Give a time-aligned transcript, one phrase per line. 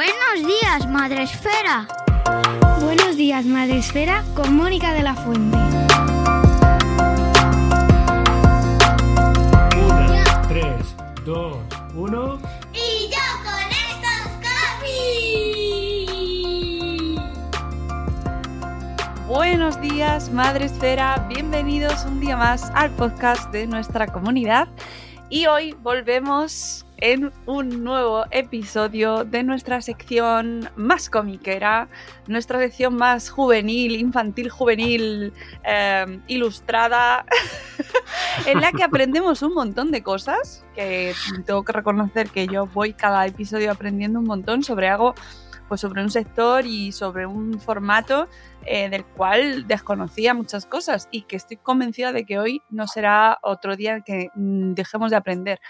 [0.00, 1.86] Buenos días, Madre Esfera.
[2.80, 5.58] Buenos días, Madre Esfera, con Mónica de la Fuente.
[9.76, 11.58] Una, tres, dos,
[11.94, 12.38] uno.
[12.72, 14.22] Y yo con estos
[19.26, 21.26] Buenos días, Madre Esfera.
[21.28, 24.66] Bienvenidos un día más al podcast de nuestra comunidad.
[25.28, 31.88] Y hoy volvemos en un nuevo episodio de nuestra sección más comiquera,
[32.26, 35.32] nuestra sección más juvenil, infantil, juvenil,
[35.64, 37.24] eh, ilustrada,
[38.46, 41.14] en la que aprendemos un montón de cosas, que
[41.46, 45.14] tengo que reconocer que yo voy cada episodio aprendiendo un montón sobre algo,
[45.68, 48.28] pues sobre un sector y sobre un formato
[48.66, 53.38] eh, del cual desconocía muchas cosas y que estoy convencida de que hoy no será
[53.42, 55.60] otro día que mm, dejemos de aprender.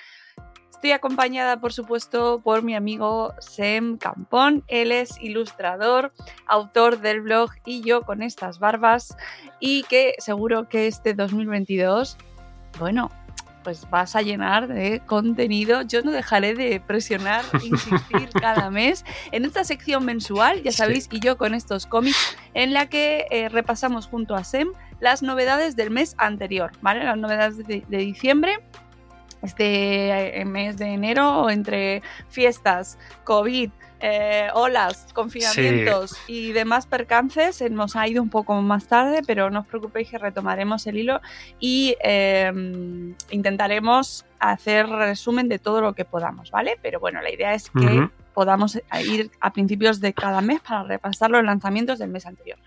[0.80, 4.64] Estoy acompañada, por supuesto, por mi amigo Sem Campón.
[4.66, 6.10] Él es ilustrador,
[6.46, 9.14] autor del blog Y yo con estas barbas
[9.58, 12.16] y que seguro que este 2022,
[12.78, 13.10] bueno,
[13.62, 15.82] pues vas a llenar de contenido.
[15.82, 21.20] Yo no dejaré de presionar, insistir cada mes en esta sección mensual, ya sabéis, y
[21.20, 24.68] yo con estos cómics, en la que eh, repasamos junto a Sem
[24.98, 27.04] las novedades del mes anterior, ¿vale?
[27.04, 28.60] Las novedades de, de diciembre
[29.42, 33.70] este mes de enero entre fiestas, COVID,
[34.02, 36.32] eh, olas, confinamientos sí.
[36.32, 40.16] y demás percances, nos ha ido un poco más tarde, pero no os preocupéis que
[40.16, 41.20] retomaremos el hilo
[41.58, 42.50] y eh,
[43.30, 46.78] intentaremos hacer resumen de todo lo que podamos, ¿vale?
[46.80, 48.10] Pero bueno, la idea es que uh -huh.
[48.32, 52.58] podamos ir a principios de cada mes para repasar los lanzamientos del mes anterior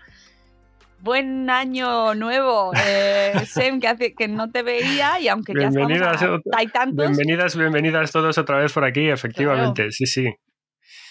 [1.04, 6.14] buen año nuevo, eh, Sem, que, hace, que no te veía y aunque ya bienvenidas,
[6.14, 7.06] estamos a, hay tantos...
[7.08, 9.92] Bienvenidas, bienvenidas todos otra vez por aquí, efectivamente, claro.
[9.92, 10.34] sí, sí.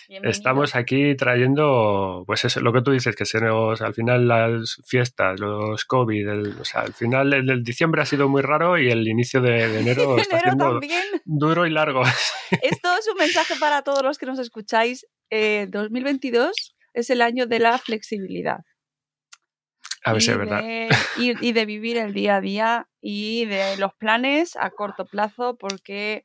[0.09, 0.31] Bienvenido.
[0.31, 4.81] Estamos aquí trayendo, pues eso, lo que tú dices, que se nos, al final las
[4.85, 8.79] fiestas, los COVID, el, o sea, al final el, el, diciembre ha sido muy raro
[8.79, 10.79] y el inicio de, de enero está enero
[11.23, 12.01] duro y largo.
[12.63, 15.05] Esto es un mensaje para todos los que nos escucháis.
[15.29, 18.61] Eh, 2022 es el año de la flexibilidad.
[20.03, 20.63] A ver si es verdad.
[21.17, 26.23] Y, de vivir el día a día y de los planes a corto plazo, porque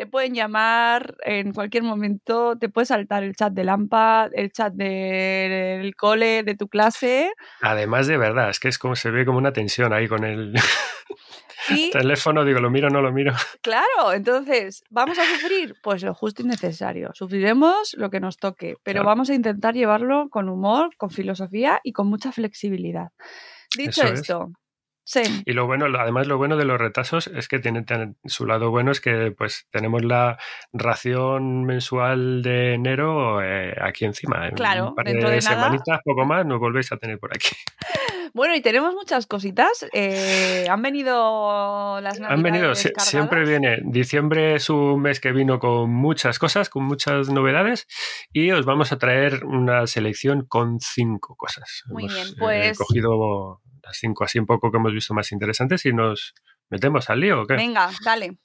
[0.00, 4.72] te pueden llamar en cualquier momento, te puede saltar el chat de Lampa, el chat
[4.72, 7.30] del de, cole, de tu clase.
[7.60, 10.54] Además, de verdad, es que es como se ve como una tensión ahí con el.
[11.68, 11.90] ¿Sí?
[11.92, 13.34] teléfono, digo, lo miro, no lo miro.
[13.60, 15.74] Claro, entonces, ¿vamos a sufrir?
[15.82, 17.10] Pues lo justo y necesario.
[17.12, 19.08] Sufriremos lo que nos toque, pero claro.
[19.08, 23.08] vamos a intentar llevarlo con humor, con filosofía y con mucha flexibilidad.
[23.76, 24.56] Dicho Eso esto, es.
[25.04, 25.22] Sí.
[25.44, 28.70] Y lo bueno, además lo bueno de los retrasos es que tienen, tienen, su lado
[28.70, 30.38] bueno es que pues tenemos la
[30.72, 34.50] ración mensual de enero eh, aquí encima.
[34.50, 36.02] Claro, un par dentro de, de semanitas, nada.
[36.04, 37.48] poco más, nos volvéis a tener por aquí.
[38.32, 39.86] Bueno, y tenemos muchas cositas.
[39.92, 43.78] Eh, han venido las Han venido, si, siempre viene.
[43.84, 47.86] Diciembre es un mes que vino con muchas cosas, con muchas novedades,
[48.32, 51.82] y os vamos a traer una selección con cinco cosas.
[51.88, 52.78] Muy Hemos, bien, eh, pues.
[52.78, 53.60] cogido
[53.90, 56.34] las cinco así un poco que hemos visto más interesantes y nos
[56.68, 57.42] metemos al lío.
[57.42, 57.56] ¿o qué?
[57.56, 58.38] Venga, dale.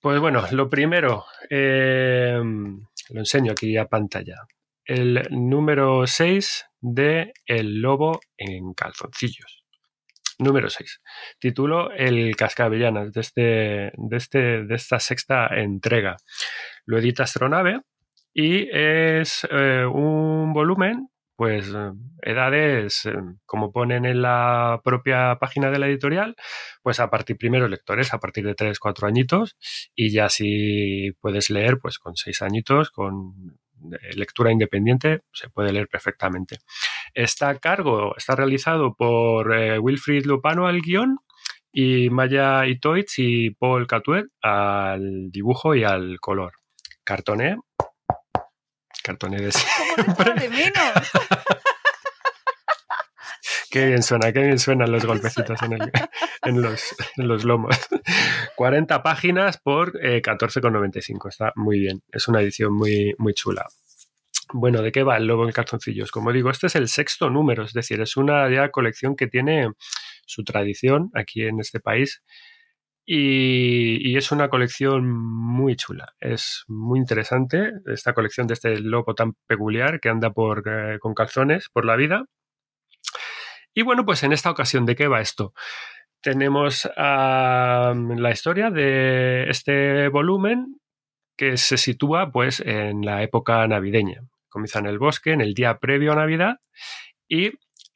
[0.00, 2.40] Pues bueno, lo primero, eh,
[3.10, 4.36] lo enseño aquí a pantalla.
[4.84, 9.64] El número 6 de El lobo en calzoncillos.
[10.38, 11.00] Número 6.
[11.38, 16.16] Título El Cascabellanas de, este, de, este, de esta sexta entrega.
[16.84, 17.82] Lo edita Astronave
[18.34, 21.11] y es eh, un volumen
[21.42, 21.72] pues
[22.22, 23.16] edades, eh,
[23.46, 26.36] como ponen en la propia página de la editorial,
[26.84, 29.56] pues a partir primero lectores, a partir de 3, 4 añitos,
[29.96, 33.58] y ya si puedes leer, pues con 6 añitos, con
[33.90, 36.58] eh, lectura independiente, se puede leer perfectamente.
[37.12, 41.18] Está a cargo, está realizado por eh, Wilfried Lupano al guion
[41.72, 46.52] y Maya Itoitz y Paul Catuet al dibujo y al color.
[47.02, 47.56] Cartoné,
[49.02, 49.50] cartoné de
[50.40, 51.10] de menos?
[53.72, 56.60] Qué bien suena, qué bien suenan los golpecitos en,
[57.26, 57.74] los, lomos.
[58.54, 61.24] 40 páginas por 14,95.
[61.24, 62.02] Eh, Está muy bien.
[62.12, 63.64] Es una edición muy, muy chula.
[64.52, 66.10] Bueno, ¿de qué va el lobo en calzoncillos?
[66.10, 69.70] Como digo, este es el sexto número, es decir, es una ya colección que tiene
[70.26, 72.22] su tradición aquí en este país
[73.04, 76.14] y, es una colección muy chula.
[76.20, 81.14] Es muy interesante esta colección de este lobo tan peculiar que anda por, eh, con
[81.14, 82.26] calzones por la vida.
[83.74, 85.54] Y bueno, pues en esta ocasión, ¿de qué va esto?
[86.20, 90.80] Tenemos la historia de este volumen
[91.36, 94.22] que se sitúa pues en la época navideña.
[94.48, 96.58] Comienza en el bosque, en el día previo a Navidad
[97.28, 97.52] y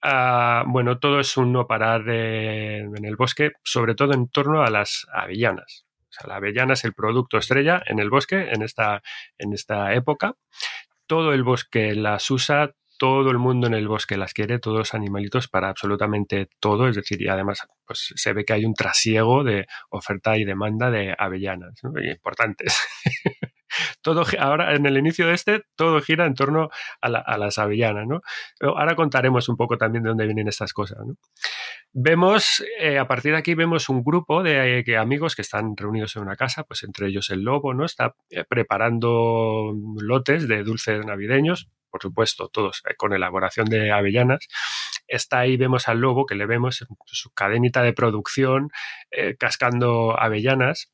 [0.09, 4.71] Ah, bueno, todo es un no parar en el bosque, sobre todo en torno a
[4.71, 5.85] las avellanas.
[6.09, 9.03] O sea, la avellana es el producto estrella en el bosque en esta,
[9.37, 10.37] en esta época.
[11.09, 12.71] Todo el bosque las usa,
[13.01, 16.95] todo el mundo en el bosque las quiere, todos los animalitos para absolutamente todo, es
[16.95, 21.81] decir, además pues, se ve que hay un trasiego de oferta y demanda de avellanas,
[21.83, 22.81] importantes.
[24.03, 26.71] todo ahora en el inicio de este todo gira en torno
[27.01, 28.21] a, las avellanas, ¿no?
[28.61, 30.99] ahora contaremos un poco también de dónde vienen estas cosas,
[31.99, 36.15] Vemos, eh, a partir de aquí vemos un grupo de eh, amigos que están reunidos
[36.17, 37.87] en una casa, pues entre ellos el lobo, ¿no?
[37.87, 44.47] Está eh, preparando lotes de dulces navideños, por supuesto, todos con elaboración de avellanas.
[45.09, 48.69] Está ahí, vemos al lobo, que le vemos en su cadenita de producción,
[49.39, 50.91] cascando avellanas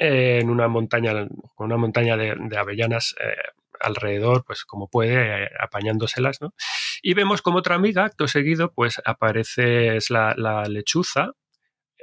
[0.00, 1.12] en una montaña,
[1.54, 3.34] con una montaña de, avellanas eh,
[3.80, 6.54] alrededor, pues como puede, eh, apañándoselas, ¿no?
[7.02, 10.34] Y vemos como otra amiga, acto seguido, pues aparece es la,
[10.68, 11.32] lechuza,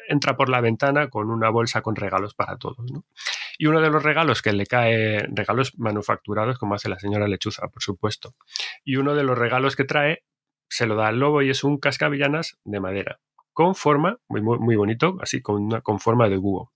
[0.07, 3.03] entra por la ventana con una bolsa con regalos para todos, ¿no?
[3.57, 7.67] Y uno de los regalos que le cae, regalos manufacturados, como hace la señora lechuza,
[7.67, 8.35] por supuesto.
[8.85, 10.23] Y uno de los regalos que trae
[10.69, 13.19] se lo da al lobo y es un cascabellanas de madera,
[13.53, 16.71] con forma, muy, muy bonito, así con, con forma de búho.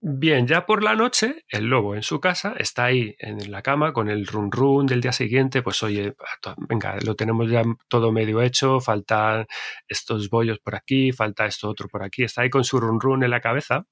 [0.00, 3.92] Bien, ya por la noche, el lobo en su casa está ahí en la cama
[3.92, 6.14] con el run run del día siguiente, pues oye,
[6.68, 9.46] venga, lo tenemos ya todo medio hecho, faltan
[9.88, 13.24] estos bollos por aquí, falta esto otro por aquí, está ahí con su run run
[13.24, 13.86] en la cabeza.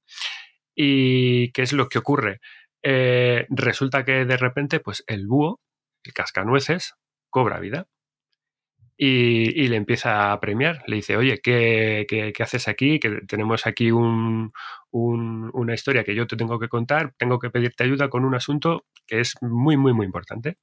[0.76, 2.40] ¿Y qué es lo que ocurre?
[2.82, 5.60] Eh, resulta que de repente, pues el búho,
[6.04, 6.94] el cascanueces,
[7.30, 7.88] cobra vida
[8.96, 10.82] y, le empieza a premiar.
[10.86, 12.98] Le dice, oye, ¿qué, haces aquí?
[12.98, 14.52] Que tenemos aquí un,
[14.90, 18.86] una historia que yo te tengo que contar, tengo que pedirte ayuda con un asunto
[19.06, 20.56] que es muy, muy, muy importante.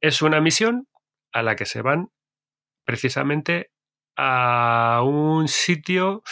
[0.00, 0.88] Es una misión
[1.32, 2.08] a la que se van
[2.84, 3.70] precisamente
[4.16, 6.22] a un sitio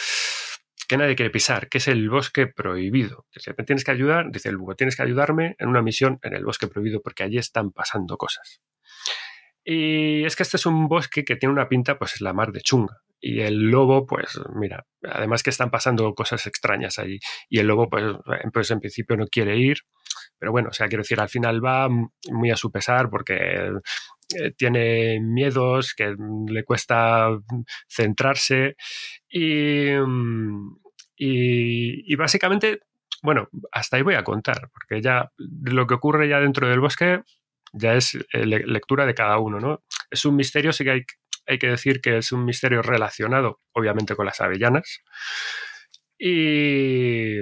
[0.87, 3.25] que nadie quiere pisar, que es el bosque prohibido.
[3.33, 6.45] Dice, tienes que ayudar, dice el búho, tienes que ayudarme en una misión en el
[6.45, 8.61] bosque prohibido porque allí están pasando cosas.
[9.67, 12.51] Y es que este es un bosque que tiene una pinta, pues es la mar
[12.51, 13.01] de chunga.
[13.19, 17.19] Y el lobo, pues mira, además que están pasando cosas extrañas allí.
[17.49, 18.03] Y el lobo, pues,
[18.53, 19.77] pues en principio no quiere ir.
[20.37, 23.71] Pero bueno, o sea, quiero decir, al final va muy a su pesar porque
[24.37, 26.15] eh, tiene miedos, que
[26.47, 27.29] le cuesta
[27.89, 28.75] centrarse.
[29.27, 29.89] Y,
[31.15, 32.81] y, y básicamente,
[33.23, 37.23] bueno, hasta ahí voy a contar, porque ya lo que ocurre ya dentro del bosque
[37.75, 39.83] ya es eh, lectura de cada uno, ¿no?
[40.09, 41.01] Es un misterio, sí que hay,
[41.47, 45.01] hay, que decir que es un misterio relacionado, obviamente, con las avellanas.
[46.17, 47.39] Y,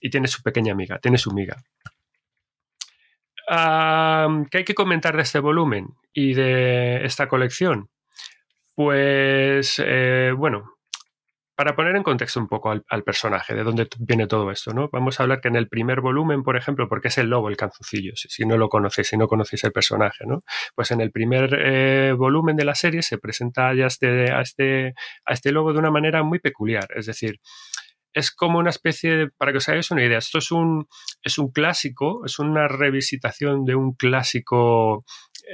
[0.00, 1.56] y tiene su pequeña amiga, tiene su miga.
[4.50, 7.90] ¿Qué hay que comentar de este volumen y de esta colección?
[8.76, 10.76] Pues, eh, bueno,
[11.60, 14.88] para poner en contexto un poco al, personaje, de dónde viene todo esto, ¿no?
[14.90, 17.58] Vamos a hablar que en el primer volumen, por ejemplo, porque es el lobo el
[17.58, 20.42] canzucillo, si, no lo conocéis, si no conocéis el personaje, ¿no?
[20.74, 24.94] Pues en el primer eh, volumen de la serie se presenta ya este, a, este,
[25.26, 27.40] a este lobo de una manera muy peculiar, es decir,
[28.14, 30.88] es como una especie, de, para que os hagáis una idea, esto es un,
[31.22, 35.04] es un clásico, es una revisitación de un clásico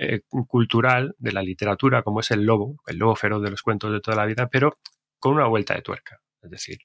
[0.01, 3.91] eh, cultural de la literatura, como es el lobo, el lobo feroz de los cuentos
[3.91, 4.79] de toda la vida, pero
[5.19, 6.21] con una vuelta de tuerca.
[6.43, 6.79] Es decir,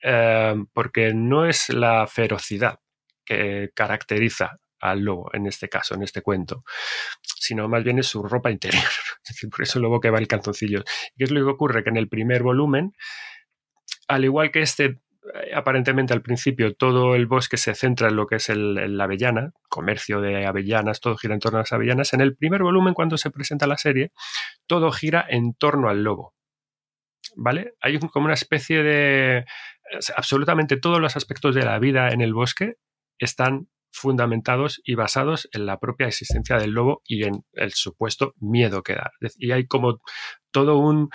[0.00, 2.80] em, porque no es la ferocidad
[3.24, 6.64] que caracteriza al lobo en este caso, en este cuento,
[7.22, 8.82] sino más bien es su ropa interior.
[9.26, 10.84] Es decir, por eso el lobo que va el calzoncillo.
[11.14, 11.82] ¿Y qué es lo que ocurre?
[11.82, 12.94] Que en el primer volumen,
[14.06, 15.00] al igual que este
[15.54, 19.52] aparentemente al principio todo el bosque se centra en lo que es el, la avellana,
[19.68, 22.12] comercio de avellanas, todo gira en torno a las avellanas.
[22.12, 24.12] En el primer volumen, cuando se presenta la serie,
[24.66, 26.35] todo gira en torno al lobo.
[27.36, 27.74] ¿Vale?
[27.80, 29.44] Hay como una especie de...
[30.16, 32.74] Absolutamente todos los aspectos de la vida en el bosque
[33.18, 38.82] están fundamentados y basados en la propia existencia del lobo y en el supuesto miedo
[38.82, 39.12] que da.
[39.38, 40.00] Y hay como
[40.50, 41.08] todo un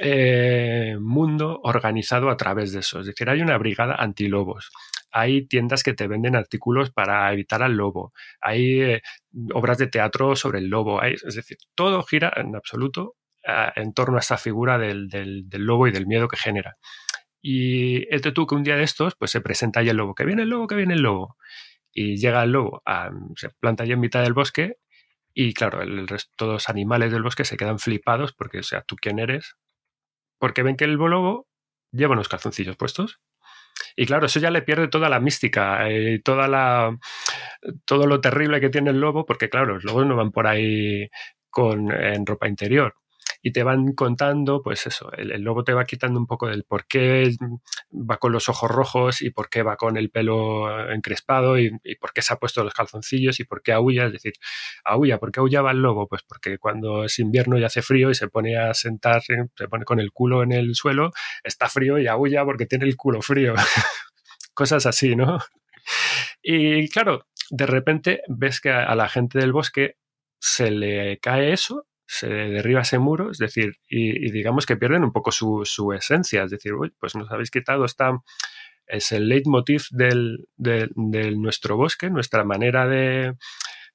[0.00, 3.00] eh, mundo organizado a través de eso.
[3.00, 4.70] Es decir, hay una brigada antilobos.
[5.10, 8.12] Hay tiendas que te venden artículos para evitar al lobo.
[8.40, 9.02] Hay eh,
[9.54, 11.02] obras de teatro sobre el lobo.
[11.02, 13.16] es decir, todo gira en absoluto
[13.76, 15.08] en torno a esta figura del,
[15.52, 16.76] lobo y del miedo que genera.
[17.42, 20.24] Y este tú que un día de estos, pues se presenta ahí el lobo, que
[20.24, 21.36] viene el lobo, que viene el lobo.
[21.92, 22.82] Y llega el lobo,
[23.36, 24.76] se planta allí en mitad del bosque
[25.34, 25.80] y claro,
[26.36, 29.56] todos los animales del bosque se quedan flipados porque, o sea, ¿tú quién eres?
[30.38, 31.48] Porque ven que el lobo
[31.92, 33.20] lleva unos calzoncillos puestos.
[33.96, 36.96] Y claro, eso ya le pierde toda la mística eh, toda la,
[37.84, 41.08] todo lo terrible que tiene el lobo, porque claro, los lobos no van por ahí
[41.50, 42.99] con, en ropa interior
[43.42, 46.86] y te van contando, pues eso, el, lobo te va quitando un poco del por
[46.86, 47.34] qué
[47.90, 52.12] va con los ojos rojos y por qué va con el pelo encrespado y, por
[52.12, 54.34] qué se ha puesto los calzoncillos y por qué aúlla, es decir,
[54.84, 56.06] aúlla, ¿por qué aullaba el lobo?
[56.06, 59.84] Pues porque cuando es invierno y hace frío y se pone a sentar, se pone
[59.84, 61.10] con el culo en el suelo,
[61.42, 63.54] está frío y aúlla porque tiene el culo frío.
[64.54, 65.38] Cosas así, ¿no?
[66.42, 69.96] Y claro, de repente ves que a la gente del bosque
[70.38, 75.12] se le cae eso se derriba ese muro, es decir, y, digamos que pierden un
[75.12, 78.18] poco su, esencia, es decir, pues nos habéis quitado esta,
[78.88, 80.88] es el leitmotiv del, de,
[81.36, 83.36] nuestro bosque, nuestra manera de,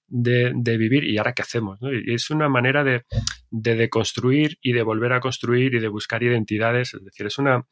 [0.08, 1.78] de, vivir y ahora qué hacemos.
[1.82, 3.04] Y es una manera de,
[3.50, 7.68] de deconstruir y de volver a construir y de buscar identidades, es decir, es una,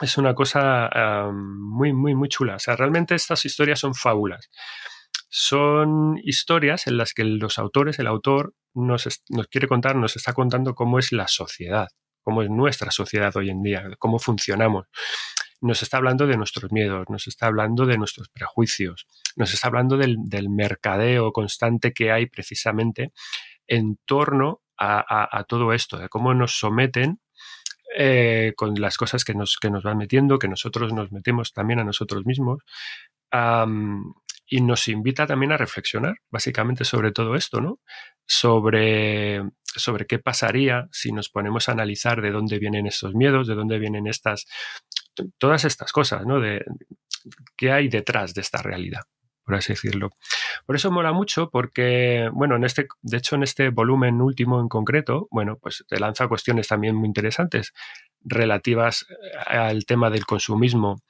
[0.00, 0.88] es una cosa
[1.30, 2.54] muy, muy, muy chula.
[2.54, 4.48] O sea, realmente estas historias son fábulas.
[5.28, 10.74] Son historias en las que los autores, el autor, nos, quiere contar, nos está contando
[10.74, 11.88] cómo es la sociedad,
[12.22, 14.86] cómo es nuestra sociedad hoy en día, cómo funcionamos.
[15.60, 19.06] Nos está hablando de nuestros miedos, nos está hablando de nuestros prejuicios,
[19.36, 20.18] nos está hablando del,
[20.48, 23.12] mercadeo constante que hay precisamente
[23.66, 27.20] en torno a, todo esto, de cómo nos someten
[27.96, 31.80] eh, con las cosas que nos, que nos van metiendo, que nosotros nos metemos también
[31.80, 32.60] a nosotros mismos
[34.46, 37.80] y nos invita también a reflexionar básicamente sobre todo esto, ¿no?
[38.30, 43.54] Sobre, sobre qué pasaría si nos ponemos a analizar de dónde vienen estos miedos, de
[43.54, 44.46] dónde vienen estas,
[45.38, 46.38] todas estas cosas, ¿no?
[46.38, 46.62] De
[47.56, 49.04] qué hay detrás de esta realidad,
[49.44, 50.10] por así decirlo.
[50.66, 54.68] Por eso mola mucho porque, bueno, en este, de hecho en este volumen último en
[54.68, 57.72] concreto, bueno, pues te lanza cuestiones también muy interesantes
[58.20, 59.06] relativas
[59.46, 61.02] al tema del consumismo,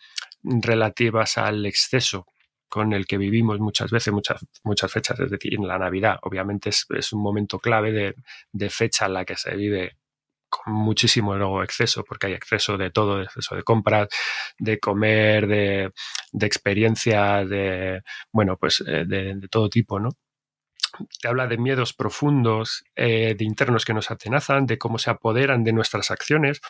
[0.42, 2.26] relativas al exceso
[2.68, 6.70] con el que vivimos muchas veces, muchas, muchas fechas, es decir, en la Navidad, obviamente
[6.70, 8.14] es, un momento clave
[8.52, 9.96] de, fecha en la que se vive
[10.48, 14.08] con muchísimo luego exceso, porque hay exceso de todo, de exceso de compras,
[14.58, 15.92] de comer, de,
[16.32, 20.10] de experiencias, de, bueno, pues eh, de, todo tipo, ¿no?
[21.20, 25.64] Te habla de miedos profundos, eh, de internos que nos atenazan, de cómo se apoderan
[25.64, 26.60] de nuestras acciones,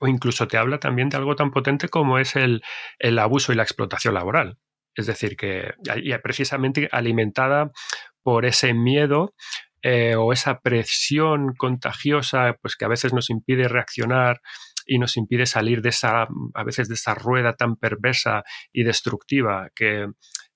[0.00, 2.62] o incluso te habla también de algo tan potente como es el,
[2.98, 4.58] el abuso y la explotación laboral.
[4.94, 5.72] Es decir, que
[6.22, 7.70] precisamente alimentada
[8.22, 9.34] por ese miedo
[9.82, 14.40] eh, o esa presión contagiosa, pues que a veces nos impide reaccionar
[14.86, 19.68] y nos impide salir de esa, a veces de esa rueda tan perversa y destructiva
[19.74, 20.06] que,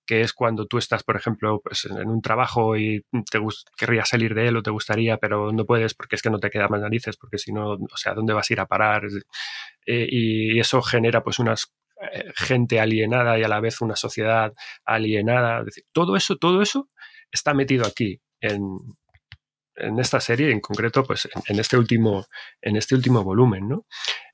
[0.07, 3.39] es cuando tú estás, por ejemplo, pues en un trabajo y te
[3.77, 6.49] querrías salir de él o te gustaría, pero no puedes porque es que no te
[6.49, 9.03] quedan más narices, porque si no, o sea, ¿dónde vas a ir a parar?
[9.85, 11.75] Eh, y eso genera pues unas
[12.35, 14.53] gente alienada y a la vez una sociedad
[14.85, 15.65] alienada.
[15.93, 16.89] todo eso, todo eso
[17.31, 18.79] está metido aquí en,
[19.99, 22.27] esta serie, en concreto, pues en, este último,
[22.61, 23.87] en este último volumen, ¿no?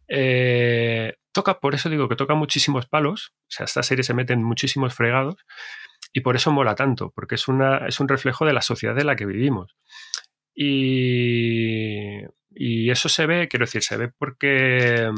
[0.08, 4.32] Eh, toca, por eso digo que toca muchísimos palos, o sea, esta serie se mete
[4.32, 5.36] en muchísimos fregados
[6.12, 9.06] y por eso mola tanto, porque es, una, es un reflejo de la sociedad en
[9.06, 9.76] la que vivimos.
[10.54, 15.10] Y, y eso se ve, quiero decir, se ve porque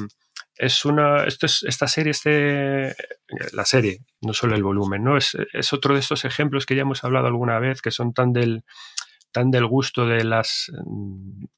[0.56, 1.25] es una.
[1.25, 2.94] Esto es, esta serie, este,
[3.52, 5.16] la serie, no solo el volumen, ¿no?
[5.16, 8.32] Es, es, otro de estos ejemplos que ya hemos hablado alguna vez, que son tan
[8.32, 8.64] del,
[9.32, 10.70] tan del gusto de las,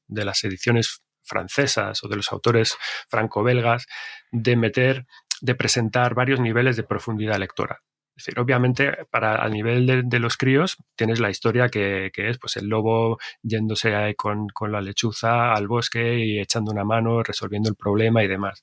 [0.07, 2.75] de las ediciones francesas o de los autores
[3.07, 3.85] franco-belgas,
[4.31, 5.05] de meter,
[5.41, 7.79] de presentar varios niveles de profundidad lectora.
[8.19, 12.67] Decir, obviamente, para al nivel de, los críos, tienes la historia que, es pues el
[12.67, 18.21] lobo yéndose con, con, la lechuza al bosque y echando una mano, resolviendo el problema
[18.21, 18.61] y demás.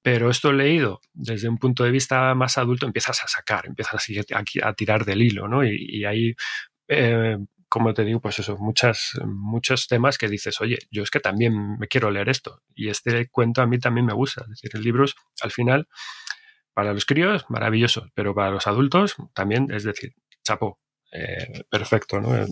[0.00, 4.68] Pero esto leído desde un punto de vista más adulto, empiezas a sacar, empiezas a,
[4.68, 5.64] a tirar del hilo, ¿no?
[5.64, 6.36] Y, ahí,
[6.86, 7.36] eh,
[7.68, 11.78] como te digo, pues eso, muchas, muchos temas que dices, oye, yo es que también
[11.78, 12.62] me quiero leer esto.
[12.76, 14.42] Y este cuento a mí también me gusta.
[14.42, 15.04] Es decir, el libro,
[15.42, 15.88] al final,
[16.78, 20.78] para los críos, maravilloso, pero para los adultos también, es decir, chapo,
[21.10, 22.46] eh, perfecto, ¿no?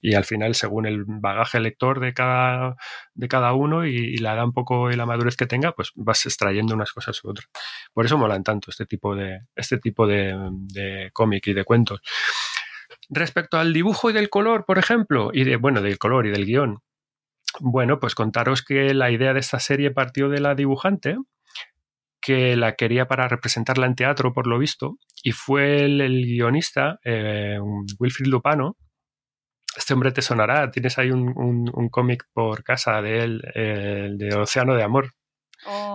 [0.00, 2.76] Y al final, según el bagaje lector de cada,
[3.14, 6.24] de cada uno y, la edad un poco y la madurez que tenga, pues vas
[6.26, 7.48] extrayendo unas cosas u otras.
[7.92, 12.02] Por eso molan tanto este tipo de, este tipo de, de cómic y de cuentos.
[13.08, 16.46] Respecto al dibujo y del color, por ejemplo, y de, bueno, del color y del
[16.46, 16.84] guion,
[17.58, 21.16] bueno, pues contaros que la idea de esta serie partió de la dibujante,
[22.22, 27.58] que la quería para representarla en teatro, por lo visto, y fue el, guionista, eh,
[27.98, 28.76] Wilfrid Lupano.
[29.76, 34.74] Este hombre te sonará, tienes ahí un, cómic por casa de él, el de Océano
[34.74, 35.12] de Amor.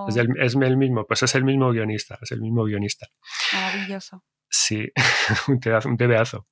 [0.07, 3.07] Es, el, es, el, mismo, pues es el mismo guionista, es el mismo guionista.
[3.53, 4.23] Maravilloso.
[4.49, 4.87] Sí,
[5.47, 6.45] un, teazo, un tebeazo.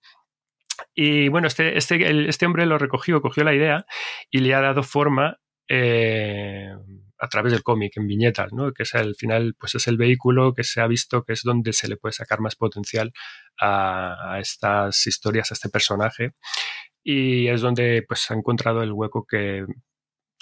[0.93, 3.85] Y bueno, este, este, este hombre lo recogió, cogió la idea
[4.29, 6.73] y le ha dado forma eh,
[7.19, 8.71] a través del cómic, en viñetas, ¿no?
[8.73, 11.73] que es al final pues es el vehículo que se ha visto que es donde
[11.73, 13.13] se le puede sacar más potencial
[13.59, 16.31] a, estas historias, a este personaje.
[17.03, 19.65] Y es donde pues, ha encontrado el hueco que,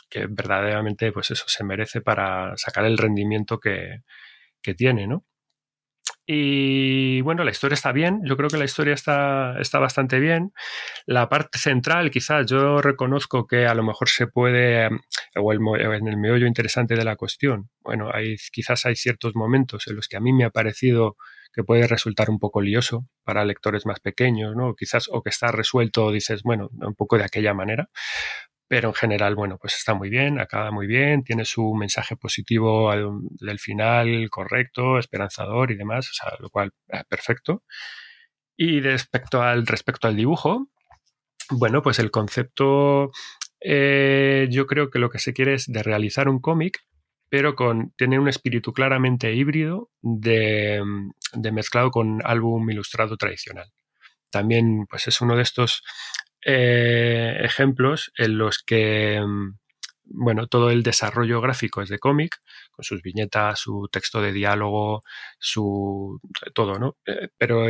[0.09, 4.03] que verdaderamente pues eso se merece para sacar el rendimiento que,
[4.61, 5.25] que tiene, ¿no?
[6.25, 10.53] Y bueno, la historia está bien, yo creo que la historia está, está bastante bien.
[11.05, 14.87] La parte central, quizás yo reconozco que a lo mejor se puede,
[15.35, 19.87] o el, en el meollo interesante de la cuestión, bueno, hay, quizás hay ciertos momentos
[19.87, 21.17] en los que a mí me ha parecido
[21.53, 24.75] que puede resultar un poco lioso para lectores más pequeños, ¿no?
[24.75, 27.89] Quizás, o que está resuelto, dices, bueno, un poco de aquella manera,
[28.73, 32.91] pero en general, bueno, pues está muy bien, acaba muy bien, tiene su mensaje positivo
[33.39, 36.09] del final correcto, esperanzador y demás,
[36.39, 37.61] lo cual, eh, perfecto.
[38.57, 40.71] Y respecto al, respecto al dibujo,
[41.51, 43.11] bueno, pues el concepto,
[43.61, 46.79] eh, yo creo que lo que se quiere es de realizar un cómic,
[47.29, 50.81] pero con, tiene un espíritu claramente híbrido de
[51.51, 53.71] mezclado con álbum ilustrado tradicional.
[54.31, 55.83] También, pues es uno de estos
[56.45, 59.57] eh, ejemplos en los que, mm,
[60.05, 62.37] bueno, todo el desarrollo gráfico es de cómic,
[62.71, 65.03] con sus viñetas, su texto de diálogo,
[65.39, 66.19] su
[66.53, 66.97] todo, ¿no?
[67.05, 67.67] Eh, pero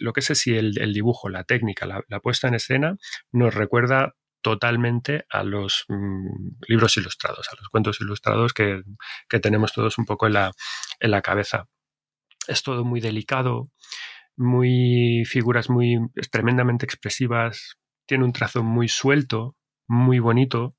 [0.00, 2.96] lo que es el, el dibujo, la técnica, la, puesta en escena,
[3.32, 8.82] nos recuerda totalmente a los mm, libros ilustrados, a los cuentos ilustrados que,
[9.28, 10.52] que tenemos todos un poco en la,
[11.00, 11.68] en la cabeza.
[12.48, 13.70] Es todo muy delicado,
[14.36, 15.98] muy figuras muy
[16.30, 19.56] tremendamente expresivas, tiene un trazo muy suelto,
[19.88, 20.74] muy bonito.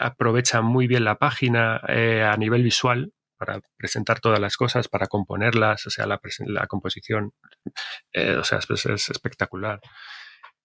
[0.00, 5.06] aprovecha muy bien la página eh, a nivel visual para presentar todas las cosas, para
[5.06, 6.18] componerlas, o sea, la,
[6.66, 7.32] composición,
[8.12, 9.80] eh, o sea, es, espectacular.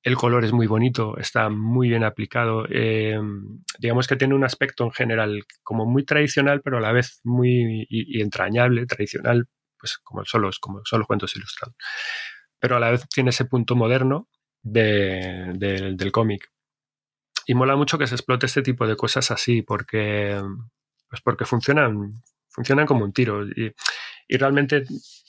[0.02, 2.66] El color es muy bonito, está muy bien aplicado.
[2.70, 7.20] Em, digamos que tiene un aspecto en general como muy tradicional, pero a la vez
[7.24, 7.86] muy
[8.22, 11.76] entrañable, tradicional, pues como solo, como solo cuentos ilustrados.
[12.60, 14.30] Pero a la vez tiene ese punto moderno
[14.62, 16.52] del cómic.
[17.46, 20.40] Y mola mucho que se explote este tipo de cosas así, porque,
[21.10, 22.12] pues porque funcionan,
[22.50, 23.44] funcionan como un tiro.
[23.48, 23.74] Y,
[24.38, 24.84] realmente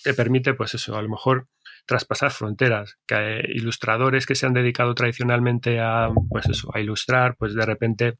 [0.04, 1.48] te permite, pues eso, a lo mejor
[1.86, 7.54] traspasar fronteras, que ilustradores que se han dedicado tradicionalmente a, pues eso, a ilustrar, pues
[7.54, 8.18] de repente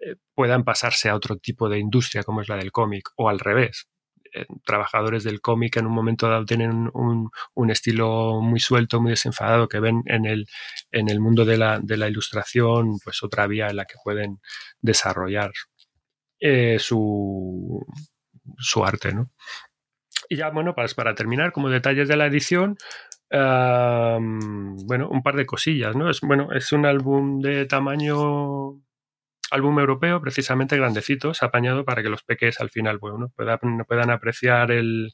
[0.00, 3.38] eh, puedan pasarse a otro tipo de industria como es la del cómic, o al
[3.38, 3.88] revés,
[4.64, 7.30] trabajadores del cómic en un momento dado tienen un,
[7.70, 10.46] estilo muy suelto, muy desenfadado, que ven en el,
[10.90, 14.40] en el mundo de la, de la ilustración pues otra vía en la que pueden
[14.80, 15.52] desarrollar
[16.40, 17.84] eh, su,
[18.58, 19.12] su arte.
[19.12, 19.30] ¿no?
[20.28, 22.76] Y ya, bueno, para, para terminar, como detalles de la edición,
[23.30, 26.10] bueno, un par de cosillas, ¿no?
[26.10, 28.80] Es, bueno, es un álbum de tamaño
[29.50, 34.70] álbum europeo, precisamente grandecitos, apañado para que los peques al final bueno, puedan, puedan apreciar
[34.70, 35.12] el,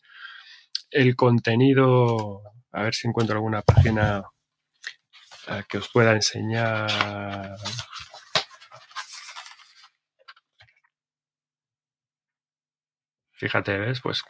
[0.91, 2.43] el contenido.
[2.73, 4.23] A ver si encuentro alguna página
[5.49, 6.91] eh, que os pueda enseñar.
[13.33, 14.01] Fíjate, ¿ves?
[14.01, 14.23] Pues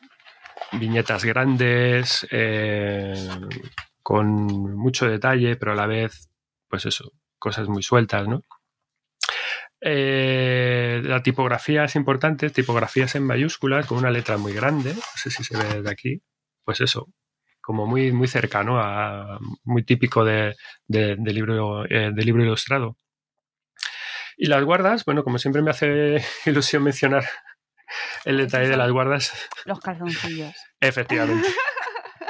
[0.72, 3.14] viñetas grandes, eh,
[4.02, 6.28] con mucho detalle, pero a la vez,
[6.68, 8.42] pues eso, cosas muy sueltas, ¿no?
[9.86, 15.30] Eh, la tipografía es importante, tipografías en mayúsculas con una letra muy grande, no sé
[15.30, 16.22] si se ve de aquí,
[16.64, 17.12] pues eso,
[17.60, 20.54] como muy, muy cercano, a, muy típico de,
[20.88, 22.96] libro, eh, de libro ilustrado.
[24.38, 27.24] Y las guardas, bueno, como siempre me hace ilusión mencionar
[28.24, 29.34] el detalle de las guardas.
[29.66, 30.54] Los calzoncillos.
[30.80, 31.46] Efectivamente.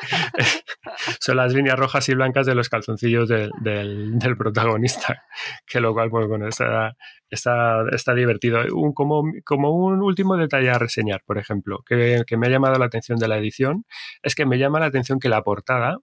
[1.20, 5.22] Son las líneas rojas y blancas de los calzoncillos del, protagonista,
[5.66, 6.96] que lo cual, pues bueno, está,
[7.30, 8.62] está, divertido.
[8.74, 12.78] Un, como, como, un último detalle a reseñar, por ejemplo, que, que me ha llamado
[12.78, 13.84] la atención de la edición,
[14.22, 15.98] es que me llama la atención que la portada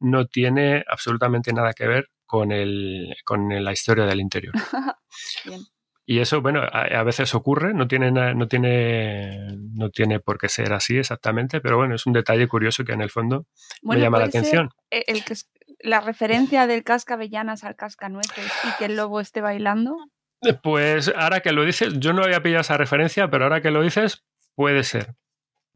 [0.00, 4.54] no tiene absolutamente nada que ver con, el, con la historia del interior.
[5.44, 5.60] Bien.
[6.08, 10.72] Y eso, bueno, a, veces ocurre, no tiene, no, tiene, no tiene por qué ser
[10.72, 13.46] así exactamente, pero bueno, es un detalle curioso que en el fondo
[13.82, 14.70] me llama la atención.
[14.90, 15.34] El, que
[15.80, 19.96] la referencia del cascabellanas al cascanueces y que el lobo esté bailando.
[20.42, 23.72] Eh, pues ahora que lo dices, yo no había pillado esa referencia, pero ahora que
[23.72, 25.16] lo dices, puede ser.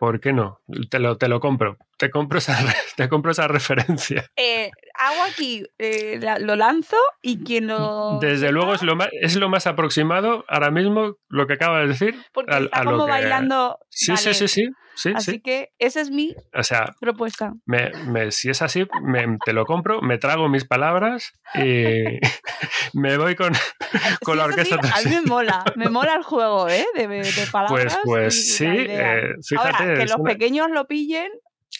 [0.00, 0.62] ¿Por qué no?
[0.88, 1.76] Te lo, te lo compro.
[1.98, 2.56] Te compro esa,
[2.96, 4.24] te compro esa referencia.
[4.34, 8.18] Eh, hago aquí, eh, lo lanzo y quien lo.
[8.18, 11.88] Desde luego es lo, más, es lo más aproximado ahora mismo lo que acaba de
[11.88, 12.14] decir.
[12.32, 13.78] Porque está como bailando.
[13.90, 14.70] Sí, sí, sí, sí.
[15.14, 17.54] Así que esa es mi o sea, propuesta.
[17.66, 22.04] Me, me, si es así, me, te lo compro, me trago mis palabras y
[22.94, 23.52] me voy con,
[24.24, 24.76] con la orquesta.
[24.76, 26.86] a mí me mola, me mola el juego ¿eh?
[26.94, 27.98] de, de pues, palabras.
[28.04, 29.82] Pues, pues sí, eh, fíjate.
[29.82, 31.30] Ahora, que los pequeños lo pillen.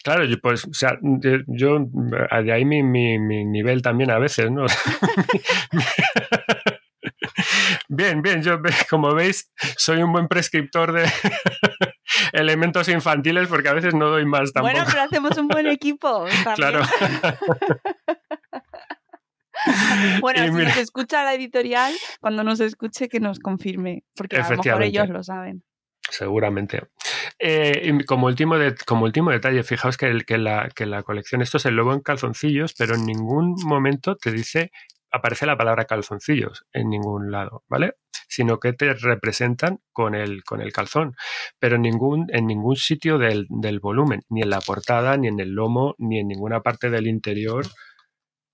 [0.03, 0.99] Claro, pues, o sea,
[1.47, 4.65] yo, de ahí mi, mi, mi nivel también a veces, ¿no?
[7.93, 11.11] Bien, bien, yo como veis soy un buen prescriptor de
[12.33, 14.73] elementos infantiles porque a veces no doy más tampoco.
[14.73, 16.25] Bueno, pero hacemos un buen equipo.
[16.55, 16.83] Claro.
[20.21, 24.57] bueno, si nos escucha la editorial, cuando nos escuche que nos confirme, porque a lo
[24.57, 25.65] mejor ellos lo saben.
[26.09, 26.83] Seguramente.
[27.39, 31.57] Eh, como, último de, como último detalle, fijaos que, que, la, que la colección, esto
[31.57, 34.71] es el lobo en calzoncillos, pero en ningún momento te dice
[35.11, 37.95] aparece la palabra calzoncillos en ningún lado, ¿vale?
[38.29, 41.15] Sino que te representan con el, con el calzón,
[41.59, 43.47] pero en ningún, en ningún sitio del,
[43.81, 47.67] volumen, ni en la portada, ni en el lomo, ni en ninguna parte del interior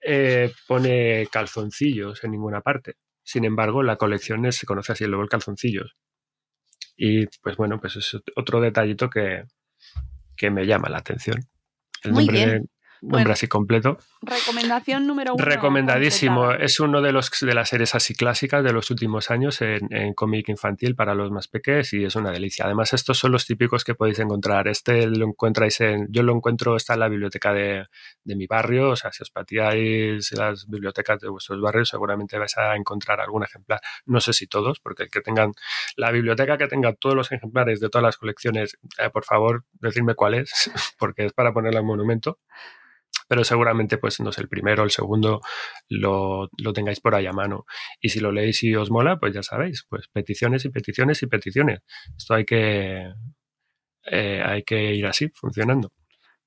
[0.00, 2.94] eh, pone calzoncillos en ninguna parte.
[3.22, 5.96] Sin embargo, la colección se conoce así, luego el calzoncillos.
[6.96, 9.44] Y pues bueno, pues es otro detallito que,
[10.36, 11.40] que me llama la atención.
[12.02, 12.70] El Muy bien.
[13.02, 13.98] Nombre así completo.
[14.26, 15.44] Recomendación número uno.
[15.44, 16.52] Recomendadísimo.
[16.52, 20.48] Es uno de los de las series así clásicas de los últimos años en, cómic
[20.48, 22.64] infantil para los más pequeños y es una delicia.
[22.64, 24.66] Además, estos son los típicos que podéis encontrar.
[24.66, 26.08] Este lo encontráis en.
[26.10, 27.86] Yo lo encuentro, está en la biblioteca de,
[28.24, 28.90] mi barrio.
[28.90, 33.44] O sea, si os pateáis las bibliotecas de vuestros barrios, seguramente vais a encontrar algún
[33.44, 33.80] ejemplar.
[34.06, 35.52] No sé si todos, porque el que tengan
[35.96, 40.14] la biblioteca que tenga todos los ejemplares de todas las colecciones, eh, por favor, decidme
[40.14, 42.38] cuál es, porque es para ponerle en monumento
[43.28, 45.40] pero seguramente pues no sé, el primero o el segundo
[45.88, 47.66] lo, tengáis por ahí a mano.
[48.00, 51.26] Y si lo leéis y os mola, pues ya sabéis, pues peticiones y peticiones y
[51.26, 51.80] peticiones.
[52.16, 53.12] Esto hay que,
[54.04, 55.92] eh, hay que ir así, funcionando.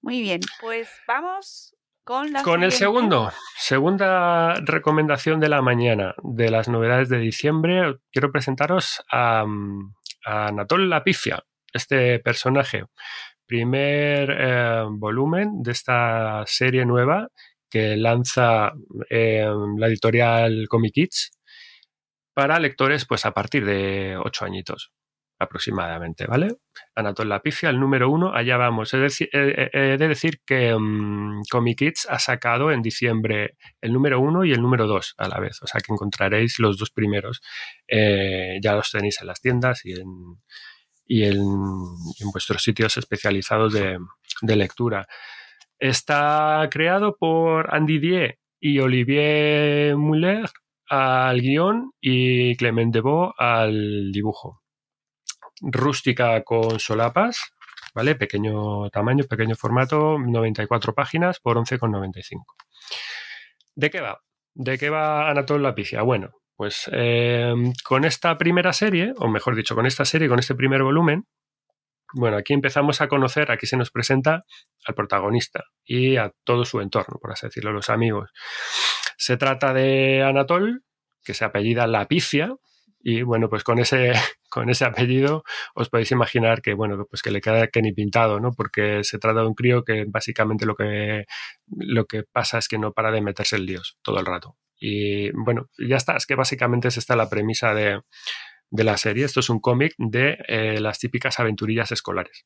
[0.02, 6.50] Muy bien, pues vamos con la Con el segundo, segunda recomendación de la mañana de
[6.50, 9.46] las novedades de diciembre, quiero presentaros a,
[10.26, 11.44] a Anatol Lapifia,
[11.74, 12.86] este personaje
[13.50, 17.30] primer eh, volumen de esta serie nueva
[17.68, 18.72] que lanza
[19.10, 21.32] eh, la editorial Comic Kids
[22.34, 24.92] para lectores pues a partir de ocho añitos
[25.42, 26.58] aproximadamente, ¿vale?
[26.96, 28.94] Anatol Lapifia, el número uno, allá vamos.
[28.94, 34.52] He de, decir que um, Comic Kids ha sacado en diciembre el número uno y
[34.52, 37.42] el número dos a la vez, o sea que encontraréis los dos primeros,
[37.88, 40.08] eh, ya los tenéis en las tiendas y en,
[41.10, 41.42] y en,
[42.32, 45.08] vuestros sitios especializados de, lectura.
[45.80, 50.46] Está creado por Andy Die y Olivier Muller
[50.88, 54.62] al guion y Clement Deveau al dibujo.
[55.62, 57.54] Rústica con solapas,
[57.96, 58.14] ¿vale?
[58.14, 62.44] Pequeño tamaño, pequeño formato, 94 páginas por 11,95.
[63.76, 64.22] ¿De qué va?
[64.54, 66.04] ¿De qué va Anatol Lapicia?
[66.04, 67.54] Bueno, pues eh,
[67.86, 71.26] con esta primera serie, o mejor dicho, con esta serie, con este primer volumen,
[72.14, 74.44] bueno, aquí empezamos a conocer, aquí se nos presenta
[74.86, 78.32] al protagonista y a todo su entorno, por así decirlo, los amigos.
[79.16, 80.84] Se trata de Anatol,
[81.24, 82.54] que se apellida Lapicia,
[83.00, 84.12] y bueno, pues con ese,
[84.50, 85.44] con ese apellido
[85.76, 88.52] os podéis imaginar que, bueno, pues que le queda que ni pintado, ¿no?
[88.52, 91.24] Porque se trata de un crío que básicamente lo que,
[91.68, 94.58] lo que pasa es que no para de meterse en líos todo el rato.
[94.80, 98.02] Y bueno, ya está, es que básicamente es esta la premisa de,
[98.70, 99.26] de la serie.
[99.26, 102.46] Esto es un cómic de eh, las típicas aventurillas escolares.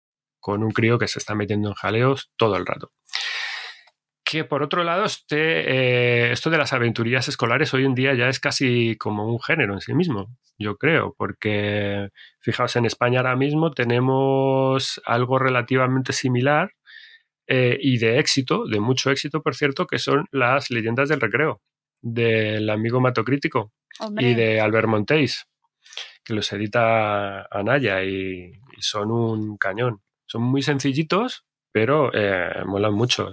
[0.41, 2.91] Con un crío que se está metiendo en jaleos todo el rato.
[4.25, 8.27] Que por otro lado, este, eh, esto de las aventurillas escolares hoy en día ya
[8.27, 10.27] es casi como un género en sí mismo,
[10.57, 16.71] yo creo, porque fijaos, en España ahora mismo tenemos algo relativamente similar
[17.47, 21.61] eh, y de éxito, de mucho éxito, por cierto, que son las leyendas del recreo,
[22.01, 23.73] del amigo Matocrítico
[24.17, 25.45] y de Albert Montéis,
[26.23, 30.01] que los edita Anaya y, y son un cañón.
[30.31, 33.31] Son muy sencillitos, pero eh, molan mucho.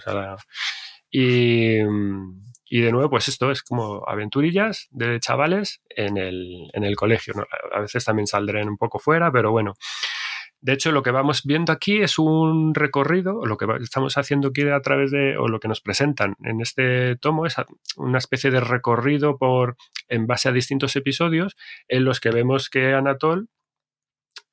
[1.09, 1.77] y,
[2.65, 7.35] y de nuevo, pues esto es como aventurillas de chavales en el, en el colegio.
[7.73, 9.75] A veces también saldrán un poco fuera, pero bueno.
[10.61, 14.69] De hecho, lo que vamos viendo aquí es un recorrido, lo que estamos haciendo aquí
[14.69, 17.55] a través de, o lo que nos presentan en este tomo es
[17.97, 19.77] una especie de recorrido por,
[20.09, 21.57] en base a distintos episodios,
[21.87, 23.49] en los que vemos que Anatol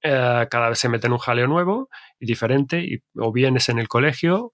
[0.06, 1.90] eh, cada vez se mete en un jaleo nuevo
[2.20, 4.54] y diferente, y, o bien es en el colegio,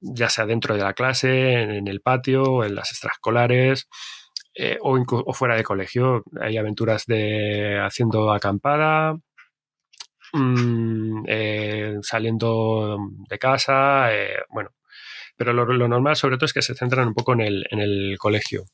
[0.00, 3.88] ya sea dentro de la clase, en, el patio, en las extraescolares,
[4.54, 6.24] eh, o, o fuera de colegio.
[6.40, 9.16] Hay aventuras de haciendo acampada,
[10.34, 14.70] mm, eh, saliendo de casa, eh, bueno.
[15.36, 18.16] Pero lo, normal, sobre todo, es que se centran un poco en el, en el
[18.18, 18.64] colegio.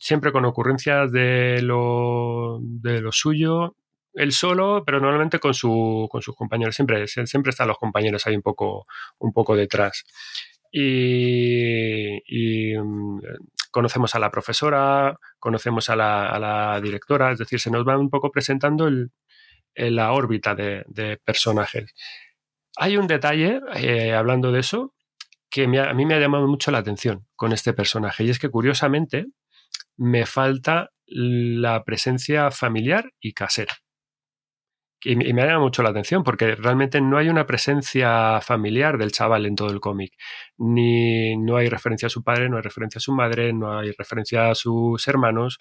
[0.00, 3.76] Siempre con ocurrencias de lo, de lo suyo,
[4.14, 6.74] él solo, pero normalmente con, su, con sus compañeros.
[6.74, 8.86] Siempre, siempre están los compañeros ahí un poco,
[9.18, 10.04] un poco detrás.
[10.72, 13.20] Y, mm,
[13.70, 18.30] conocemos a la profesora, conocemos a la, directora, es decir, se nos va un poco
[18.30, 18.90] presentando
[19.74, 21.94] la órbita de, personajes.
[22.76, 24.94] Hay un detalle, eh, hablando de eso,
[25.50, 28.48] que a mí me ha llamado mucho la atención con este personaje, y es que
[28.48, 29.26] curiosamente
[29.96, 33.74] me falta la presencia familiar y casera.
[35.02, 38.98] Y, me- y me llama mucho la atención porque realmente no hay una presencia familiar
[38.98, 40.12] del chaval en todo el cómic.
[40.58, 43.92] Ni no hay referencia a su padre, no hay referencia a su madre, no hay
[43.92, 45.58] referencia a sus hermanos.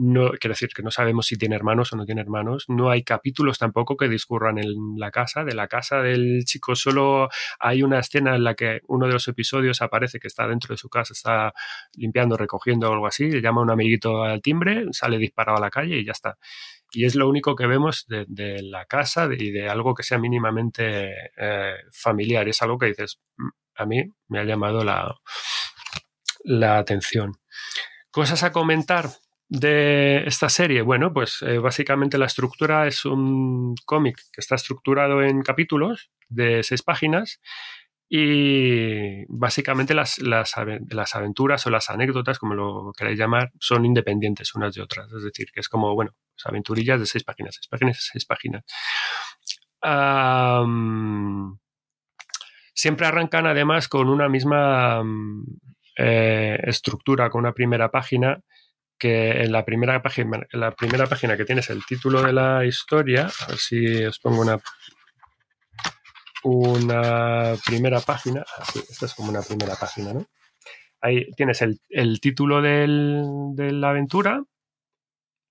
[0.00, 2.66] No, quiero decir que no sabemos si tiene hermanos o no tiene hermanos.
[2.68, 5.42] No hay capítulos tampoco que discurran en la casa.
[5.42, 9.26] De la casa del chico solo hay una escena en la que uno de los
[9.26, 11.52] episodios aparece que está dentro de su casa, está
[11.96, 15.60] limpiando, recogiendo o algo así, le llama a un amiguito al timbre, sale disparado a
[15.60, 16.38] la calle y ya está.
[16.90, 21.12] Y es lo único que vemos de, la casa y de algo que sea mínimamente
[21.36, 22.48] eh, familiar.
[22.48, 25.14] Es algo que dices, "Mm, a mí me ha llamado la,
[26.44, 27.34] la atención.
[28.10, 29.10] Cosas a comentar
[29.48, 30.82] de esta serie.
[30.82, 36.62] Bueno, pues eh, básicamente la estructura es un cómic que está estructurado en capítulos de
[36.62, 37.40] seis páginas
[38.08, 44.74] y básicamente las, las, aventuras o las anécdotas, como lo queráis llamar, son independientes unas
[44.74, 45.12] de otras.
[45.12, 48.64] Es decir, que es como, bueno, pues aventurillas de seis páginas, seis páginas, seis páginas.
[52.72, 55.02] siempre arrancan además con una misma
[55.96, 58.40] eh, estructura, con una primera página
[58.98, 62.64] que en la primera página, en la primera página que tienes el título de la
[62.64, 64.58] historia, a ver si os pongo una
[66.50, 68.44] una primera página.
[68.58, 70.26] Así, esta es como una primera página, ¿no?
[71.00, 73.22] Ahí tienes el, título del,
[73.54, 74.42] de la aventura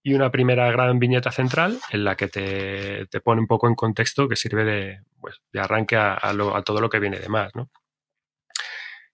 [0.04, 4.28] y una primera gran viñeta central en la que te, pone un poco en contexto
[4.28, 7.70] que sirve de, pues, de arranque a, a, todo lo que viene de más, ¿no?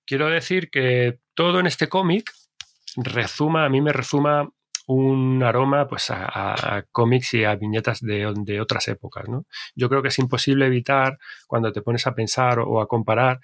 [0.06, 2.32] Quiero decir que todo en este cómic
[2.96, 4.50] resuma, a mí me resuma
[4.88, 9.28] un aroma pues, a, cómics y a viñetas de, de, otras épocas.
[9.30, 9.46] ¿no?
[9.76, 11.17] Yo creo que es imposible evitar,
[11.48, 13.39] cuando te pones a pensar o, a comparar,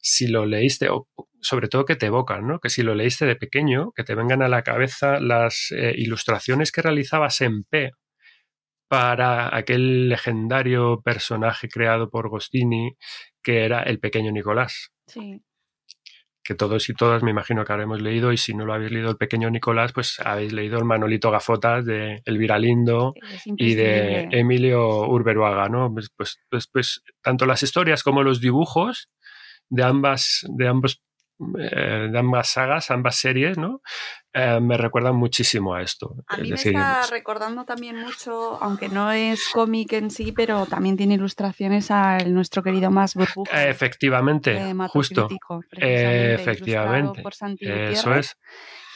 [0.00, 1.08] si lo leíste, o
[1.40, 2.58] sobre todo que te evocan, ¿no?
[2.60, 6.72] que si lo leíste de pequeño, que te vengan a la cabeza las eh, ilustraciones
[6.72, 7.92] que realizabas en P
[8.88, 12.96] para aquel legendario personaje creado por Gostini,
[13.42, 14.92] que era el pequeño Nicolás.
[15.06, 15.42] Sí
[16.42, 19.10] que todos y todas me imagino que habremos leído y si no lo habéis leído
[19.10, 23.14] el pequeño Nicolás, pues habéis leído el Manolito Gafotas de Elvira Lindo
[23.56, 25.92] y de Emilio Urberuaga, ¿no?
[25.92, 29.08] Pues, pues, pues, pues, tanto las historias como los dibujos
[29.68, 31.00] de ambas, de ambos
[31.58, 33.82] eh, de ambas sagas, ambas series, ¿no?
[34.32, 36.16] Eh, me recuerdan muchísimo a esto.
[36.26, 40.96] A mí me está recordando también mucho, aunque no es cómic en sí, pero también
[40.96, 43.68] tiene ilustraciones a nuestro querido Max Burbuja.
[43.68, 45.28] efectivamente, justo.
[45.70, 47.22] efectivamente.
[47.60, 48.38] Eso es.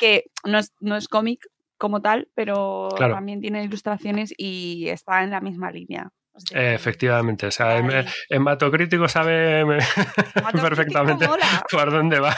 [0.00, 1.46] Que no es, no es cómic
[1.78, 6.10] como tal, pero también tiene ilustraciones y está en la misma línea.
[6.52, 9.64] Efectivamente, o sea, en, Matocrítico sabe
[10.52, 11.26] perfectamente
[11.70, 12.34] por dónde van,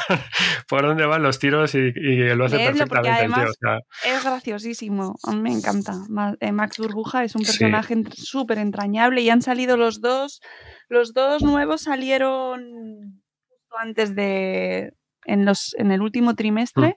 [0.68, 3.78] por dónde van los tiros y, lo hace perfectamente el tío.
[4.04, 5.94] Es graciosísimo, me encanta.
[6.40, 10.40] Eh, Max Burbuja es un personaje súper entrañable y han salido los dos,
[10.88, 14.92] los dos nuevos salieron justo antes de,
[15.24, 16.92] en, los, en el último trimestre, mm.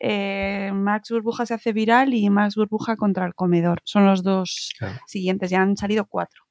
[0.00, 3.80] eh, Max Burbuja se hace viral y Max Burbuja contra el comedor.
[3.84, 4.72] Son los dos
[5.06, 6.45] siguientes, ya han salido cuatro.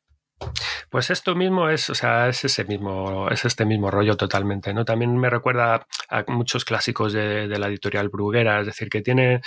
[0.89, 4.86] Pues esto mismo es, o sea, es ese mismo, es este mismo rollo totalmente, ¿no?
[4.86, 9.41] También me recuerda a muchos clásicos de, la editorial Bruguera, es decir, que tiene,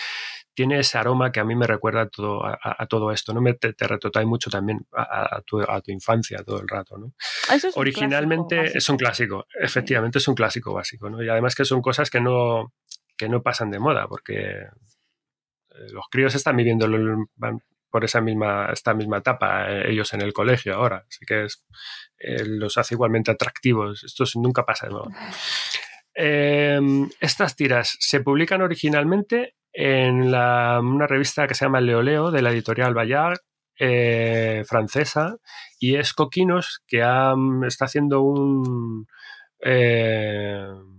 [0.55, 3.41] tiene ese aroma que a mí me recuerda a todo, a, todo esto, ¿no?
[3.41, 7.13] Me, te, te retrotrae mucho también a, tu, infancia todo el rato, ¿no?
[7.75, 11.23] Originalmente es un clásico, efectivamente es un clásico básico, ¿no?
[11.23, 12.73] Y además que son cosas que no,
[13.17, 16.87] que no pasan de moda, porque eh, los críos están viviendo,
[17.91, 21.05] por esa misma, esta misma etapa, eh, ellos en el colegio ahora.
[21.09, 21.65] Así que es,
[22.19, 24.05] eh, los hace igualmente atractivos.
[24.05, 25.11] Esto nunca pasa de nuevo.
[26.15, 32.51] Em, estas tiras se publican originalmente en una revista que se llama Leoleo de la
[32.51, 33.39] editorial Bayard,
[33.79, 35.37] eh, francesa,
[35.79, 36.99] y es Coquinos que
[37.67, 39.07] está haciendo un,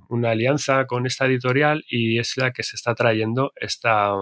[0.09, 4.13] una alianza con esta editorial y es la que se está trayendo esta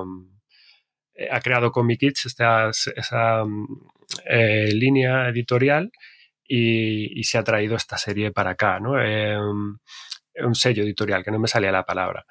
[1.32, 3.66] ha creado Comic Kids esta, esa mm,
[4.26, 5.92] eh, línea editorial
[6.48, 8.94] y, se ha traído esta serie para acá, ¿no?
[8.94, 9.80] Mm,
[10.46, 12.26] un sello editorial, que no me salía la palabra.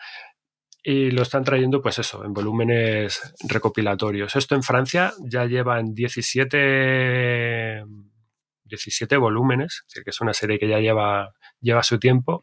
[0.82, 4.36] Y lo están trayendo, pues eso, en volúmenes recopilatorios.
[4.36, 7.82] Esto en Francia ya llevan 17,
[8.64, 12.42] 17 volúmenes, es decir, que es una serie que ya lleva, lleva su tiempo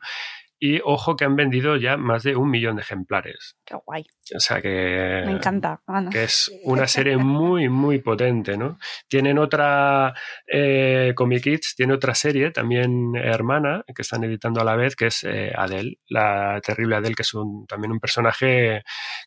[0.66, 3.58] y ojo que han vendido ya más de un millón de ejemplares.
[3.66, 4.06] Qué guay.
[4.34, 5.22] O sea que.
[5.26, 5.82] Me encanta.
[6.10, 8.78] Que es una serie muy, muy potente, ¿no?
[9.10, 10.14] Tienen otra.
[10.48, 15.08] Eh, Comic Kids tiene otra serie también hermana que están editando a la vez, que
[15.08, 18.84] es eh, Adele, la terrible Adele, que es un, también un personaje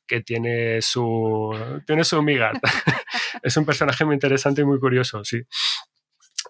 [0.07, 1.55] que tiene su.
[1.87, 2.53] Tiene su miga.
[3.43, 5.43] es un personaje muy interesante y muy curioso, sí.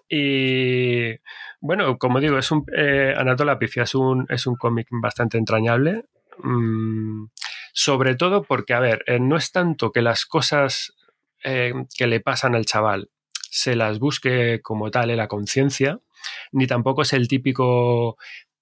[0.09, 1.15] Y
[1.59, 6.05] bueno, como digo, es un eh, Anatola es un, es un cómic bastante entrañable.
[6.39, 7.25] Mm,
[7.73, 10.93] sobre todo porque, a ver, eh, no es tanto que las cosas
[11.43, 13.09] eh, que le pasan al chaval
[13.49, 15.99] se las busque como tal en la conciencia,
[16.51, 18.17] ni tampoco es el típico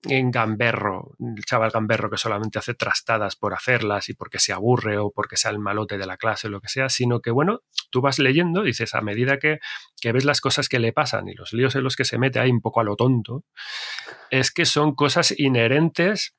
[0.08, 4.98] en gamberro, el chaval gamberro que solamente hace trastadas por hacerlas y porque se aburre
[4.98, 7.62] o porque sea el malote de la clase o lo que sea, sino que, bueno,
[7.90, 9.60] tú vas leyendo, dices, a medida que,
[10.12, 12.52] ves las cosas que le pasan y los líos en los que se mete ahí
[12.52, 13.44] un poco a lo tonto,
[14.30, 16.36] es que son cosas inherentes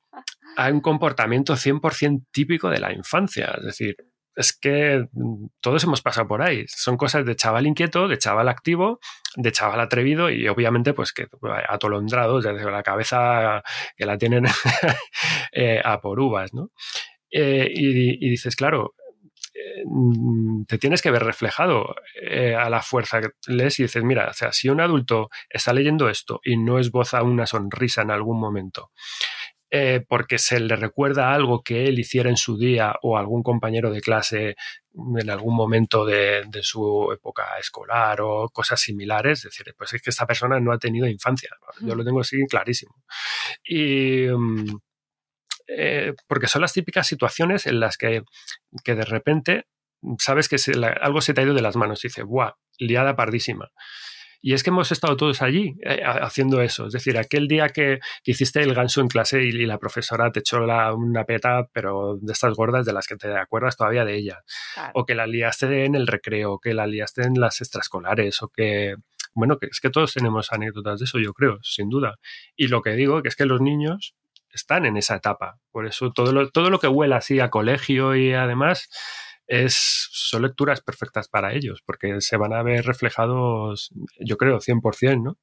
[0.57, 3.55] a un comportamiento 100% típico de la infancia.
[3.59, 3.97] Es decir,
[4.37, 6.65] es que mm, todos hemos pasado por ahí.
[6.69, 9.01] Son cosas de chaval inquieto, de chaval activo,
[9.35, 11.27] de chaval atrevido y obviamente pues que
[11.69, 13.63] atolondrados desde la cabeza
[13.97, 14.45] que la tienen
[15.53, 16.71] eh, a por uvas, ¿no?
[17.31, 18.95] Eh, y, dices, claro,
[19.55, 21.95] eh, mm, te tienes que ver reflejado
[22.59, 26.09] a la fuerza que lees y dices, mira, o sea, si un adulto está leyendo
[26.09, 28.91] esto y no esboza una sonrisa en algún momento,
[29.79, 33.91] eh, porque se le recuerda algo que él hiciera en su día o algún compañero
[33.91, 34.57] de clase
[34.95, 40.09] en algún momento de, su época escolar o cosas similares, es decir, pues es que
[40.09, 41.51] esta persona no ha tenido infancia.
[41.81, 42.95] Yo lo tengo así clarísimo.
[43.65, 44.29] Y.
[44.29, 44.79] Mm,
[45.69, 48.23] eh, porque son las típicas situaciones en las que,
[48.85, 49.65] que de repente
[50.19, 50.57] sabes que
[51.01, 52.53] algo se te ha ido de las manos y dice, ¡buah!
[52.79, 53.69] Liada pardísima.
[54.47, 56.87] Y es que hemos estado todos allí eh, haciendo eso.
[56.87, 60.61] Es decir, aquel día que, hiciste el ganso en clase y, la profesora te echó
[60.61, 64.45] la, una peta, pero de estas gordas de las que te acuerdas todavía de ella.
[64.95, 68.95] O que la liaste en el recreo, que la liaste en las extraescolares, o que.
[69.35, 72.15] Bueno, que es que todos tenemos anécdotas de eso, yo creo, sin duda.
[72.55, 74.15] Y lo que digo, que es que los niños
[74.53, 75.59] están en esa etapa.
[75.73, 78.89] Por eso todo lo, todo lo que huela así a colegio y además
[79.47, 83.91] es, son lecturas perfectas para ellos, porque se van a ver reflejados,
[84.21, 85.39] yo creo, 100%, ¿no?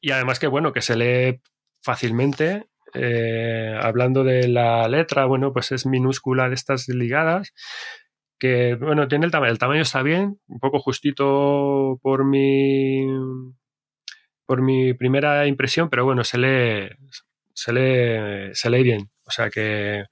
[0.00, 1.40] Y además que, bueno, que se lee
[1.82, 2.68] fácilmente.
[2.94, 7.52] Eh, hablando de la letra, bueno, pues es minúscula de estas ligadas,
[8.38, 13.06] que, bueno, tiene el tamaño, el tamaño está bien, un poco justito por mi,
[14.46, 16.88] por mi primera impresión, pero bueno, se lee,
[17.54, 19.10] se lee, se lee bien.
[19.26, 20.04] O sea que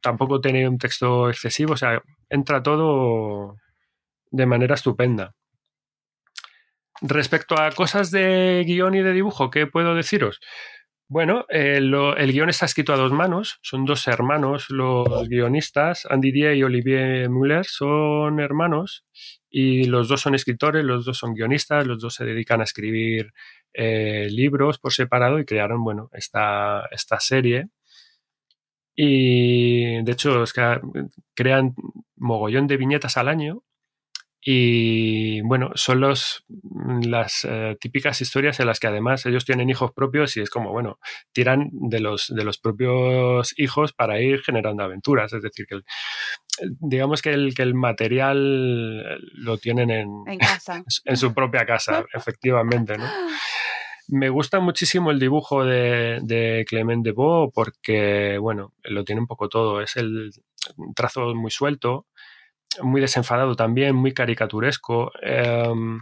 [0.00, 3.56] tampoco tiene un texto excesivo, o sea, entra todo
[4.30, 5.34] de manera estupenda.
[7.02, 10.40] Respecto a cosas de guion y de dibujo, ¿qué puedo deciros?
[11.08, 16.32] Bueno, eh, el guion está escrito a dos manos, son dos hermanos los guionistas, Andy
[16.32, 19.04] Die y Olivier Müller son hermanos
[19.50, 23.34] y los dos son escritores, los dos son guionistas, los dos se dedican a escribir
[23.74, 27.68] eh, libros por separado y crearon, bueno, esta, esta serie
[28.94, 30.80] y de hecho, es que
[31.34, 31.74] crean
[32.16, 33.62] mogollón de viñetas al año.
[34.44, 36.44] Y bueno, son los,
[37.04, 40.72] las eh, típicas historias en las que además ellos tienen hijos propios y es como,
[40.72, 40.98] bueno,
[41.30, 45.32] tiran de los, de los propios hijos para ir generando aventuras.
[45.32, 45.82] Es decir, que
[46.80, 50.82] digamos que el, que el material lo tienen en, en, casa.
[51.04, 53.04] en su propia casa, efectivamente, ¿no?
[54.08, 57.06] Me gusta muchísimo el dibujo de, de Clement
[57.54, 59.80] porque, bueno, lo tiene un poco todo.
[59.80, 60.30] Es el
[60.94, 62.06] trazo muy suelto,
[62.82, 65.12] muy desenfadado también, muy caricaturesco.
[65.22, 66.00] Em,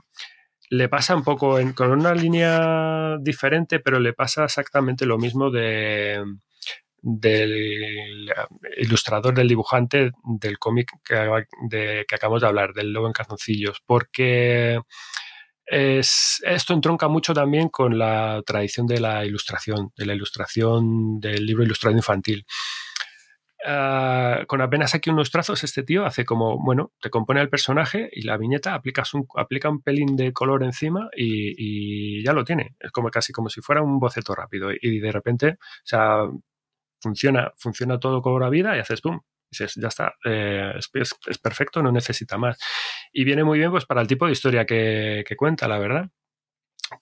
[0.70, 6.22] le pasa un poco con una línea diferente, pero le pasa exactamente lo mismo de,
[7.02, 8.30] del
[8.78, 14.80] ilustrador, del dibujante del cómic que, que acabamos de hablar, del Lobo en Calzoncillos, porque
[15.70, 21.64] esto entronca mucho también con la tradición de la ilustración, de la ilustración del libro
[21.64, 22.44] ilustrado infantil.
[23.66, 28.08] Ah, con apenas aquí unos trazos, este tío hace como, bueno, te compone el personaje
[28.10, 32.76] y la viñeta aplicas un, aplica un pelín de color encima y, ya lo tiene.
[32.80, 36.22] Es como casi como si fuera un boceto rápido y de repente, o sea,
[37.00, 41.92] funciona, funciona todo con la vida y haces pum, ya está, eh, es, perfecto, no
[41.92, 42.58] necesita más.
[43.12, 46.10] Y viene muy bien pues para el tipo de historia que, cuenta, la verdad.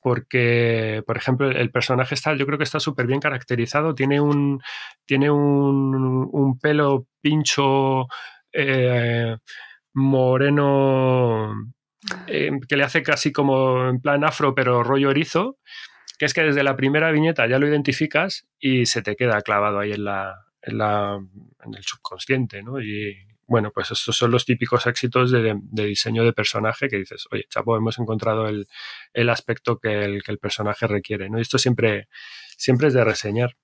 [0.02, 4.61] Porque, por ejemplo, el personaje está, yo creo que está súper bien caracterizado, tiene un,
[5.06, 8.06] tiene un, pelo pincho
[8.52, 9.36] eh,
[9.94, 11.54] moreno
[12.26, 15.59] eh, que le hace casi como en plan afro, pero rollo erizo,
[16.18, 19.78] que es que desde la primera viñeta ya lo identificas y se te queda clavado
[19.78, 22.80] ahí en la, en, el subconsciente, ¿no?
[22.80, 23.16] Y
[23.49, 27.76] bueno, pues estos son los típicos éxitos de, diseño de personaje que dices, oye, chapo,
[27.76, 31.38] hemos encontrado el, aspecto que el, que el, personaje requiere, ¿no?
[31.38, 32.09] Y esto siempre,
[32.57, 33.57] siempre es de reseñar.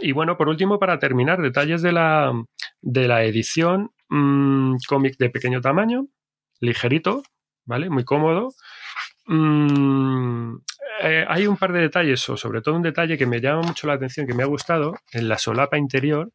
[0.00, 2.32] Y bueno, por último, para terminar, detalles de la,
[2.80, 6.08] de la edición, mm, cómic de pequeño tamaño,
[6.60, 7.22] ligerito,
[7.66, 7.90] ¿vale?
[7.90, 8.54] Muy cómodo.
[9.26, 10.56] Mm,
[11.02, 13.86] eh, hay un par de detalles, o sobre todo un detalle que me llama mucho
[13.86, 16.32] la atención, que me ha gustado, en la solapa interior,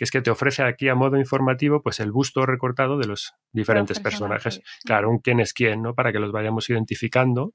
[0.00, 3.34] que es que te ofrece aquí a modo informativo pues el busto recortado de los
[3.52, 4.62] diferentes personajes.
[4.82, 5.94] Claro, un quién es quién, ¿no?
[5.94, 7.52] Para que los vayamos identificando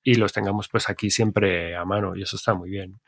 [0.00, 3.00] y los tengamos pues aquí siempre a mano y eso está muy bien.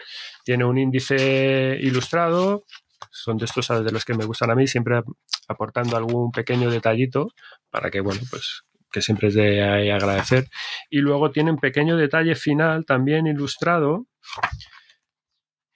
[0.45, 2.64] Tiene un índice ilustrado,
[3.12, 5.01] son de estos de los que me gustan a mí, siempre
[5.47, 7.28] aportando algún pequeño detallito
[7.70, 10.49] para que, bueno, pues que siempre es de agradecer.
[10.91, 14.09] Y luego tiene un pequeño detalle final también ilustrado.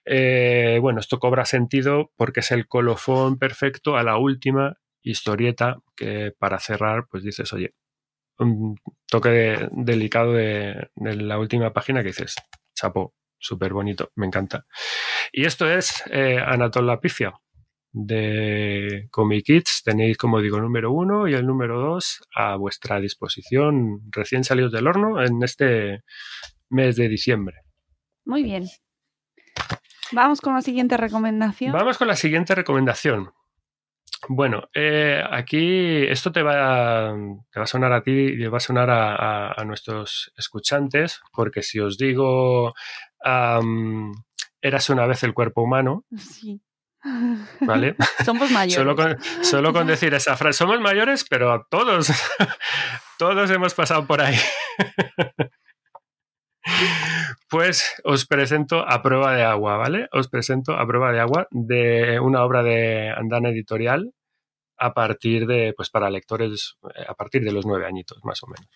[0.05, 6.33] Eh, bueno, esto cobra sentido porque es el colofón perfecto a la última historieta que
[6.39, 7.75] para cerrar, pues dices, oye,
[8.39, 8.77] un
[9.09, 12.35] toque delicado de, la última página que dices,
[12.75, 14.67] chapo, súper bonito, me encanta.
[15.33, 17.33] Y esto es eh, Anatol la Pifia
[17.93, 19.83] de Comic Kids.
[19.85, 24.73] Tenéis, como digo, el número uno y el número dos a vuestra disposición, recién salidos
[24.73, 26.03] del horno, en este
[26.71, 27.59] mes de diciembre.
[28.25, 28.65] Muy bien.
[30.13, 31.73] Vamos con la siguiente recomendación.
[31.73, 33.33] Vamos con la siguiente recomendación.
[34.29, 37.15] Bueno, eh, aquí esto te va,
[37.51, 41.79] te va a sonar a ti y va a sonar a, nuestros escuchantes, porque si
[41.81, 42.75] os digo
[44.61, 46.63] eras una vez el cuerpo humano, sí.
[47.61, 47.97] ¿vale?
[48.25, 48.75] Somos mayores.
[48.75, 52.11] solo, con, solo con decir esa frase, somos mayores, pero todos,
[53.19, 54.37] todos hemos pasado por ahí.
[57.49, 60.09] Pues os presento a prueba de agua, ¿vale?
[60.13, 64.13] Os presento a prueba de agua de una obra de Andana Editorial
[64.77, 68.47] a partir de, pues para lectores, eh, a partir de los nueve añitos, más o
[68.49, 68.69] menos.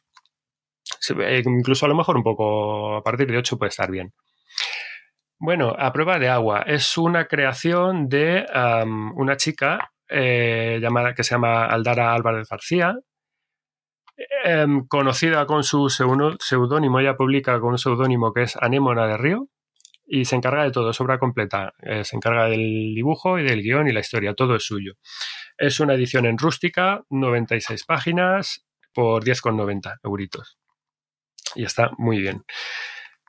[1.46, 4.12] Incluso a lo mejor un poco, a partir de ocho puede estar bien.
[5.40, 8.44] Bueno, a prueba de agua es una creación de
[9.14, 12.96] una chica eh, llamada, que se llama Aldara Álvarez García,
[14.44, 19.48] Em, conocida con su seudónimo, ella publica con un seudónimo que es Anémona de Río
[20.04, 21.72] y se encarga de todo, es obra completa.
[21.82, 24.94] Eh, se encarga del dibujo y del guion y la historia, todo es suyo.
[25.56, 30.58] Es una edición en rústica, 96 páginas por 10,90 euritos.
[31.54, 32.44] Y está muy bien.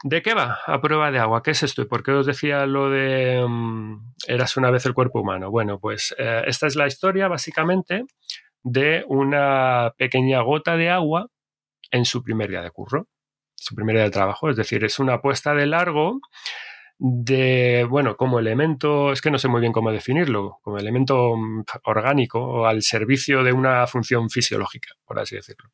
[0.03, 0.59] ¿De qué va?
[0.65, 1.43] A prueba de agua.
[1.43, 1.81] ¿Qué es esto?
[1.83, 5.51] ¿Y por qué os decía lo de em, eras una vez el cuerpo humano?
[5.51, 8.05] Bueno, pues eh, esta es la historia básicamente
[8.71, 11.27] de una pequeña gota de agua
[11.91, 13.07] en su primer día de curro,
[13.55, 14.49] su primer día de trabajo.
[14.49, 16.19] Es decir, es una apuesta de largo
[16.99, 21.63] de, bueno, como elemento, es que no sé muy bien cómo definirlo, como elemento mm,
[21.85, 25.69] orgánico o al servicio de una función fisiológica, por así decirlo.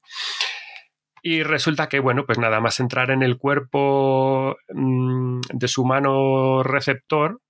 [1.24, 6.62] Y resulta que, bueno, pues nada más entrar en el cuerpo mm, de su mano
[6.62, 7.41] receptor,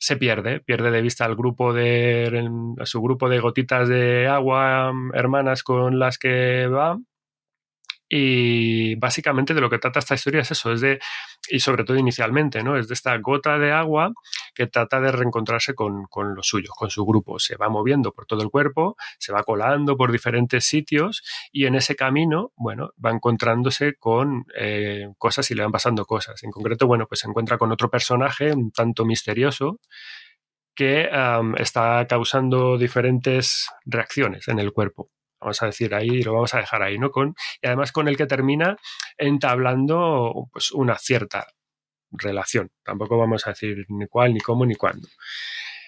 [0.00, 2.48] se pierde, pierde de vista al grupo de,
[2.84, 6.98] su grupo de gotitas de agua mm, hermanas con las que va.
[8.12, 10.98] Y básicamente de lo que trata esta historia es eso, es de,
[11.48, 12.76] y sobre todo inicialmente, ¿no?
[12.76, 14.12] Es de esta gota de agua
[14.52, 17.38] que trata de reencontrarse con, con los suyos, con su grupo.
[17.38, 21.76] Se va moviendo por todo el cuerpo, se va colando por diferentes sitios y en
[21.76, 26.42] ese camino, bueno, va encontrándose con eh, cosas y le van pasando cosas.
[26.42, 29.78] En concreto, bueno, pues se encuentra con otro personaje un tanto misterioso
[30.74, 31.08] que
[31.58, 36.82] está causando diferentes reacciones en el cuerpo vamos a decir ahí, lo vamos a dejar
[36.82, 37.10] ahí, ¿no?
[37.10, 38.76] Con, y además con el que termina
[39.16, 41.46] entablando pues, una cierta
[42.10, 42.70] relación.
[42.84, 45.08] Tampoco vamos a decir ni cuál, ni cómo, ni cuándo.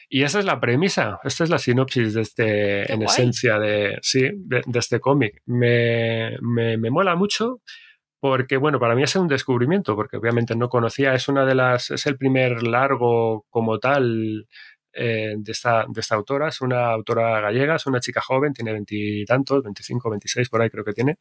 [0.08, 4.28] Y esa es la premisa, esta es la sinopsis de este, en esencia de, sí,
[4.34, 5.40] de, este cómic.
[5.46, 7.62] Me, me, me, mola mucho
[8.20, 11.90] porque, bueno, para mí es un descubrimiento, porque obviamente no conocía, es una de las,
[11.90, 14.46] es el primer largo como tal
[14.92, 16.48] eh, de, esta, de esta autora.
[16.48, 20.84] Es una autora gallega, es una chica joven, tiene veintitantos, 25, 26 por ahí creo
[20.84, 21.16] que tiene.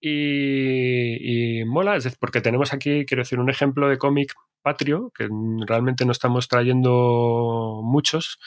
[0.00, 5.28] Y, mola, es porque tenemos aquí, quiero decir, un ejemplo de cómic patrio, que
[5.66, 8.38] realmente no estamos trayendo muchos.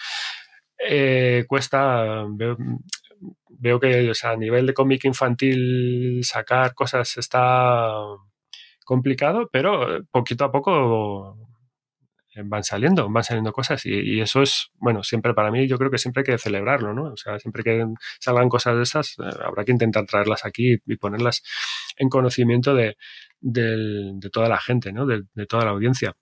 [0.80, 7.94] Eh, cuesta, veo, que a nivel de cómic infantil sacar cosas está
[8.86, 11.38] complicado, pero poquito a poco
[12.44, 15.98] van saliendo, van saliendo cosas y, eso es, bueno, siempre para mí yo creo que
[15.98, 17.14] siempre hay que celebrarlo, ¿no?
[17.14, 17.86] O sea, siempre que
[18.20, 21.44] salgan cosas de esas, eh, habrá que intentar traerlas aquí y ponerlas
[21.98, 22.96] en conocimiento de,
[24.32, 25.06] toda la gente, ¿no?
[25.06, 26.14] De, toda la audiencia.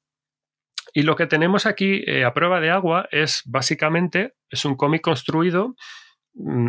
[0.93, 5.01] Y lo que tenemos aquí eh, a prueba de agua es básicamente, es un cómic
[5.01, 5.75] construido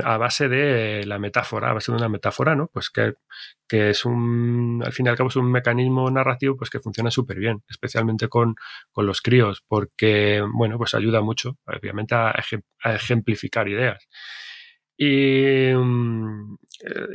[0.04, 2.68] a base de la metáfora, a base de una metáfora, ¿no?
[2.72, 3.14] Pues que,
[3.68, 7.38] es un, al fin y al cabo es un mecanismo narrativo pues que funciona súper
[7.38, 8.54] bien, especialmente con,
[8.96, 12.34] los críos, porque, bueno, pues ayuda mucho, obviamente, a,
[12.84, 14.08] ejemplificar ideas.
[14.96, 16.56] Y, mm,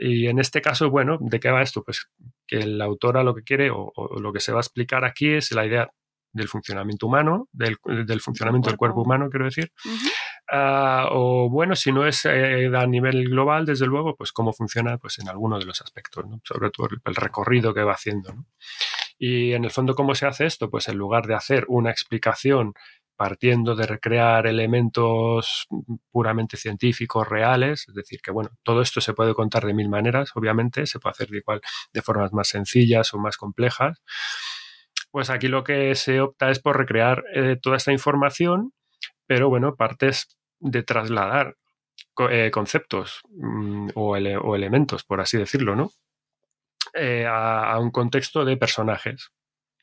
[0.02, 1.84] y, en este caso, bueno, ¿de qué va esto?
[1.84, 2.10] Pues
[2.48, 5.52] que la autora lo que quiere o, lo que se va a explicar aquí es
[5.52, 5.90] la idea
[6.34, 7.78] del funcionamiento humano, del,
[8.22, 9.72] funcionamiento del cuerpo humano, quiero decir.
[10.50, 14.98] Ah, o bueno, si no es eh, a nivel global, desde luego, pues cómo funciona
[14.98, 18.34] pues, en alguno de los aspectos, sobre todo el, recorrido que va haciendo.
[19.20, 20.70] Y en el fondo, ¿cómo se hace esto?
[20.70, 22.74] Pues en lugar de hacer una explicación
[23.18, 25.68] partiendo de recrear elementos
[26.12, 30.32] puramente científicos reales, es decir, que bueno, todo esto se puede contar de mil maneras,
[30.36, 31.62] obviamente, se puede hacer de igual
[31.94, 34.02] de formas más sencillas o más complejas.
[35.12, 38.72] Pues aquí lo que se opta es por recrear eh, toda esta información,
[39.26, 41.56] pero bueno, partes de trasladar
[42.30, 45.92] eh, conceptos mm, o, elementos, por así decirlo, ¿no?
[46.94, 49.30] Eh, a, un contexto de personajes.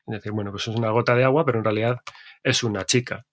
[0.07, 2.01] Es decir, bueno, pues es una gota de agua, pero en realidad
[2.43, 3.25] es una chica.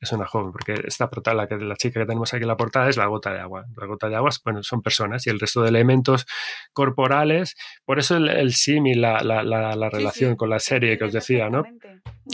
[0.00, 2.88] Es una joven, porque esta la, que, la chica que tenemos aquí en la portada
[2.90, 3.64] es la gota de agua.
[3.76, 6.26] La gota de agua bueno, son personas y el resto de elementos
[6.72, 7.56] corporales.
[7.84, 11.64] Por eso el, el símil, la, la, relación con la serie que os decía, ¿no?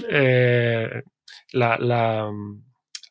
[0.09, 1.03] Eh,
[1.53, 2.31] la,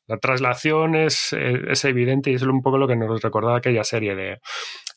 [0.09, 3.83] la traslación es, eh, es, evidente y es un poco lo que nos recordaba aquella
[3.83, 4.39] serie de,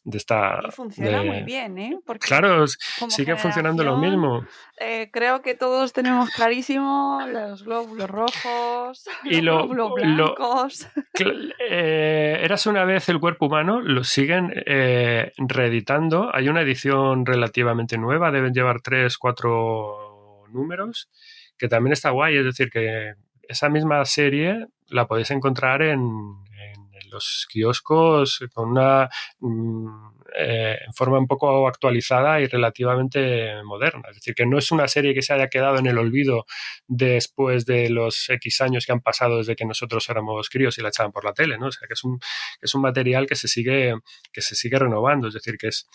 [0.04, 0.58] de esta...
[0.66, 1.98] Y funciona muy bien, ¿eh?
[2.04, 2.64] Porque claro,
[3.08, 4.46] sigue funcionando lo mismo.
[4.80, 10.88] Eh, creo que todos tenemos clarísimo los glóbulos rojos, y los glóbulos blancos.
[11.60, 16.34] eh, eras una vez el cuerpo humano, lo siguen eh, reeditando.
[16.34, 21.10] Hay una edición relativamente nueva, deben llevar tres, cuatro números,
[21.58, 23.12] que también está guay, es decir, que
[23.46, 26.00] esa misma serie la podéis encontrar en,
[27.12, 29.08] los kioscos con una
[29.40, 34.08] mm, eh, forma un poco actualizada y relativamente moderna.
[34.08, 36.46] Es decir, que no es una serie que se haya quedado en el olvido
[36.88, 40.88] después de los X años que han pasado desde que nosotros éramos críos y la
[40.88, 41.66] echaban por la tele, ¿no?
[41.66, 42.18] O sea, que es un,
[42.60, 43.94] es un material que se sigue,
[44.32, 45.28] que se sigue renovando.
[45.28, 45.86] Es decir, que es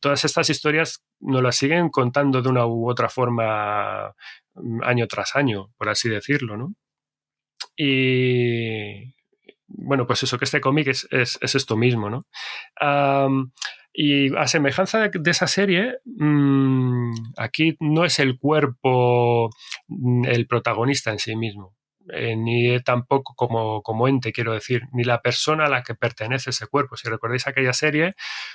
[0.00, 4.14] todas estas historias nos las siguen contando de una u otra forma
[4.54, 6.74] mm, año tras año, por así decirlo, ¿no?
[7.76, 9.14] Y
[9.68, 12.22] bueno, pues eso, que este cómic es, esto mismo, ¿no?
[13.98, 19.48] y a semejanza de, esa serie, mm, aquí no es el cuerpo
[19.88, 21.74] mm, el protagonista en sí mismo.
[22.12, 26.50] Eh, ni tampoco como, como ente, quiero decir, ni la persona a la que pertenece
[26.50, 26.96] ese cuerpo.
[26.96, 28.14] Si recordáis aquella serie,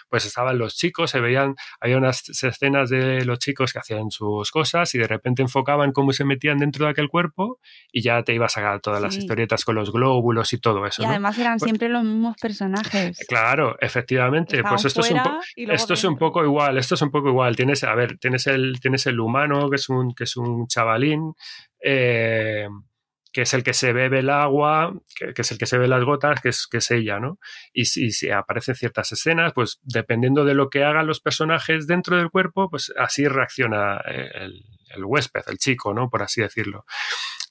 [0.10, 4.52] pues estaban los chicos, se veían, había unas escenas de los chicos que hacían sus
[4.52, 7.60] cosas y de repente enfocaban cómo se metían dentro de aquel cuerpo
[7.92, 11.02] y ya te ibas a sacar todas las historietas con los glóbulos y todo eso.
[11.02, 13.18] Y además eran pues siempre los mismos personajes.
[13.28, 14.62] Claro, efectivamente.
[14.64, 15.20] pues esto, es un,
[15.56, 17.56] esto es un poco igual, esto es un poco igual.
[17.56, 21.34] Tienes, a ver, tienes el, tienes el humano, que es un, que es un chavalín.
[21.84, 22.68] Eh,
[23.32, 26.04] que es el que se bebe el agua, que, es el que se ve las
[26.04, 27.40] gotas, que es, que es ella, ¿no?
[27.74, 32.30] Y si, aparecen ciertas escenas, pues dependiendo de lo que hagan los personajes dentro del
[32.30, 34.66] cuerpo, pues así reacciona el,
[34.96, 36.10] el huésped, el chico, ¿no?
[36.10, 36.86] Por así decirlo.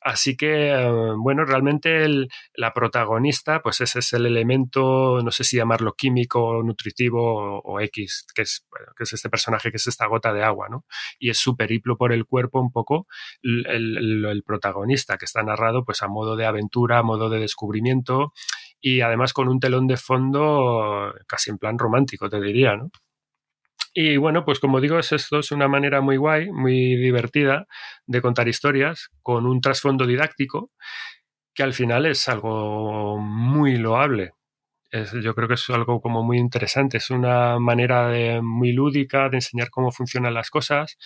[0.02, 2.06] Así que, eh, bueno, realmente
[2.54, 8.26] la protagonista, pues ese es el elemento, no sé si llamarlo químico, nutritivo o, X,
[8.34, 8.66] que es,
[8.96, 10.86] que es este personaje, que es esta gota de agua, ¿no?
[11.18, 13.06] Y es su periplo por el cuerpo un poco
[13.42, 18.32] el, protagonista, que está narrado pues a modo de aventura, a modo de descubrimiento
[18.80, 22.90] y además con un telón de fondo casi en plan romántico, te diría, ¿no?
[23.92, 27.66] Y bueno, pues como digo, es esto es una manera muy guay, muy divertida
[28.06, 30.70] de contar historias con un trasfondo didáctico
[31.54, 34.32] que al final es algo muy loable.
[35.22, 36.98] yo creo que es algo como muy interesante.
[36.98, 40.96] Es una manera de, muy lúdica de enseñar cómo funcionan las cosas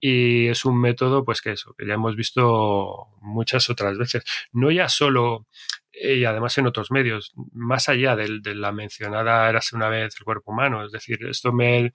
[0.00, 4.24] y es un método, pues que eso, que ya hemos visto muchas otras veces.
[4.52, 5.46] No ya solo
[5.92, 10.14] eh, y además en otros medios, más allá de, de la mencionada Érase una vez
[10.18, 10.84] el cuerpo humano.
[10.84, 11.92] Es decir, esto me,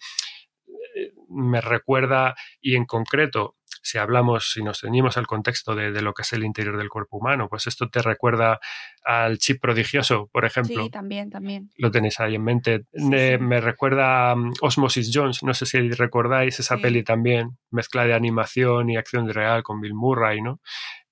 [1.30, 6.24] me recuerda, y en concreto, si hablamos, si nos ceñimos al contexto de, lo que
[6.24, 8.60] es el interior del cuerpo humano, pues esto te recuerda
[9.04, 10.84] al chip prodigioso, por ejemplo.
[10.84, 11.70] Sí, también, también.
[11.78, 12.86] Lo tenéis ahí en mente.
[12.94, 18.14] Me recuerda a um, Osmosis Jones, no sé si recordáis esa peli también, mezcla de
[18.14, 20.60] animación y acción real con Bill Murray, ¿no?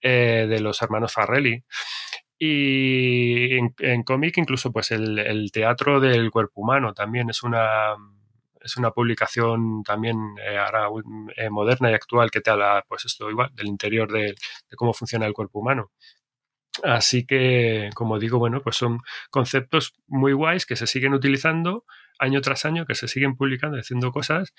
[0.01, 1.63] Eh, de los hermanos Farrelly.
[2.39, 7.95] Y en, cómic incluso pues el teatro del cuerpo humano también es una
[8.67, 10.89] es una publicación también eh, ahora,
[11.37, 14.35] eh, moderna y actual que te habla, pues esto igual, del interior de,
[14.75, 15.91] cómo funciona el cuerpo humano.
[16.83, 18.99] Así que, como digo, bueno, pues son
[19.31, 21.85] conceptos muy guays que se siguen utilizando
[22.19, 24.53] año tras año, que se siguen publicando, haciendo cosas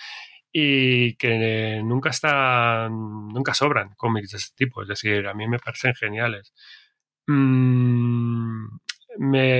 [0.53, 2.93] y que nunca están,
[3.29, 4.83] nunca sobran cómics de este tipo.
[4.83, 6.53] Es decir, a mí me parecen geniales.
[7.27, 8.79] Mm,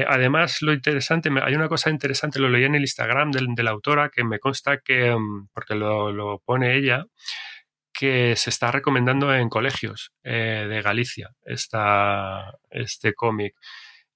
[0.07, 4.11] además, lo interesante, hay una cosa interesante, lo leí en el Instagram de, la autora,
[4.11, 7.05] que me consta que, mm, porque lo, pone ella,
[7.93, 11.31] que se está recomendando en colegios eh, de Galicia
[12.71, 13.55] este cómic.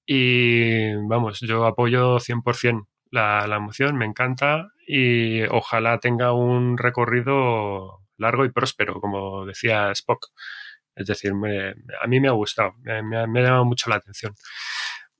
[0.05, 8.01] Y vamos, yo apoyo 100% la, la moción, me encanta y ojalá tenga un recorrido
[8.17, 10.27] largo y próspero, como decía Spock.
[10.95, 14.33] Es decir, a mí me ha gustado, me, me ha llamado mucho la atención.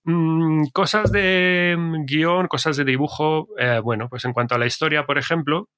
[0.05, 4.65] Mm, cosas de mm, guion, cosas de dibujo, eh, bueno, pues en cuanto a la
[4.65, 5.69] historia, por ejemplo,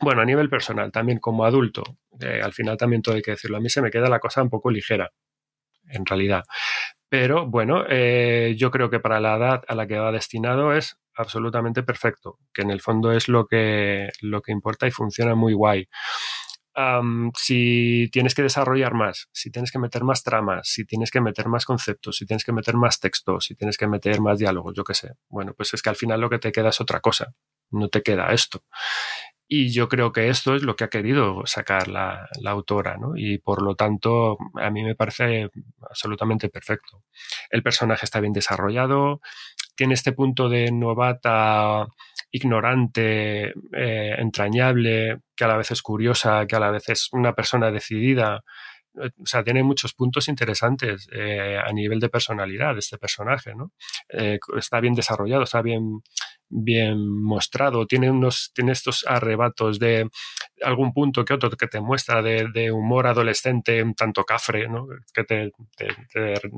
[0.00, 1.82] bueno, a nivel personal, también como adulto,
[2.20, 4.50] al final también todo hay que decirlo, a mí se me queda la cosa un
[4.50, 5.10] poco ligera,
[5.88, 6.44] en realidad.
[7.08, 10.98] Pero bueno, eh, yo creo que para la edad a la que va destinado es
[11.14, 15.54] absolutamente perfecto, que en el fondo es lo que, lo que importa y funciona muy
[15.54, 15.88] guay.
[17.34, 21.48] Si tienes que desarrollar más, si tienes que meter más tramas, si tienes que meter
[21.48, 24.84] más conceptos, si tienes que meter más textos, si tienes que meter más diálogos, yo
[24.84, 25.12] qué sé.
[25.28, 27.34] Bueno, pues es que al final lo que te queda es otra cosa,
[27.70, 28.62] no te queda esto.
[29.48, 33.16] Y yo creo que esto es lo que ha querido sacar la, autora, ¿no?
[33.16, 35.50] Y por lo tanto, a mí me parece
[35.88, 37.04] absolutamente perfecto.
[37.50, 39.20] El personaje está bien desarrollado,
[39.76, 41.86] tiene este punto de novata,
[42.36, 47.34] ignorante, eh, entrañable, que a la vez es curiosa, que a la vez es una
[47.34, 48.42] persona decidida.
[48.94, 53.72] O sea, tiene muchos puntos interesantes eh, a nivel de personalidad este personaje, ¿no?
[54.08, 56.00] Eh, está bien desarrollado, está bien
[56.48, 60.08] bien mostrado, tiene, unos, tiene estos arrebatos de
[60.62, 64.86] algún punto que otro que te muestra de, humor adolescente un tanto cafre, ¿no?
[65.12, 65.50] que te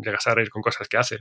[0.05, 1.21] llegas a reír con cosas que hace.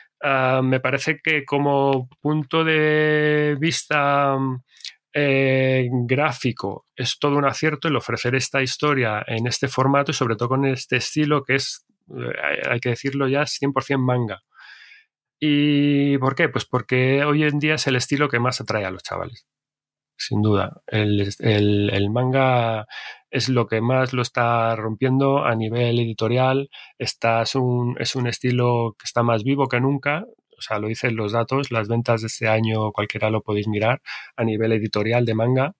[0.23, 4.37] Uh, me parece que como punto de vista
[5.13, 10.35] eh, gráfico es todo un acierto el ofrecer esta historia en este formato y sobre
[10.35, 14.41] todo con este estilo que es, eh, hay que decirlo ya, 100% manga.
[15.39, 16.49] ¿Y por qué?
[16.49, 19.47] Pues porque hoy en día es el estilo que más atrae a los chavales
[20.21, 20.81] sin duda.
[20.87, 22.85] El, manga
[23.31, 26.69] es lo que más lo está rompiendo a nivel editorial.
[26.99, 30.25] Está, es, un, es un estilo que está más vivo que nunca.
[30.57, 34.01] O sea, lo dicen los datos, las ventas de este año, cualquiera lo podéis mirar,
[34.35, 35.75] a nivel editorial de manga,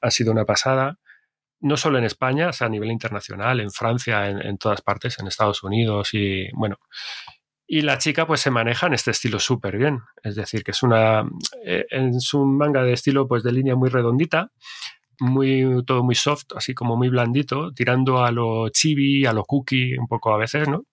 [0.00, 0.98] ha sido una pasada.
[1.60, 5.18] No solo en España, o sea, a nivel internacional, en Francia, en, en todas partes,
[5.18, 6.78] en Estados Unidos y bueno,
[7.66, 10.00] y la chica pues se maneja en este estilo súper bien.
[10.22, 11.24] Es decir, que es una...
[11.64, 14.52] Eh, es un manga de estilo pues de línea muy redondita,
[15.20, 19.96] muy, todo muy soft, así como muy blandito, tirando a lo chibi, a lo cookie
[19.98, 20.84] un poco a veces, ¿no?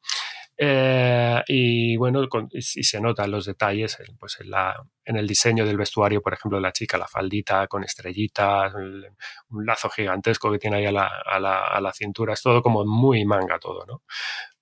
[0.61, 5.77] Eh, y bueno, y, se notan los detalles pues en, la, en, el diseño del
[5.77, 10.77] vestuario, por ejemplo, de la chica, la faldita con estrellitas, un lazo gigantesco que tiene
[10.77, 14.01] ahí a la, a, la, a la, cintura, es todo como muy manga todo, ¿no?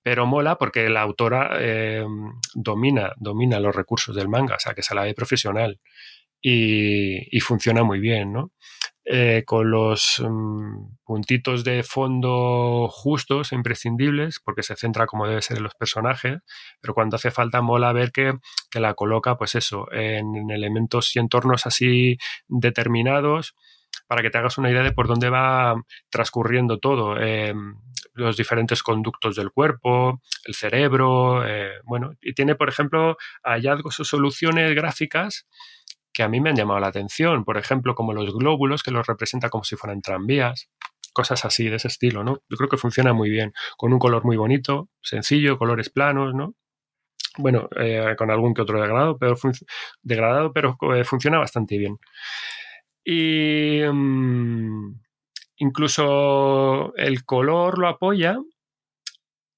[0.08, 2.02] pero mola porque la autora eh,
[2.54, 5.80] domina, domina los recursos del manga, o sea, que se la ve profesional
[6.40, 8.52] y, funciona muy bien, ¿no?
[9.10, 15.40] Eh, con los mm, puntitos de fondo justos, e imprescindibles, porque se centra como debe
[15.40, 16.40] ser en los personajes,
[16.82, 18.34] pero cuando hace falta mola ver que,
[18.74, 23.54] la coloca, pues eso, en, elementos y entornos así determinados,
[24.06, 25.74] para que te hagas una idea de por dónde va
[26.10, 27.18] transcurriendo todo.
[27.18, 27.54] Eh,
[28.12, 34.04] los diferentes conductos del cuerpo, el cerebro, eh, bueno, y tiene, por ejemplo, hallazgos o
[34.04, 35.46] soluciones gráficas
[36.18, 39.06] que a mí me han llamado la atención, por ejemplo, como los glóbulos, que los
[39.06, 40.68] representa como si fueran tranvías,
[41.12, 42.42] cosas así, de ese estilo, ¿no?
[42.48, 46.54] Yo creo que funciona muy bien, con un color muy bonito, sencillo, colores planos, ¿no?
[47.36, 49.36] Bueno, eh, con algún que otro degradado, pero,
[50.02, 51.98] degradado, pero eh, funciona bastante bien.
[53.04, 53.82] Y...
[53.84, 54.94] Mm,
[55.58, 58.38] Incluso el color lo apoya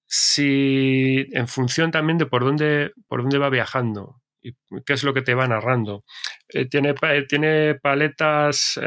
[0.06, 4.19] si en función también de por dónde, por dónde va viajando.
[4.40, 6.04] Qué es lo que te va narrando.
[6.48, 6.94] Eh, tiene,
[7.28, 8.78] tiene paletas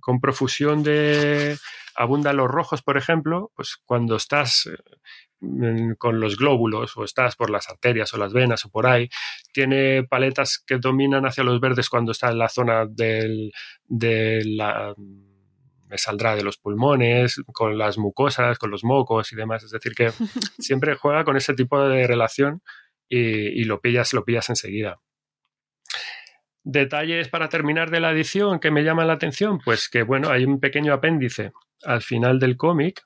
[0.00, 1.56] con profusión de...
[1.96, 7.50] Abundan los rojos, por ejemplo, pues cuando estás eh, con los glóbulos o estás por
[7.50, 9.08] las arterias o las venas o por ahí,
[9.52, 13.50] tiene paletas que dominan hacia los verdes cuando está en la zona del,
[13.84, 14.94] de la
[15.90, 19.64] me saldrá de los pulmones, con las mucosas, con los mocos y demás.
[19.64, 20.10] Es decir, que
[20.58, 22.62] siempre juega con ese tipo de relación
[23.10, 25.00] y, lo pillas, lo pillas enseguida.
[26.62, 30.44] Detalles para terminar de la edición que me llaman la atención, pues que bueno, hay
[30.44, 31.52] un pequeño apéndice
[31.84, 33.02] al final del cómic,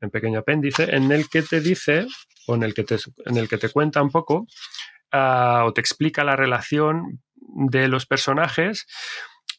[0.00, 2.06] un pequeño apéndice, en el que te dice,
[2.46, 2.96] o en el que te,
[3.26, 4.46] en el que te cuenta un poco,
[5.12, 8.86] ah, o te explica la relación de los personajes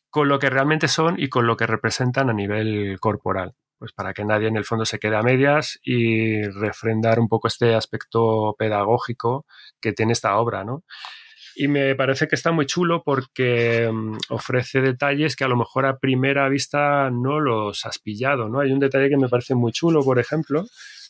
[0.10, 4.14] con lo que realmente son y con lo que representan a nivel corporal pues para
[4.14, 8.56] que nadie en el fondo se quede a medias y refrendar un poco este aspecto
[8.58, 9.46] pedagógico
[9.80, 10.84] que tiene esta obra, ¿no?
[11.56, 15.86] Y me parece que está muy chulo porque mm, ofrece detalles que a lo mejor
[15.88, 18.60] a primera vista no los has pillado, ¿no?
[18.60, 20.66] Hay un detalle que me parece muy chulo, por ejemplo,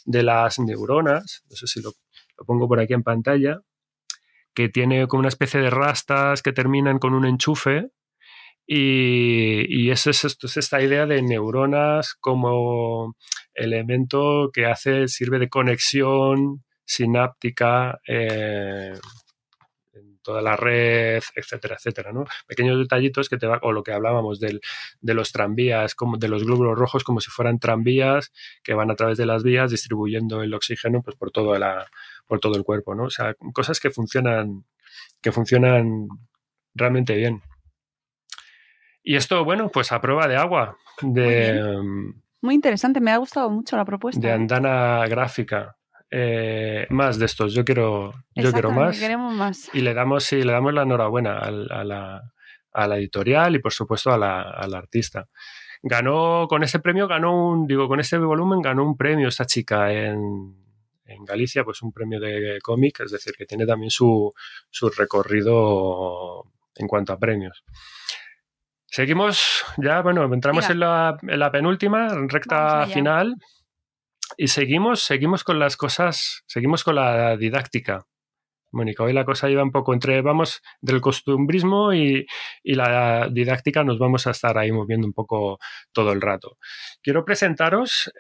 [0.06, 1.92] de las neuronas, no sé si lo,
[2.38, 3.60] lo pongo por aquí en pantalla,
[4.54, 7.90] que tiene como una especie de rastas que terminan con un enchufe
[8.68, 13.16] y, es, esta idea de neuronas como
[13.54, 18.94] elemento que hace, sirve de conexión sináptica eh,
[19.94, 22.26] en toda la red, etcétera, etcétera, ¿no?
[22.46, 24.60] Pequeños detallitos que te va, o lo que hablábamos del,
[25.00, 28.96] de los tranvías, como de los glóbulos rojos como si fueran tranvías que van a
[28.96, 31.88] través de las vías distribuyendo el oxígeno pues, por, todo la,
[32.28, 33.06] por todo el cuerpo, ¿no?
[33.06, 34.66] O sea, cosas que funcionan,
[35.22, 36.08] que funcionan
[36.76, 37.42] realmente bien.
[39.08, 40.78] Y esto, bueno, pues a prueba de agua.
[41.02, 41.64] De,
[42.42, 44.20] Muy, interesante, me ha gustado mucho la propuesta.
[44.20, 45.78] De andana gráfica.
[46.12, 49.00] Eh, más de estos, yo quiero, yo quiero más.
[49.00, 49.70] Queremos más.
[49.74, 52.22] Y le damos, sí, le damos la enhorabuena a, la,
[52.74, 55.30] a la, editorial y por supuesto a la, artista.
[55.82, 59.90] Ganó, con ese premio ganó un, digo, con ese volumen ganó un premio esta chica
[59.94, 60.54] en,
[61.06, 64.34] en Galicia, pues un premio de cómic, es decir, que tiene también su,
[64.70, 66.44] su recorrido
[66.76, 67.64] en cuanto a premios.
[68.90, 71.18] Seguimos ya, bueno, entramos en la,
[71.52, 73.36] penúltima, recta final,
[74.38, 78.06] y seguimos, seguimos con las cosas, seguimos con la didáctica.
[78.72, 82.26] Mónica, hoy la cosa iba un poco entre, vamos, del costumbrismo y,
[82.64, 85.58] la didáctica nos vamos a estar ahí moviendo un poco
[85.92, 86.58] todo el rato.
[87.02, 88.12] Quiero presentaros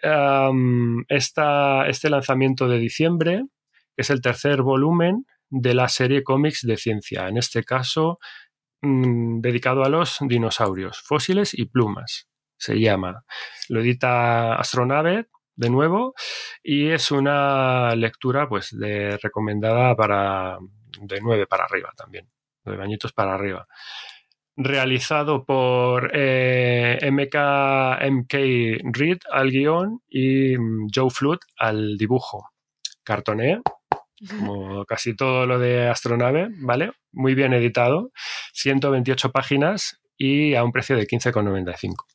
[1.09, 3.43] este lanzamiento de diciembre,
[3.95, 7.27] que es el tercer volumen de la serie cómics de ciencia.
[7.27, 8.19] En este caso,
[8.81, 12.27] Mm, dedicado a los dinosaurios, fósiles y plumas.
[12.57, 13.23] Se llama.
[13.69, 16.13] Lo edita Astronave de nuevo
[16.61, 20.59] y es una lectura pues de recomendada para
[21.01, 22.29] de nueve para arriba también,
[22.65, 23.67] nueve añitos para arriba.
[24.55, 28.33] Realizado por eh, MK, MK
[28.95, 32.49] Reed al guion y mm, Joe Flood al dibujo.
[33.03, 33.61] Cartoné,
[34.29, 36.91] como casi todo lo de Astronave, ¿vale?
[37.11, 38.11] Muy bien editado,
[38.53, 42.05] 128 páginas y a un precio de 15,95.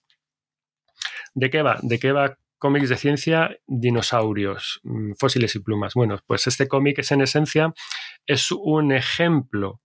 [1.35, 1.79] ¿De qué va?
[1.83, 5.95] ¿De qué va cómics de ciencia, dinosaurios, mm, fósiles y plumas?
[5.95, 7.73] Bueno, pues este cómic es en esencia,
[8.27, 9.81] es un ejemplo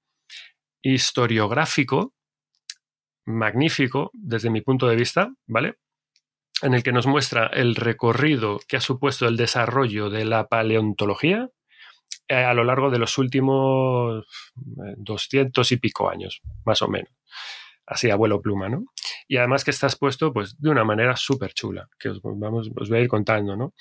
[0.82, 2.13] historiográfico
[3.26, 5.76] magnífico desde mi punto de vista, ¿vale?
[6.61, 11.49] En el que nos muestra el recorrido que ha supuesto el desarrollo de la paleontología
[12.30, 14.25] a lo largo de los últimos
[14.55, 17.11] 200 eh, y pico años, más o menos.
[17.86, 18.84] Así, abuelo pluma, ¿no?
[19.30, 22.89] Y además que estás puesto pues, de una manera súper chula, que os, vamos, os
[22.89, 23.73] voy a ir contando, ¿no?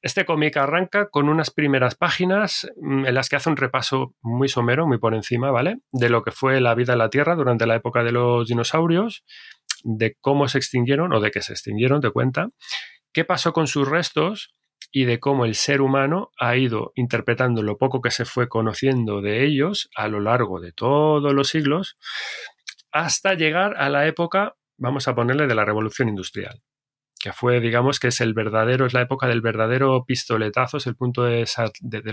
[0.00, 4.48] Este cómic arranca con unas primeras páginas mm, en las que hace un repaso muy
[4.48, 5.78] somero, muy por encima, ¿vale?
[5.92, 9.24] De lo que fue la vida en la Tierra durante la época de los dinosaurios,
[9.84, 12.48] de cómo se extinguieron o de que se extinguieron, te cuenta,
[13.12, 14.52] qué pasó con sus restos
[14.90, 19.20] y de cómo el ser humano ha ido interpretando lo poco que se fue conociendo
[19.20, 21.96] de ellos a lo largo de todos los siglos
[22.92, 26.62] hasta llegar a la época, vamos a ponerle, de la revolución industrial,
[27.18, 30.94] que fue, digamos, que es el verdadero, es la época del verdadero pistoletazo, es el
[30.96, 31.46] punto de,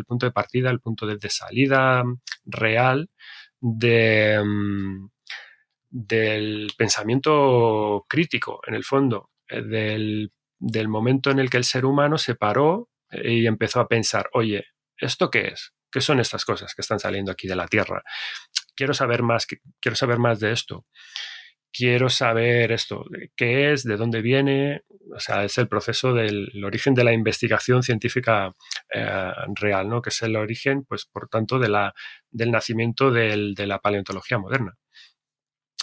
[0.08, 2.04] punto de partida, el punto de, salida
[2.46, 3.10] real
[3.60, 5.08] mm,
[5.90, 11.86] del pensamiento crítico, en el fondo, eh, del del momento en el que el ser
[11.86, 14.66] humano se paró eh, y empezó a pensar, oye,
[14.98, 15.74] ¿esto qué es?
[15.92, 18.04] ¿Qué son estas cosas que están saliendo aquí de la Tierra?
[18.76, 19.48] Quiero saber más,
[19.80, 20.86] quiero saber más de esto.
[21.72, 23.06] quiero saber esto,
[23.36, 24.84] qué es, de dónde viene,
[25.16, 28.56] o sea, es el proceso del origen de la investigación científica
[28.94, 30.02] eh, real, ¿no?
[30.02, 31.94] Que es el origen, pues, por tanto, de la,
[32.32, 34.78] del nacimiento de la paleontología moderna.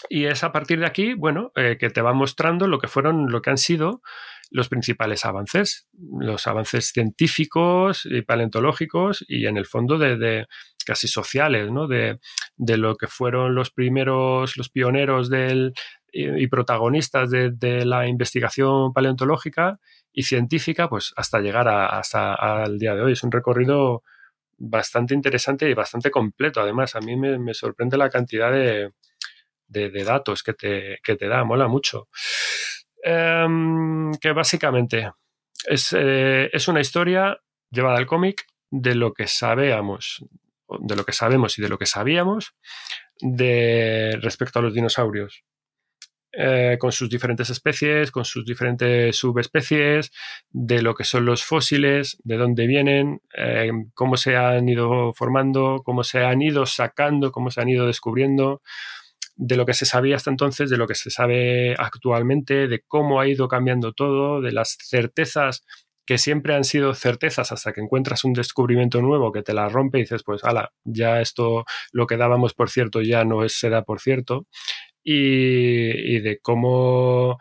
[0.08, 3.30] Y es a partir de aquí, bueno, eh, que te va mostrando lo que fueron,
[3.30, 4.02] lo que han sido
[4.50, 10.46] los principales avances, los avances científicos y paleontológicos y en el fondo de,
[10.84, 11.88] casi sociales, ¿no?
[11.88, 12.18] De,
[12.56, 15.74] lo que fueron los primeros, los pioneros del,
[16.12, 19.78] y, protagonistas de, la investigación paleontológica
[20.12, 23.12] y científica, pues hasta llegar hasta al día de hoy.
[23.12, 24.02] Es un recorrido
[24.58, 26.60] bastante interesante y bastante completo.
[26.60, 28.92] Además, a mí me, sorprende la cantidad de,
[30.04, 32.08] datos que te, que te da, mola mucho.
[33.08, 35.12] Em, que básicamente
[35.92, 37.38] eh, es, una historia
[37.70, 40.24] llevada al cómic de lo que sabíamos,
[40.80, 42.56] de lo que sabemos y de lo que sabíamos
[43.20, 45.44] de respecto a los dinosaurios.
[46.32, 50.10] Eh, con sus diferentes especies, con sus diferentes subespecies,
[50.50, 55.80] de lo que son los fósiles, de dónde vienen, eh, cómo se han ido formando,
[55.84, 58.62] cómo se han ido sacando, cómo se han ido descubriendo
[59.36, 63.20] de lo que se sabía hasta entonces, de lo que se sabe actualmente, de cómo
[63.20, 65.64] ha ido cambiando todo, de las certezas
[66.06, 69.98] que siempre han sido certezas hasta que encuentras un descubrimiento nuevo que te la rompe
[69.98, 73.70] y dices, pues, ala, ya esto, lo que dábamos por cierto ya no es, se
[73.70, 74.46] da por cierto,
[75.02, 77.38] y, de cómo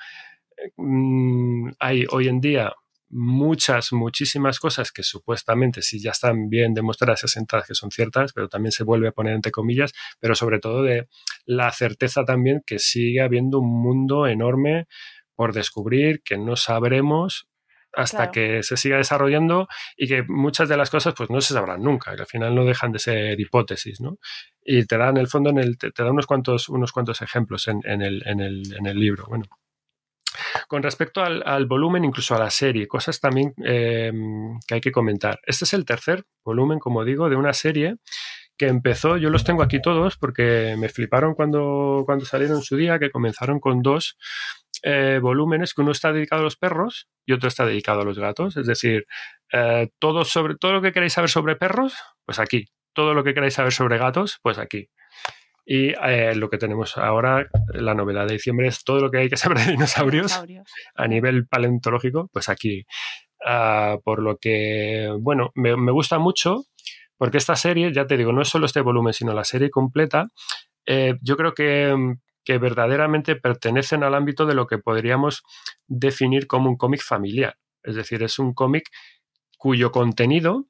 [0.77, 2.73] mm, hay hoy en día
[3.09, 8.33] muchas, muchísimas cosas que supuestamente sí ya están bien demostradas y asentadas que son ciertas,
[8.33, 11.07] pero también se vuelve a poner entre comillas, pero sobre todo de
[11.45, 14.87] la certeza también que sigue habiendo un mundo enorme
[15.35, 17.47] por descubrir que no sabremos
[17.95, 21.81] hasta que se siga desarrollando y que muchas de las cosas pues no se sabrán
[21.81, 24.17] nunca, que al final no dejan de ser hipótesis, ¿no?
[24.61, 27.67] Y te da en el fondo, en el, te, da unos cuantos, unos cuantos ejemplos
[27.67, 29.25] en, el, en, el, en el libro.
[29.29, 29.45] Bueno,
[30.67, 35.39] con respecto al, volumen, incluso a la serie, cosas también em, que hay que comentar.
[35.45, 37.97] Este es el tercer volumen, como digo, de una serie
[38.57, 42.99] que empezó, yo los tengo aquí todos porque me fliparon cuando, cuando salieron su día,
[42.99, 44.17] que comenzaron con dos
[44.83, 48.17] eh, volúmenes, que uno está dedicado a los perros y otro está dedicado a los
[48.17, 48.55] gatos.
[48.57, 49.05] Es decir,
[49.51, 51.95] eh, todo, sobre, todo lo que queráis saber sobre perros,
[52.25, 52.65] pues aquí.
[52.93, 54.89] Todo lo que queráis saber sobre gatos, pues aquí.
[55.65, 59.29] Y eh, lo que tenemos ahora, la novedad de diciembre, es todo lo que hay
[59.29, 60.39] que saber de dinosaurios,
[60.95, 62.85] a nivel paleontológico, pues aquí.
[63.43, 66.63] Ah, por lo que, bueno, me, gusta mucho
[67.17, 70.29] porque esta serie, ya te digo, no es solo este volumen, sino la serie completa,
[70.85, 75.43] eh, yo creo que, que, verdaderamente pertenecen al ámbito de lo que podríamos
[75.87, 77.55] definir como un cómic familiar.
[77.83, 78.89] Es decir, es un cómic
[79.57, 80.65] cuyo contenido,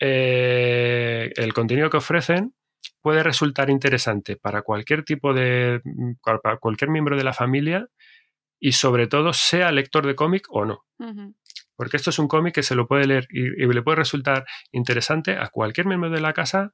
[0.00, 2.54] eh, el contenido que ofrecen,
[3.00, 5.80] puede resultar interesante para cualquier tipo de,
[6.22, 7.88] para cualquier miembro de la familia
[8.58, 10.84] y sobre todo sea lector de cómic o no.
[11.76, 15.32] Porque esto es un cómic que se lo puede leer y, le puede resultar interesante
[15.32, 16.72] a cualquier miembro de la casa,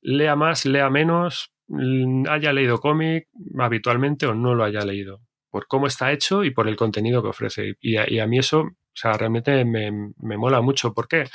[0.00, 5.68] lea más, lea menos, mm, haya leído cómic habitualmente o no lo haya leído, por
[5.68, 7.74] cómo está hecho y por el contenido que ofrece.
[7.80, 10.92] Y a, mí eso, o sea, realmente me, me mola mucho.
[10.92, 11.28] ¿Por qué?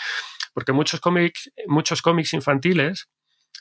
[0.54, 3.08] Porque muchos cómics, muchos cómics infantiles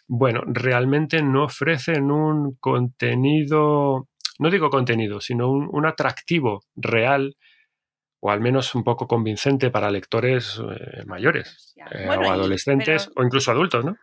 [0.06, 7.36] bueno, realmente no ofrecen un contenido, no digo contenido, sino un, atractivo real
[8.20, 13.50] o al menos un poco convincente para lectores eh, mayores eh, o adolescentes o incluso
[13.50, 13.96] adultos, ¿no?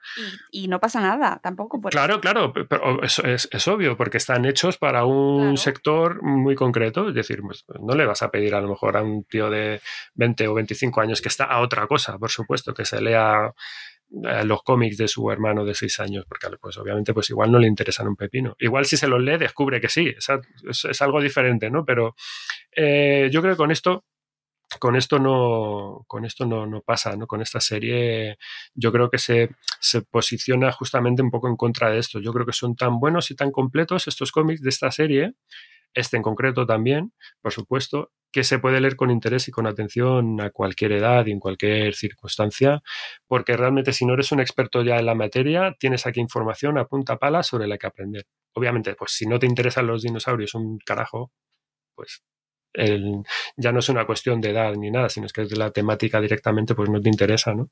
[0.51, 1.81] Y, no pasa nada tampoco.
[1.81, 7.15] Por claro, claro, pero es, obvio porque están hechos para un sector muy concreto, es
[7.15, 9.81] decir, pues, no le vas a pedir a lo mejor a un tío de
[10.13, 13.51] 20 o 25 años que está a otra cosa, por supuesto, que se lea
[14.21, 17.67] los cómics de su hermano de seis años, porque pues obviamente pues igual no le
[17.67, 18.55] interesan un pepino.
[18.59, 21.83] Igual si se los lee descubre que sí, es, algo diferente, ¿no?
[21.83, 22.15] Pero
[22.75, 24.05] eh, yo creo que con esto
[24.79, 28.37] con esto no con esto no, pasa no con esta serie
[28.73, 32.45] yo creo que se, se, posiciona justamente un poco en contra de esto yo creo
[32.45, 35.33] que son tan buenos y tan completos estos cómics de esta serie
[35.93, 40.41] este en concreto también por supuesto que se puede leer con interés y con atención
[40.41, 42.81] a cualquier edad y en cualquier circunstancia,
[43.27, 46.85] porque realmente si no eres un experto ya en la materia, tienes aquí información a
[46.85, 48.25] punta pala sobre la que aprender.
[48.55, 51.31] Obviamente, pues si no te interesan los dinosaurios un carajo,
[51.95, 52.23] pues
[53.55, 55.69] ya no es una cuestión de edad ni nada, sino es que es de la
[55.71, 57.69] temática directamente, pues no te interesa, ¿no?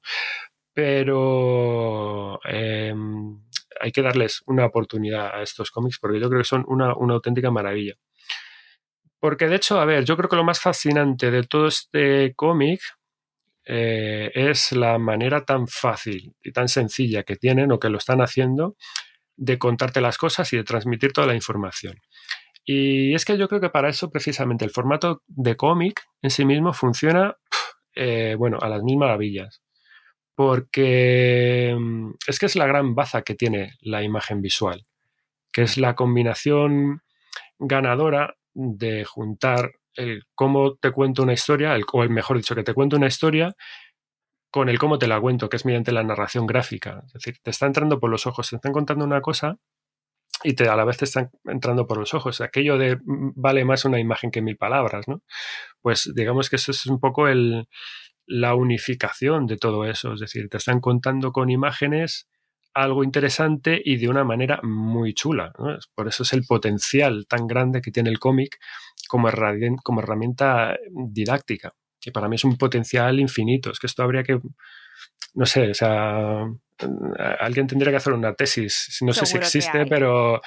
[0.73, 3.41] Pero em,
[3.81, 7.49] hay que darles una oportunidad a estos cómics porque yo creo que son una auténtica
[7.51, 7.95] maravilla.
[9.21, 12.81] Porque de hecho, a ver, yo creo que lo más fascinante de todo este cómic
[13.65, 18.19] eh, es la manera tan fácil y tan sencilla que tienen o que lo están
[18.21, 18.75] haciendo
[19.37, 22.01] de contarte las cosas y de transmitir toda la información.
[22.65, 26.43] Y es que yo creo que para eso precisamente el formato de cómic en sí
[26.43, 27.37] mismo funciona,
[27.93, 29.61] eh, bueno, a las mil maravillas.
[30.33, 34.87] Porque mm, es que es la gran baza que tiene la imagen visual,
[35.51, 37.03] que es la combinación
[37.59, 42.73] ganadora de juntar el cómo te cuento una historia, o el mejor dicho, que te
[42.73, 43.55] cuento una historia
[44.51, 47.03] con el cómo te la cuento, que es mediante la narración gráfica.
[47.07, 49.57] Es decir, te está entrando por los ojos, te están contando una cosa
[50.43, 52.41] y te, a la vez te están entrando por los ojos.
[52.41, 55.21] Aquello de mm, vale más una imagen que mil palabras, ¿no?
[55.81, 57.67] Pues digamos que eso es un poco el,
[58.25, 60.13] la unificación de todo eso.
[60.13, 62.27] Es decir, te están contando con imágenes
[62.73, 65.51] algo interesante y de una manera muy chula.
[65.95, 68.59] Por eso es el potencial tan grande que tiene el cómic
[69.07, 69.29] como,
[69.83, 73.71] como herramienta didáctica que para mí es un potencial infinito.
[73.71, 74.39] Es que esto habría que,
[75.35, 76.45] no sé, o sea,
[77.39, 78.97] alguien tendría que hacer una tesis.
[79.01, 80.41] No sé si existe, pero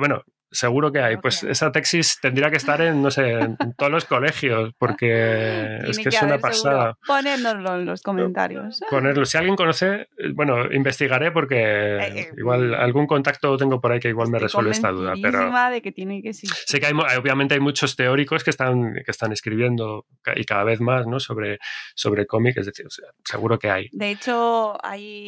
[0.00, 0.22] bueno,
[0.52, 1.16] Seguro que hay.
[1.16, 5.98] Pues esa tesis tendría que estar en, no sé, en todos los colegios, porque es
[5.98, 6.98] que, es una pasada.
[7.06, 8.80] Ponérnoslo en los comentarios.
[8.90, 9.24] Ponerlo.
[9.24, 11.56] Si alguien conoce, bueno, investigaré porque
[11.96, 15.14] eh, eh, igual algún contacto tengo por ahí que igual me resuelve esta duda.
[15.20, 19.10] Pero de que tiene que Sé que hay, obviamente hay muchos teóricos que están, que
[19.10, 20.06] están escribiendo
[20.36, 21.18] y cada vez más ¿no?
[21.18, 21.58] sobre,
[21.94, 22.86] sobre cómic, es decir,
[23.24, 23.88] seguro que hay.
[23.92, 25.21] De hecho, hay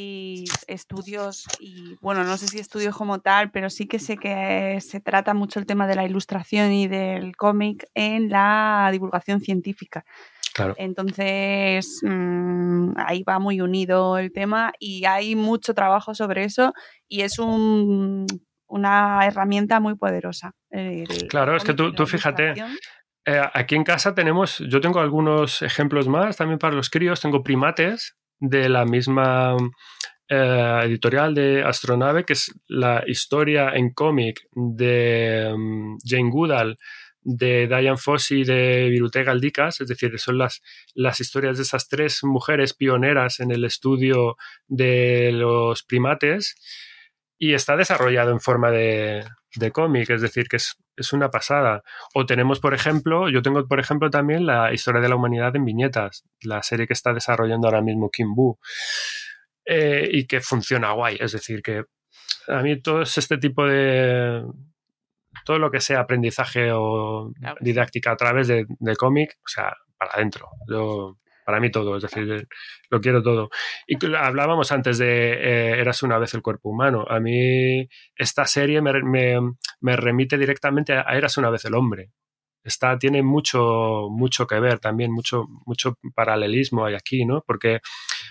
[0.67, 5.01] estudios y, bueno, no sé si estudios como tal, pero sí que sé que se
[5.01, 10.05] trata mucho el tema de la ilustración y del cómic en la divulgación científica.
[10.77, 16.73] Entonces, mm, ahí va muy unido el tema y hay mucho trabajo sobre eso
[17.09, 20.53] y es una herramienta muy poderosa.
[21.29, 22.55] claro, es que tú, tú fíjate,
[23.27, 27.43] eh, aquí en casa tenemos, yo tengo algunos ejemplos más también para los críos, tengo
[27.43, 29.57] primates de la misma
[30.29, 36.79] eh, editorial de Astronave, que es la historia en cómic de mm, Jane Goodall,
[37.25, 40.63] de Diane Fossey y de Virute Galdicas, es decir, son las,
[40.95, 44.37] las historias de esas tres mujeres pioneras en el estudio
[44.69, 46.55] de los primates
[47.45, 49.23] y está desarrollado en forma de,
[49.57, 51.83] de cómic, es decir, que es, es, una pasada.
[52.15, 55.67] O tenemos, por ejemplo, yo tengo, por ejemplo, también la historia de la humanidad en
[55.67, 58.59] viñetas, la serie que está desarrollando ahora mismo Kim Boo.
[59.67, 61.19] Eh, y que funciona guay.
[61.21, 61.85] Es decir, que
[62.49, 64.43] a mí todo este tipo de...
[65.45, 67.31] Todo lo que sea aprendizaje o
[67.61, 68.67] didáctica a través de,
[68.97, 70.49] cómic, o sea, para adentro.
[71.45, 72.49] Para mí todo, es decir,
[72.91, 73.51] lo quiero todo.
[73.87, 77.05] Y hablábamos antes de eh, Eras una vez el cuerpo humano.
[77.09, 78.93] A mí esta serie me,
[79.81, 82.11] me, remite directamente a Eras una vez el hombre.
[82.63, 87.43] Está, tiene mucho, mucho que ver también, mucho, mucho paralelismo hay aquí, ¿no?
[87.47, 87.81] Porque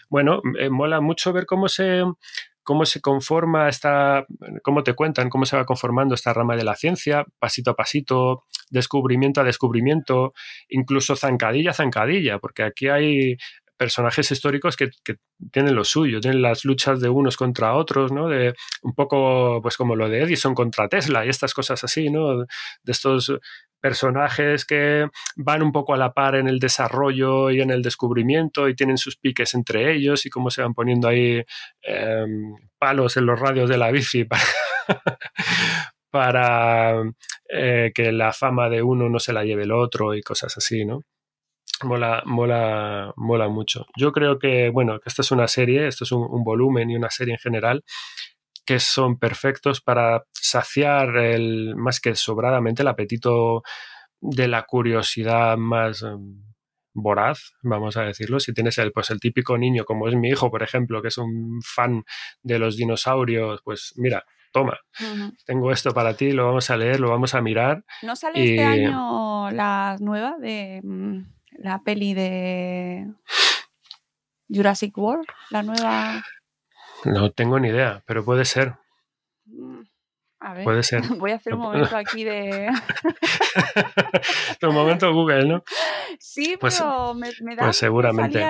[0.09, 2.03] bueno, me mola mucho ver cómo se,
[2.63, 4.25] cómo se conforma esta,
[4.63, 8.43] cómo te cuentan, cómo se va conformando esta rama de la ciencia, pasito a pasito,
[8.69, 10.33] descubrimiento a descubrimiento,
[10.69, 13.37] incluso zancadilla a zancadilla, porque aquí hay
[13.77, 14.89] personajes históricos que,
[15.51, 18.27] tienen lo suyo, tienen las luchas de unos contra otros, ¿no?
[18.27, 22.39] De un poco, pues como lo de Edison contra Tesla y estas cosas así, ¿no?
[22.39, 22.45] De
[22.91, 23.33] estos
[23.81, 28.69] personajes que van un poco a la par en el desarrollo y en el descubrimiento
[28.69, 31.43] y tienen sus piques entre ellos y cómo se van poniendo ahí
[31.81, 34.25] em, palos en los radios de la bici
[36.09, 37.03] para,
[37.49, 40.85] eh, que la fama de uno no se la lleve el otro y cosas así,
[40.85, 41.01] ¿no?
[41.83, 43.85] Mola, mola, mola mucho.
[43.97, 47.09] Yo creo que, bueno, que esta es una serie, esto es un volumen y una
[47.09, 47.83] serie en general
[48.65, 53.63] que son perfectos para saciar el, más que sobradamente el apetito
[54.21, 56.43] de la curiosidad más em,
[56.93, 58.39] voraz, vamos a decirlo.
[58.39, 61.17] Si tienes el, pues el típico niño, como es mi hijo, por ejemplo, que es
[61.17, 62.03] un fan
[62.41, 64.79] de los dinosaurios, pues mira, toma,
[65.45, 67.83] tengo esto para ti, lo vamos a leer, lo vamos a mirar.
[68.03, 71.23] ¿No sale este año la nueva de mm,
[71.57, 73.07] la peli de
[74.49, 75.27] Jurassic World?
[75.49, 76.23] La nueva.
[77.05, 78.75] No tengo ni idea, pero puede ser.
[79.45, 79.81] Mm,
[80.39, 81.01] a ver, puede ser.
[81.19, 82.69] Voy a hacer un momento aquí de.
[84.61, 85.63] un momento Google, ¿no?
[86.19, 87.63] Sí, pues, pero me, da.
[87.63, 88.43] Pues seguramente.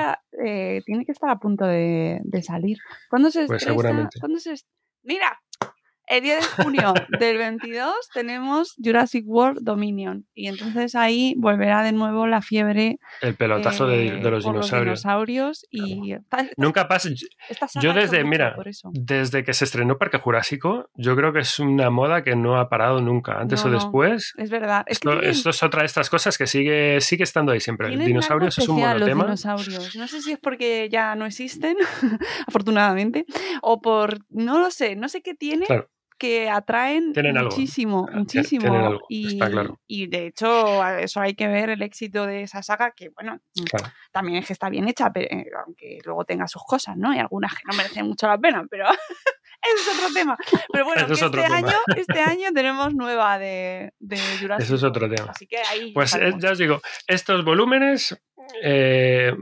[0.45, 2.77] Eh, tiene que estar a punto de, salir.
[3.09, 4.19] ¿Cuándo se Pues seguramente.
[4.19, 4.55] ¿cuándo se
[5.03, 5.41] Mira,
[6.07, 11.91] el 10 de junio del 22 tenemos Jurassic World Dominion y entonces ahí volverá de
[11.91, 12.99] nuevo la fiebre.
[13.21, 15.65] El pelotazo de, eh, los dinosaurios.
[15.71, 16.15] y
[16.57, 17.09] nunca pasa.
[17.81, 18.55] Yo desde, mira,
[18.91, 22.69] desde que se estrenó Parque Jurásico, yo creo que es una moda que no ha
[22.69, 24.33] parado nunca, antes o después.
[24.37, 24.83] es verdad.
[24.87, 27.95] esto, es otra de estas cosas que sigue, sigue estando ahí siempre.
[27.95, 29.23] Dinosaurios es un monotema.
[29.25, 29.95] dinosaurios.
[29.95, 31.77] No sé si es porque ya no existen,
[32.47, 33.25] afortunadamente,
[33.61, 35.65] o por, no lo sé, no sé qué tiene
[36.23, 37.11] que atraen
[37.43, 38.97] muchísimo, muchísimo.
[39.09, 39.37] y,
[39.87, 43.41] y, de hecho, eso hay que ver el éxito de esa saga, que bueno,
[44.13, 47.13] también es que está bien hecha, pero, eh, aunque luego tenga sus cosas, ¿no?
[47.13, 48.85] Y algunas que no merecen mucho la pena, pero
[49.63, 50.37] es otro tema.
[50.71, 55.31] Pero bueno, este, año, este año tenemos nueva de, de Jurassic Eso es otro tema.
[55.31, 55.91] Así que ahí.
[55.93, 58.17] Pues eh, ya os digo, estos volúmenes.
[58.61, 59.33] Eh,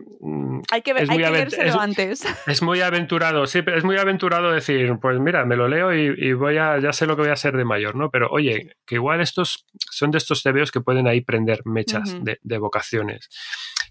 [0.71, 2.23] hay que, ver, hay que antes.
[2.45, 6.57] Es muy aventurado, sí, es muy aventurado decir, pues mira, me lo leo y, voy
[6.57, 8.11] a, ya sé lo que voy a hacer de mayor, ¿no?
[8.11, 12.37] Pero oye, que igual estos son de estos tebeos que pueden ahí prender mechas de,
[12.43, 13.27] de vocaciones.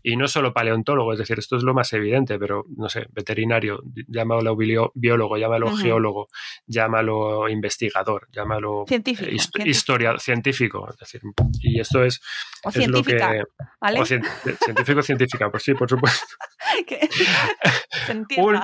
[0.03, 3.83] Y no solo paleontólogo, es decir, esto es lo más evidente, pero no sé, veterinario,
[4.09, 6.29] llámalo biólogo, llámalo geólogo,
[6.67, 9.31] llámalo investigador, llámalo científico,
[9.65, 10.89] historia, científico.
[10.91, 11.21] Es decir,
[11.61, 12.21] y esto es,
[12.65, 13.67] o científica, lo que.
[13.81, 14.05] ¿vale?
[14.07, 16.27] científico, científica, pues sí, por supuesto.
[18.39, 18.61] un,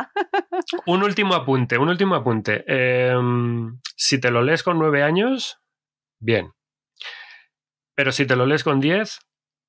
[0.86, 2.64] un, último apunte, un último apunte.
[2.66, 5.58] Em, si te lo lees con nueve años,
[6.18, 6.52] bien.
[7.94, 9.20] Pero si te lo lees con diez,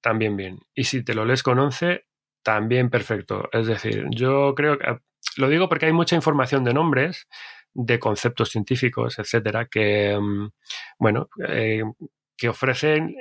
[0.08, 0.60] también bien.
[0.74, 2.06] Y si te lo lees con 11,
[2.42, 3.50] también perfecto.
[3.52, 5.00] Es decir, yo creo que
[5.36, 7.28] lo digo porque hay mucha información de nombres,
[7.74, 10.48] de conceptos científicos, etcétera, que, mm,
[10.98, 11.84] bueno, eh,
[12.38, 13.16] que ofrecen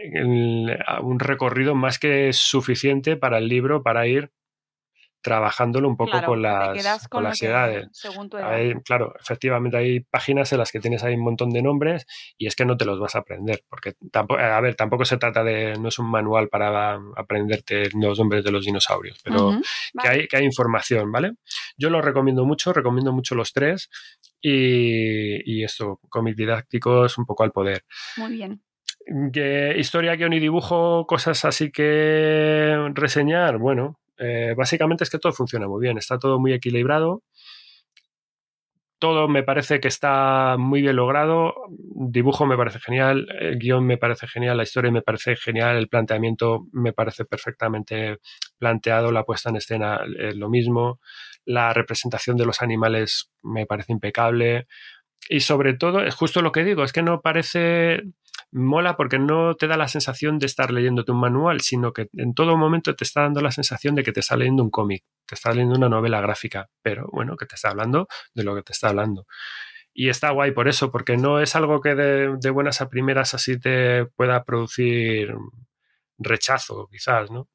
[1.02, 4.30] un recorrido más que suficiente para el libro para ir
[5.26, 7.88] trabajándolo un poco con las, con, las edades.
[8.84, 12.06] claro, efectivamente hay páginas en las que tienes ahí un montón de nombres
[12.38, 15.16] y es que no te los vas a aprender, porque tampoco, a ver, tampoco se
[15.16, 19.60] trata de, no es un manual para aprenderte los nombres de los dinosaurios, pero
[20.00, 21.32] que, hay, que hay información, ¿vale?
[21.76, 23.90] Yo lo recomiendo mucho, recomiendo mucho los tres
[24.40, 27.82] y, y esto, cómic didácticos un poco al poder.
[28.16, 28.62] Muy bien.
[29.32, 35.32] ¿Qué historia, guion y dibujo, cosas así que reseñar, bueno, eh, básicamente es que todo
[35.32, 37.22] funciona muy bien, está todo muy equilibrado.
[38.98, 41.54] Todo me parece que está muy bien logrado.
[41.68, 45.88] Dibujo me parece genial, el guion me parece genial, la historia me parece genial, el
[45.88, 48.18] planteamiento me parece perfectamente
[48.58, 50.98] planteado, la puesta en escena es lo mismo,
[51.44, 54.66] la representación de los animales me parece impecable.
[55.28, 58.02] Y sobre todo, es justo lo que digo, es que no parece
[58.52, 62.34] mola porque no te da la sensación de estar leyéndote un manual, sino que en
[62.34, 65.34] todo momento te está dando la sensación de que te está leyendo un cómic, te
[65.34, 68.72] está leyendo una novela gráfica, pero bueno, que te está hablando de lo que te
[68.72, 69.26] está hablando.
[69.92, 73.58] Y está guay por eso, porque no es algo que de, buenas a primeras así
[73.58, 75.34] te pueda producir
[76.18, 77.48] rechazo, quizás, ¿no?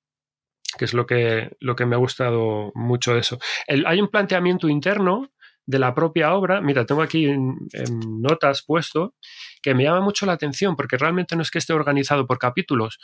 [0.78, 3.40] Que es lo que, lo que me ha gustado mucho de eso.
[3.68, 5.32] hay un planteamiento interno
[5.66, 7.56] de la propia obra, mira, tengo aquí en,
[8.20, 9.16] notas puesto,
[9.62, 13.00] que me llama mucho la atención, porque realmente no es que esté organizado por capítulos,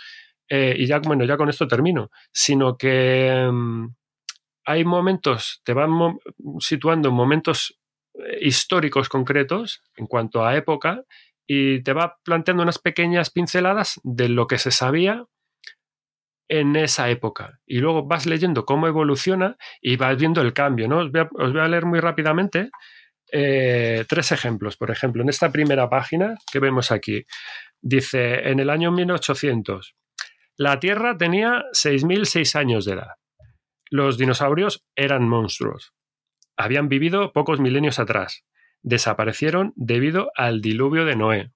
[0.49, 3.87] eh, y ya, bueno, ya con esto termino, sino que mm,
[4.65, 6.17] hay momentos, te van
[6.59, 7.79] situando momentos
[8.13, 11.03] eh, históricos concretos en cuanto a época,
[11.47, 15.25] y te va planteando unas pequeñas pinceladas de lo que se sabía
[16.49, 17.59] en esa época.
[17.65, 20.87] Y luego vas leyendo cómo evoluciona y vas viendo el cambio.
[20.87, 20.99] ¿no?
[20.99, 22.69] Os, voy a, leer muy rápidamente
[23.31, 24.77] eh, tres ejemplos.
[24.77, 27.25] Por ejemplo, en esta primera página que vemos aquí,
[27.81, 29.95] dice, en el año 1800,
[30.57, 33.11] la Tierra tenía 6.006 años de edad.
[33.89, 35.93] Los dinosaurios eran monstruos.
[36.57, 38.43] Habían vivido pocos milenios atrás.
[38.81, 41.51] Desaparecieron debido al diluvio de Noé.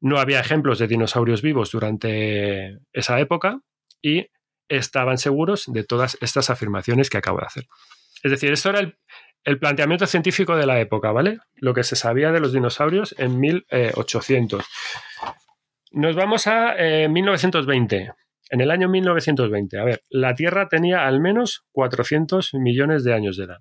[0.00, 3.62] No había ejemplos de dinosaurios vivos durante esa época
[4.02, 4.26] y
[4.68, 7.64] estaban seguros de todas estas afirmaciones que acabo de hacer.
[8.22, 8.80] Es decir, esto era
[9.44, 11.38] el, planteamiento científico de la época, ¿vale?
[11.54, 14.64] Lo que se sabía de los dinosaurios en 1800.
[15.92, 16.74] Nos vamos a
[17.08, 17.96] 1920.
[17.96, 18.10] Eh,
[18.50, 23.36] en el año 1920, a ver, la Tierra tenía al menos 400 millones de años
[23.36, 23.58] de edad.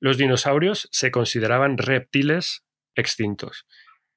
[0.00, 2.64] Los dinosaurios se consideraban reptiles
[2.94, 3.66] extintos,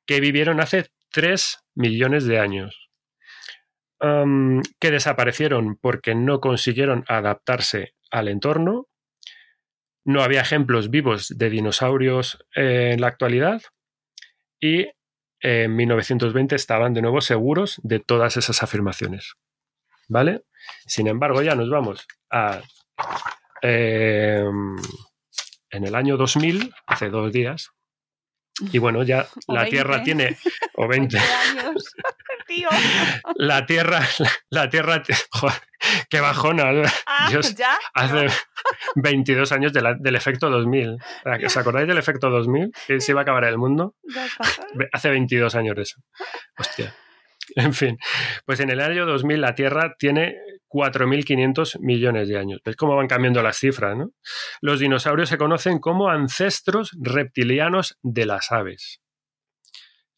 [0.06, 2.85] que vivieron hace 3 millones de años
[4.80, 8.88] que desaparecieron porque no consiguieron adaptarse al entorno.
[10.06, 13.62] No había ejemplos vivos de dinosaurios eh, en la actualidad.
[14.60, 14.88] Y
[15.42, 19.34] en 1920 estaban de nuevo seguros de todas esas afirmaciones.
[20.08, 20.44] ¿Vale?
[20.86, 22.62] Sin embargo, ya nos vamos a.
[23.62, 24.76] Em,
[25.72, 27.72] en el año 2000, hace dos días,
[28.60, 30.38] y bueno, ya la Tierra tiene.
[30.76, 31.18] O 20.
[31.50, 31.96] años.
[32.48, 32.70] Tío.
[33.36, 34.02] La Tierra.
[34.50, 35.02] La, Tierra.
[35.32, 35.62] Joder,
[36.10, 36.72] qué bajona.
[37.06, 37.78] Ah, ¿ya?
[37.94, 38.28] Hace
[38.96, 40.98] 22 años del efecto 2000.
[41.46, 42.72] ¿Os acordáis del efecto 2000?
[42.88, 43.96] Que se iba a acabar el mundo.
[44.92, 46.02] Hace 22 años eso.
[46.58, 46.94] Hostia.
[47.56, 47.98] En fin,
[48.46, 50.36] pues en el año 2000 la Tierra tiene
[50.68, 52.60] 4.500 millones de años.
[52.66, 53.96] ¿Ves cómo van cambiando las cifras?
[53.96, 54.10] ¿no?
[54.62, 59.00] Los dinosaurios se conocen como ancestros reptilianos de las aves.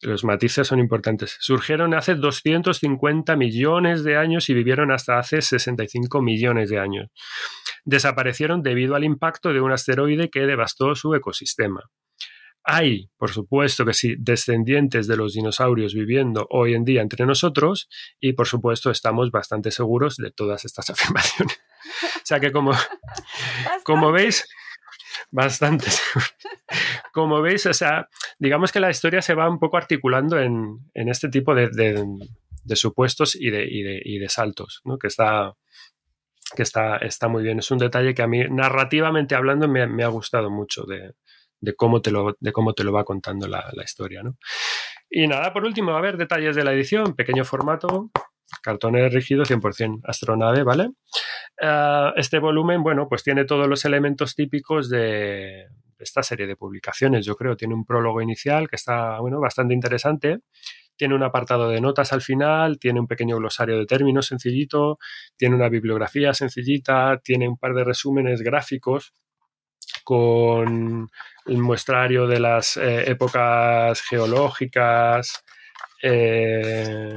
[0.00, 1.36] Los matices son importantes.
[1.40, 7.10] Surgieron hace 250 millones de años y vivieron hasta hace 65 millones de años.
[7.84, 11.90] Desaparecieron debido al impacto de un asteroide que devastó su ecosistema.
[12.70, 17.88] Hay, por supuesto que sí, descendientes de los dinosaurios viviendo hoy en día entre nosotros
[18.20, 21.58] y, por supuesto, estamos bastante seguros de todas estas afirmaciones.
[22.16, 22.72] o sea que como,
[23.84, 24.46] como veis,
[25.30, 25.86] bastante.
[27.12, 31.28] Como veis, o sea, digamos que la historia se va un poco articulando en, este
[31.28, 32.06] tipo de,
[32.74, 34.98] supuestos y de, y de, saltos, ¿no?
[34.98, 35.54] que está,
[36.54, 37.58] que está, está muy bien.
[37.58, 41.14] Es un detalle que a mí, narrativamente hablando, me, me ha gustado mucho de,
[41.60, 44.22] de cómo te lo, de cómo te lo va contando la, historia.
[44.22, 44.36] ¿no?
[45.10, 48.10] Y nada, por último, a ver detalles de la edición, pequeño formato,
[48.62, 50.90] cartones rígido 100% astronave, ¿vale?
[51.60, 55.66] Ah, este volumen, bueno, pues tiene todos los elementos típicos de,
[55.98, 57.56] esta serie de publicaciones, yo creo.
[57.56, 60.40] Tiene un prólogo inicial que está, bueno, bastante interesante.
[60.96, 64.98] Tiene un apartado de notas al final, tiene un pequeño glosario de términos sencillito,
[65.36, 69.12] tiene una bibliografía sencillita, tiene un par de resúmenes gráficos
[70.02, 71.08] con
[71.46, 75.44] el muestrario de las eh, épocas geológicas.
[76.02, 77.16] Eh...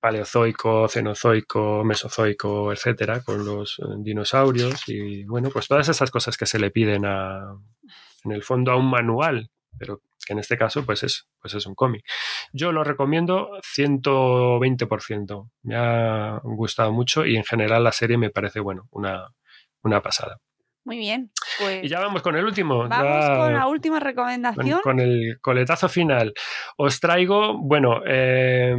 [0.00, 6.46] Paleozoico, cenozoico, mesozoico, etcétera, con los eh, dinosaurios y bueno, pues todas esas cosas que
[6.46, 7.54] se le piden a,
[8.24, 11.66] en el fondo a un manual, pero que en este caso pues es, pues es
[11.66, 12.04] un cómic.
[12.52, 18.60] Yo lo recomiendo 120%, me ha gustado mucho y en general la serie me parece,
[18.60, 19.28] bueno, una,
[19.82, 20.38] una pasada.
[20.84, 21.30] Muy bien.
[21.58, 22.88] Pues y ya vamos con el último.
[22.88, 24.80] Vamos con la última recomendación.
[24.82, 26.32] Con, el coletazo final.
[26.78, 28.74] Os traigo, bueno, eh,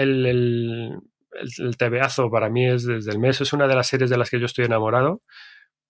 [0.00, 4.18] el, el, TVazo para mí es desde el mes, es una de las series de
[4.18, 5.22] las que yo estoy enamorado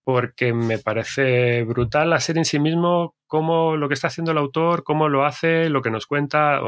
[0.04, 4.38] porque me parece brutal la serie en sí mismo, cómo lo que está haciendo el
[4.38, 6.60] autor, cómo lo hace, lo que nos cuenta,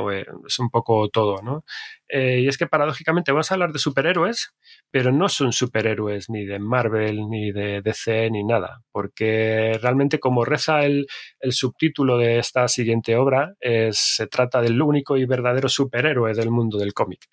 [0.46, 1.64] es un poco todo, ¿no?
[2.08, 4.54] Eh, y es que paradójicamente vamos a hablar de superhéroes,
[4.90, 10.44] pero no son superhéroes ni de Marvel, ni de DC, ni nada, porque realmente como
[10.44, 11.06] reza el,
[11.50, 13.54] subtítulo de esta siguiente obra,
[13.90, 17.26] se trata del único y verdadero superhéroe del mundo del cómic.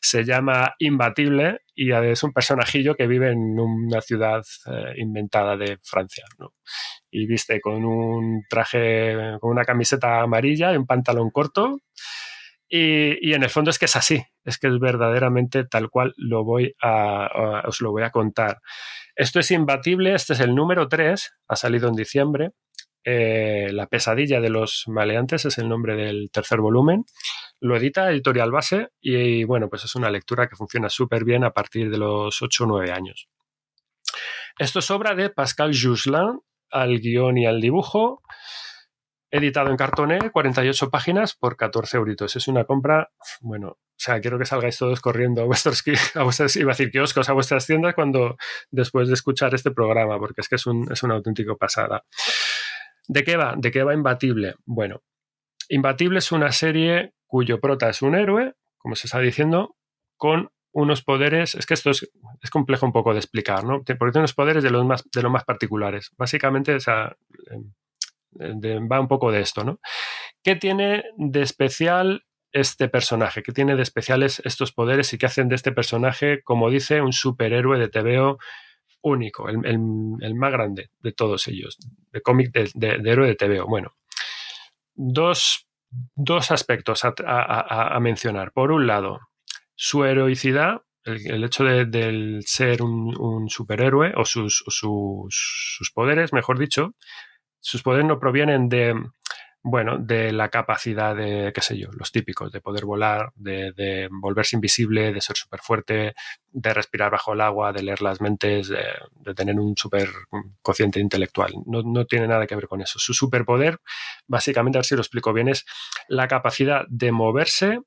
[0.00, 5.78] Se llama Imbatible y es un personajillo que vive en una ciudad eh, inventada de
[5.82, 6.54] Francia, ¿no?
[7.10, 11.78] Y viste con un traje, con una camiseta amarilla y un pantalón corto
[12.72, 16.44] y, en el fondo es que es así, es que es verdaderamente tal cual lo
[16.44, 18.60] voy a, os lo voy a contar.
[19.16, 22.52] Esto es imbatible, este es el número 3, ha salido en diciembre.
[23.02, 27.04] Eh, la pesadilla de los maleantes es el nombre del tercer volumen.
[27.58, 31.50] Lo edita Editorial Base y, bueno, pues es una lectura que funciona súper bien a
[31.50, 33.28] partir de los 8 o 9 años.
[34.60, 36.38] Esto es obra de Pascal Jusselin
[36.70, 38.22] al guion y al dibujo
[39.30, 42.34] editado en cartoné, 48 páginas por 14 euritos.
[42.36, 43.10] Es una compra,
[43.40, 45.84] bueno, o sea, quiero que salgáis todos corriendo a vuestros,
[46.14, 48.36] a vuestras, iba a decir kioscos, a vuestras tiendas cuando,
[48.70, 52.04] después de escuchar este programa, porque es que es un, es auténtico pasada.
[53.06, 53.54] ¿De qué va?
[53.56, 54.54] ¿De qué va Imbatible?
[54.64, 55.02] Bueno,
[55.68, 59.76] Imbatible es una serie cuyo prota es un héroe, como se está diciendo,
[60.16, 62.10] con unos poderes, es que esto es,
[62.50, 63.82] complejo un poco de explicar, ¿no?
[63.82, 66.10] Porque tiene unos poderes de los más, de los más particulares.
[66.16, 66.76] Básicamente,
[68.38, 69.80] em, va un poco de esto, ¿no?
[70.42, 73.42] ¿Qué tiene de especial este personaje?
[73.42, 77.12] ¿Qué tiene de especiales estos poderes y qué hacen de este personaje, como dice, un
[77.12, 78.38] superhéroe de TVO
[79.02, 81.78] único, el, más grande de todos ellos,
[82.12, 83.66] de cómic de, héroe de TVO?
[83.66, 83.94] Bueno,
[84.94, 85.66] dos,
[86.50, 88.52] aspectos a, mencionar.
[88.52, 89.20] Por un lado,
[89.82, 96.94] su heroicidad, el, hecho de, ser un, superhéroe o sus, sus, poderes, mejor dicho,
[97.60, 98.94] sus poderes no provienen de,
[99.62, 104.54] bueno, de la capacidad de, qué sé yo, los típicos, de poder volar, de, volverse
[104.54, 106.12] invisible, de ser súper fuerte,
[106.50, 110.10] de respirar bajo el agua, de leer las mentes, de, tener un súper
[110.60, 111.54] cociente intelectual.
[111.64, 112.98] No, no, tiene nada que ver con eso.
[112.98, 113.78] Su superpoder,
[114.26, 115.64] básicamente, a ver si lo explico bien, es
[116.06, 117.78] la capacidad de moverse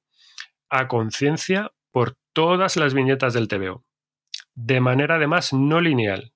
[0.71, 3.85] a conciencia por todas las viñetas del TVO,
[4.55, 6.33] de manera además no lineal.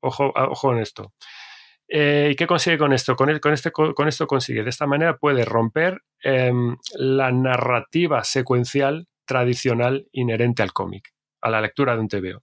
[0.00, 1.12] Ojo, ojo en esto.
[1.88, 3.14] Eh, ¿Y qué consigue con esto?
[3.14, 10.08] Con, este, con, esto consigue, de esta manera puede romper em, la narrativa secuencial tradicional
[10.12, 11.12] inherente al cómic,
[11.42, 12.40] a la lectura de un TVO.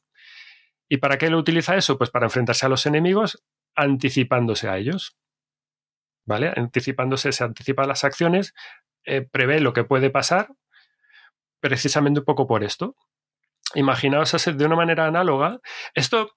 [0.87, 1.97] ¿Y para qué lo utiliza eso?
[1.97, 3.43] Pues para enfrentarse a los enemigos
[3.75, 5.17] anticipándose a ellos.
[6.25, 6.53] ¿Vale?
[6.55, 8.53] Anticipándose, se anticipa las acciones,
[9.05, 10.49] eh, prevé lo que puede pasar,
[11.61, 12.95] precisamente un poco por esto.
[13.75, 15.59] Imaginaos hacer de una manera análoga.
[15.93, 16.31] Esto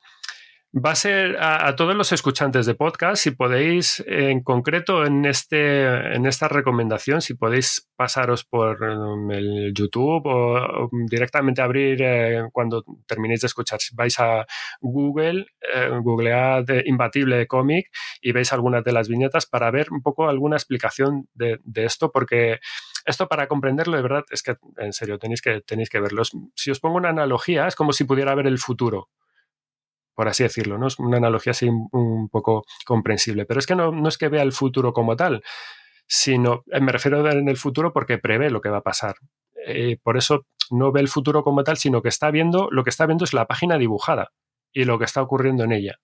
[0.75, 5.85] va a ser a, todos los escuchantes de podcast, si podéis, en concreto en, este,
[6.15, 12.85] en esta recomendación, si podéis pasaros por um, el YouTube o, directamente abrir eh, cuando
[13.07, 14.47] terminéis de escuchar, si vais a
[14.81, 17.89] Google, eh, googlead Imbatible Comic
[18.21, 22.11] y veis algunas de las viñetas para ver un poco alguna explicación de, de esto,
[22.11, 22.59] porque
[23.07, 26.23] esto para comprenderlo de verdad es que, en serio, tenéis que, tenéis que verlo.
[26.57, 29.09] Si os pongo una analogía, es como si pudiera ver el futuro
[30.15, 30.87] por así decirlo, ¿no?
[30.87, 33.47] Es una analogía así un poco comprensible.
[33.47, 35.43] Pero es que no, es que vea el futuro como tal,
[36.07, 39.17] sino, eh, me refiero en el futuro porque prevé lo que va a pasar.
[39.67, 42.91] Eh, por eso no ve el futuro como tal, sino que está viendo, lo que
[42.91, 44.33] está viendo es la página dibujada
[44.73, 45.99] y lo que está ocurriendo en ella.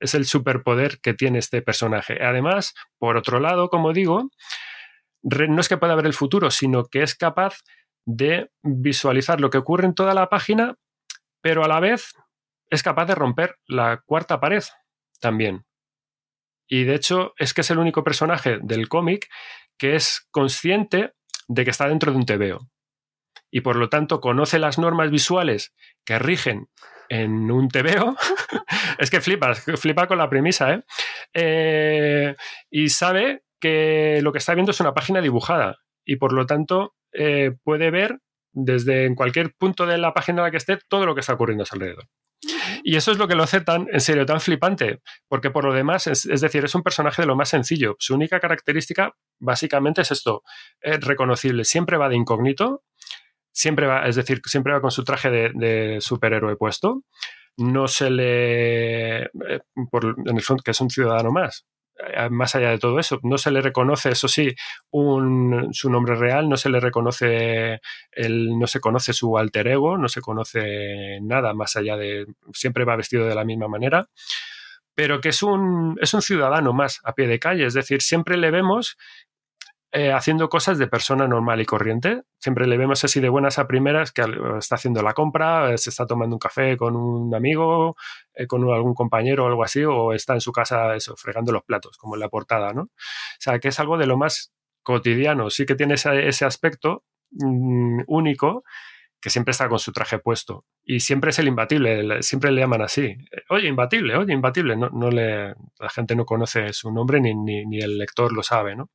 [0.00, 2.22] Es el superpoder que tiene este personaje.
[2.24, 4.30] Además, por otro lado, como digo,
[5.22, 7.58] no es que pueda ver el futuro, sino que es capaz
[8.04, 10.74] de visualizar lo que ocurre en toda la página,
[11.40, 12.12] pero a la vez
[12.72, 14.64] es capaz de romper la cuarta pared
[15.20, 15.66] también.
[16.66, 19.28] Y de hecho es que es el único personaje del cómic
[19.76, 21.12] que es consciente
[21.48, 22.70] de que está dentro de un TVO.
[23.50, 25.74] Y por lo tanto conoce las normas visuales
[26.06, 26.70] que rigen
[27.10, 28.16] en un TVO.
[28.98, 30.82] es que flipa, flipa con la premisa, ¿eh?
[31.34, 32.36] ¿eh?
[32.70, 35.76] Y sabe que lo que está viendo es una página dibujada.
[36.06, 38.20] Y por lo tanto eh, puede ver
[38.54, 41.34] desde en cualquier punto de la página en la que esté todo lo que está
[41.34, 42.08] ocurriendo a su alrededor.
[42.82, 45.72] Y eso es lo que lo hace tan, en serio, tan flipante, porque por lo
[45.72, 47.96] demás, es, decir, es un personaje de lo más sencillo.
[47.98, 50.42] Su única característica, básicamente, es esto,
[50.80, 51.64] es reconocible.
[51.64, 52.82] Siempre va de incógnito,
[53.50, 57.02] siempre va, es decir, siempre va con su traje de, superhéroe puesto.
[57.56, 59.28] No se le, eh,
[59.76, 61.66] en el fondo, que es un ciudadano más,
[62.30, 64.54] más allá de todo eso, no se le reconoce, eso sí,
[64.90, 67.80] su nombre real, no se le reconoce,
[68.10, 72.84] el, no se conoce su alter ego, no se conoce nada más allá de, siempre
[72.84, 74.08] va vestido de la misma manera,
[74.94, 78.36] pero que es un, es un ciudadano más a pie de calle, es decir, siempre
[78.36, 78.96] le vemos
[79.94, 82.22] eh, haciendo cosas de persona normal y corriente.
[82.38, 84.22] Siempre le vemos así de buenas a primeras que
[84.58, 87.94] está haciendo la compra, eh, se está tomando un café con un amigo,
[88.32, 91.62] eh, con algún compañero o algo así, o está en su casa eso, fregando los
[91.64, 92.84] platos, como en la portada, ¿no?
[92.84, 92.88] O
[93.38, 95.50] sea, que es algo de lo más cotidiano.
[95.50, 98.64] Sí que tiene ese, aspecto mm, único
[99.20, 100.64] que siempre está con su traje puesto.
[100.84, 103.14] Y siempre es el imbatible, siempre le llaman así.
[103.50, 104.74] Oye, imbatible, oye, imbatible.
[104.76, 108.42] No, no le, la gente no conoce su nombre ni, ni, ni el lector lo
[108.42, 108.90] sabe, ¿no?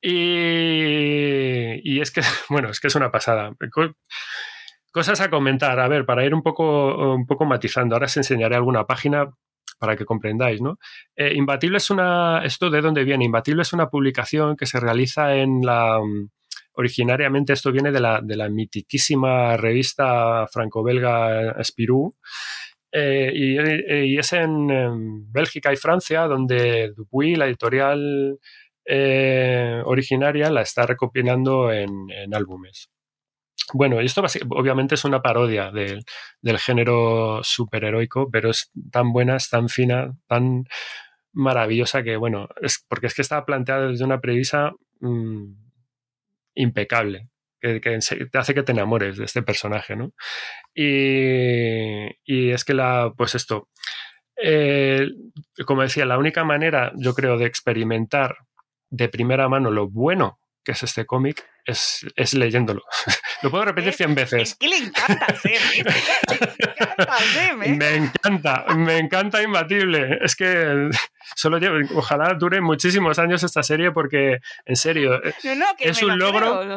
[0.00, 3.52] Y, es que, bueno, es que es una pasada.
[4.90, 7.94] Cosas a comentar, a ver, para ir un poco, un poco matizando.
[7.94, 9.30] Ahora os enseñaré alguna página
[9.78, 10.78] para que comprendáis, ¿no?
[11.16, 12.44] Eh, Imbatible es una.
[12.44, 13.24] ¿Esto de dónde viene?
[13.24, 16.00] Imbatible es una publicación que se realiza en la.
[16.72, 22.14] Originariamente esto viene de la, de la mitiquísima revista franco-belga Spirou.
[22.90, 28.38] Eh, y, es en, Bélgica y Francia donde Dupuy, la editorial
[28.90, 32.88] eh, originaria la está recopilando en, álbumes.
[33.74, 39.68] Bueno, esto obviamente es una parodia del género superheroico, pero es tan buena, es tan
[39.68, 40.64] fina, tan
[41.34, 45.52] maravillosa que, bueno, es porque es que está planteada desde una premisa mm,
[46.54, 47.28] impecable,
[47.60, 50.14] que, te hace que te enamores de este personaje, ¿no?
[50.74, 53.68] Y, es que la, pues esto,
[54.42, 55.08] eh,
[55.66, 58.47] como decía, la única manera, yo creo, de experimentar
[58.90, 60.38] de primera mano lo bueno
[60.68, 62.82] que es este cómic es, es, leyéndolo.
[63.42, 64.42] lo puedo repetir cien veces.
[64.42, 65.26] Es que le encanta
[67.38, 67.54] ¿eh?
[67.54, 70.18] Me encanta, me encanta Imbatible.
[70.20, 70.90] Es que
[71.34, 71.58] solo
[71.94, 75.22] ojalá dure muchísimos años esta serie porque, en serio,
[75.78, 76.76] es un logro.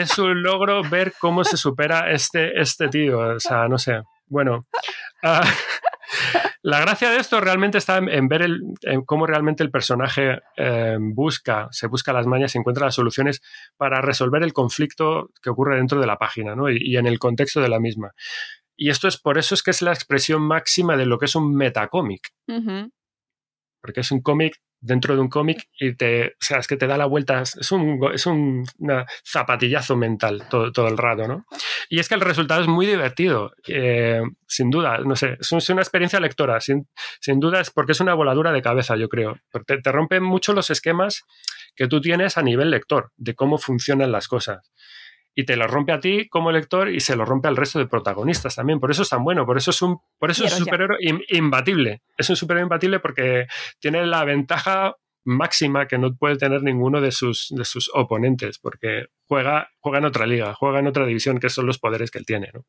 [0.00, 3.18] es un logro ver cómo se supera este, este tío.
[3.18, 4.00] O sea, no sé.
[4.26, 4.66] Bueno.
[5.22, 5.44] Ah,
[6.64, 10.96] La gracia de esto realmente está en, ver el, en cómo realmente el personaje eh,
[11.00, 13.42] busca, se busca las mañas y encuentra las soluciones
[13.76, 16.70] para resolver el conflicto que ocurre dentro de la página ¿no?
[16.70, 18.12] y, y, en el contexto de la misma.
[18.76, 21.34] Y esto es por eso es que es la expresión máxima de lo que es
[21.34, 22.30] un metacómic.
[22.46, 22.92] Uh -huh.
[23.80, 26.86] Porque es un cómic dentro de un cómic y te, o sea, es que te
[26.86, 28.64] da la vuelta, es un, es un
[29.24, 31.46] zapatillazo mental todo, todo, el rato, ¿no?
[31.88, 35.82] Y es que el resultado es muy divertido, eh, sin duda, no sé, es una
[35.82, 36.88] experiencia lectora, sin,
[37.20, 40.22] sin duda es porque es una voladura de cabeza, yo creo, porque te, te rompen
[40.22, 41.24] mucho los esquemas
[41.76, 44.72] que tú tienes a nivel lector, de cómo funcionan las cosas
[45.34, 47.86] y te lo rompe a ti como lector y se lo rompe al resto de
[47.86, 48.80] protagonistas también.
[48.80, 50.98] Por eso es tan bueno, por eso es un, por eso es un superhéroe
[51.28, 52.02] imbatible.
[52.16, 53.46] Es un superhéroe imbatible porque
[53.80, 59.06] tiene la ventaja máxima que no puede tener ninguno de sus, de sus oponentes, porque
[59.24, 62.26] juega, juega en otra liga, juega en otra división, que son los poderes que él
[62.26, 62.50] tiene.
[62.52, 62.64] ¿no?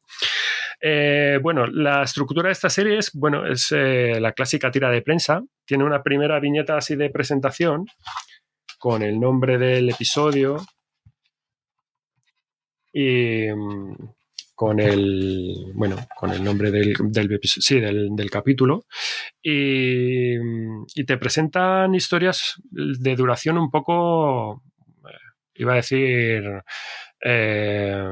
[0.79, 5.01] Eh, bueno, la estructura de esta serie es, bueno, es eh, la clásica tira de
[5.01, 5.41] prensa.
[5.65, 7.85] Tiene una primera viñeta así de presentación
[8.79, 10.57] con el nombre del episodio,
[12.93, 13.95] y mm,
[14.55, 18.85] con el bueno con el nombre del, del, sí, del, del capítulo.
[19.41, 24.61] Y, mm, y, te presentan historias de duración un poco
[25.55, 26.43] iba a decir
[27.23, 28.11] eh,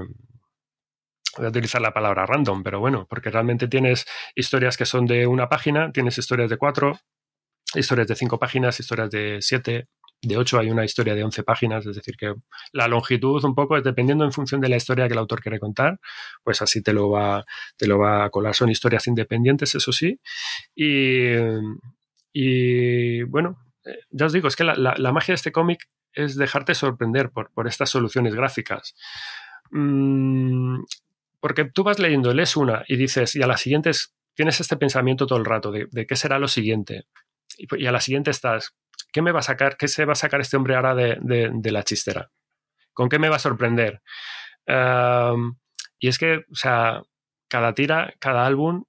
[1.37, 4.05] voy a utilizar la palabra random pero bueno porque realmente tienes
[4.35, 6.99] historias que son de una página tienes historias de cuatro
[7.73, 9.85] historias de cinco páginas historias de siete
[10.21, 12.33] de 8 hay una historia de 11 páginas, es decir, que
[12.71, 15.59] la longitud un poco es dependiendo en función de la historia que el autor quiere
[15.59, 15.99] contar,
[16.43, 17.43] pues así te lo va,
[17.77, 18.55] te lo va a colar.
[18.55, 20.19] Son historias independientes, eso sí.
[20.75, 21.33] Y,
[22.33, 26.35] y bueno, eh, ya os digo, es que la, la, magia de este cómic es
[26.35, 28.95] dejarte sorprender por, por estas soluciones gráficas.
[29.71, 30.83] Mm,
[31.39, 33.91] porque tú vas leyendo, lees una y dices, y a la siguiente
[34.35, 37.05] tienes este pensamiento todo el rato de, qué será lo siguiente.
[37.57, 38.75] Y a la siguiente estás,
[39.11, 39.77] ¿qué me va a sacar?
[39.77, 42.31] ¿Qué se va a sacar este hombre ahora de, la chistera?
[42.93, 44.01] ¿Con qué me va a sorprender?
[45.99, 47.03] Y es que, o sea,
[47.47, 48.85] cada tira, cada álbum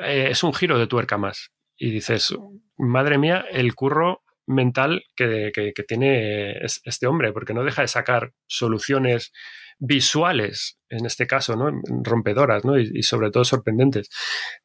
[0.00, 1.50] eh, es un giro de tuerca más.
[1.76, 2.34] Y dices,
[2.76, 8.32] madre mía, el curro mental que, que, tiene este hombre, porque no deja de sacar
[8.46, 9.32] soluciones
[9.80, 11.70] visuales, en este caso, ¿no?
[12.04, 12.62] rompedoras.
[12.94, 14.08] Y, sobre todo sorprendentes.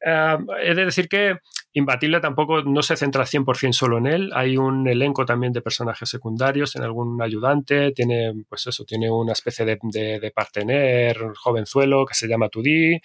[0.00, 1.38] He de decir que
[1.72, 6.08] Imbatible tampoco no se centra 100% solo en él, hay un elenco también de personajes
[6.08, 12.06] secundarios, tiene algún ayudante, tiene, pues eso, tiene una especie de, de, de partener jovenzuelo
[12.06, 12.98] que se llama Tudi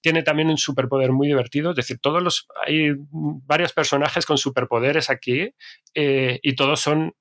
[0.00, 5.10] tiene también un superpoder muy divertido, es decir, todos los hay varios personajes con superpoderes
[5.10, 5.50] aquí
[5.94, 7.14] eh, y todos son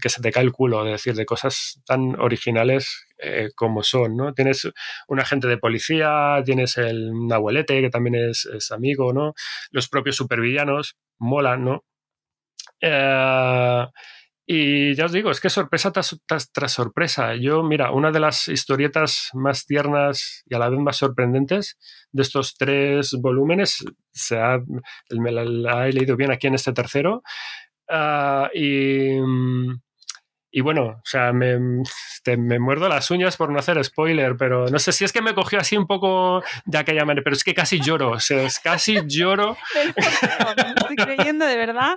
[0.00, 4.16] que se te cae el culo, es decir, de cosas tan originales eh, como son,
[4.16, 4.34] ¿no?
[4.34, 4.68] Tienes
[5.08, 9.34] un agente de policía, tienes el un abuelete que también es, amigo, ¿no?
[9.70, 11.84] Los propios supervillanos molan, ¿no?
[12.80, 13.86] Eh,
[14.46, 17.34] y ya os digo, es que sorpresa tras, sorpresa.
[17.36, 21.78] Yo, mira, una de las historietas más tiernas y a la vez más sorprendentes
[22.10, 24.58] de estos tres volúmenes, se ha,
[25.10, 27.22] me la he leído bien aquí en este tercero,
[27.92, 29.18] uh, y,
[30.50, 31.82] y bueno, o sea, me,
[32.22, 35.22] te, me, muerdo las uñas por no hacer spoiler, pero no sé si es que
[35.22, 38.42] me cogió así un poco de aquella manera, pero es que casi lloro, o sea,
[38.42, 39.56] es casi lloro.
[40.76, 41.96] estoy creyendo, de verdad.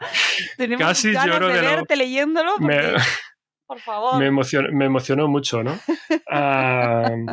[0.57, 2.03] Tenemos casi ganas lloro de, de verte lo...
[2.03, 2.51] leyéndolo.
[2.57, 2.93] Porque, me,
[3.67, 4.19] por favor.
[4.19, 5.79] Me emocionó, me emocionó mucho, ¿no?
[6.31, 7.25] uh,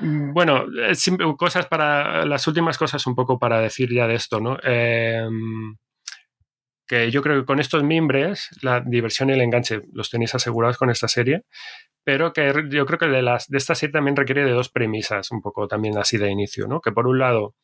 [0.00, 0.66] bueno,
[1.36, 4.58] cosas para las últimas cosas un poco para decir ya de esto, ¿no?
[4.64, 5.28] Eh,
[6.92, 10.76] que yo creo que con estos mimbres la diversión y el enganche los tenéis asegurados
[10.76, 11.44] con esta serie,
[12.04, 15.30] pero que yo creo que de, las, de esta serie también requiere de dos premisas,
[15.30, 16.82] un poco también así de inicio, ¿no?
[16.82, 17.54] Que por un lado,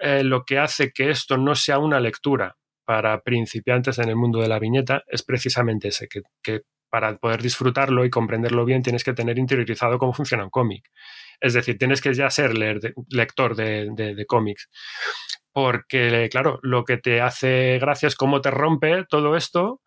[0.00, 4.40] eh, lo que hace que esto no sea una lectura para principiantes en el mundo
[4.40, 9.04] de la viñeta es precisamente ese, que, que para poder disfrutarlo y comprenderlo bien tienes
[9.04, 10.90] que tener interiorizado cómo funciona un cómic.
[11.40, 14.68] Es decir, tienes que ya ser lector de cómics
[15.52, 19.80] porque, claro, lo que te hace gracia es cómo te rompe todo esto.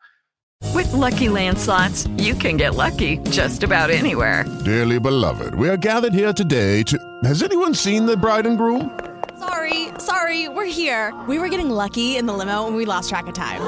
[0.74, 4.46] With lucky landslots, you can get lucky just about anywhere.
[4.64, 6.98] Dearly beloved, we are gathered here today to.
[7.24, 8.98] Has anyone seen the bride and groom?
[9.40, 11.14] Sorry, sorry, we're here.
[11.28, 13.62] We were getting lucky in the limo and we lost track of time.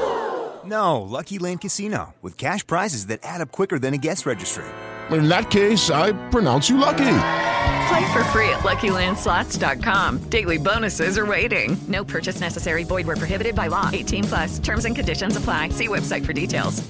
[0.64, 4.64] No, Lucky Land Casino, with cash prizes that add up quicker than a guest registry.
[5.10, 7.52] In that case, I pronounce you lucky.
[7.88, 10.30] Play for free at LuckyLandSlots.com.
[10.30, 11.76] Daily bonuses are waiting.
[11.88, 12.84] No purchase necessary.
[12.84, 13.90] Void were prohibited by law.
[13.92, 14.58] 18 plus.
[14.58, 15.70] Terms and conditions apply.
[15.70, 16.82] See website for details.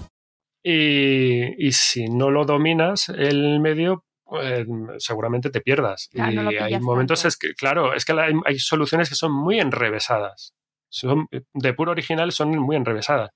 [0.66, 4.04] Y, y si no lo dominas el medio,
[4.40, 4.64] eh,
[4.98, 6.08] seguramente te pierdas.
[6.10, 7.28] Claro, y no hay momentos, tanto.
[7.28, 10.54] es que, claro, es que hay, hay, soluciones que son muy enrevesadas.
[10.88, 13.30] Son, de puro original son muy enrevesadas.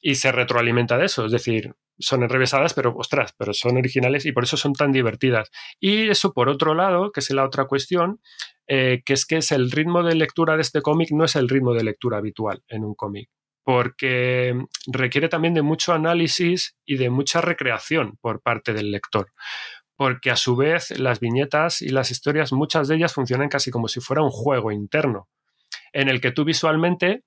[0.00, 4.32] Y se retroalimenta de eso, es decir, son enrevesadas, pero ostras, pero son originales y
[4.32, 5.50] por eso son tan divertidas.
[5.78, 8.20] Y eso, por otro lado, que es la otra cuestión,
[8.66, 11.48] eh, que es que es el ritmo de lectura de este cómic no es el
[11.48, 13.28] ritmo de lectura habitual en un cómic
[13.70, 14.54] porque
[14.86, 19.32] requiere también de mucho análisis y de mucha recreación por parte del lector.
[19.94, 23.86] Porque a su vez las viñetas y las historias, muchas de ellas funcionan casi como
[23.88, 25.28] si fuera un juego interno,
[25.92, 27.22] en el que tú visualmente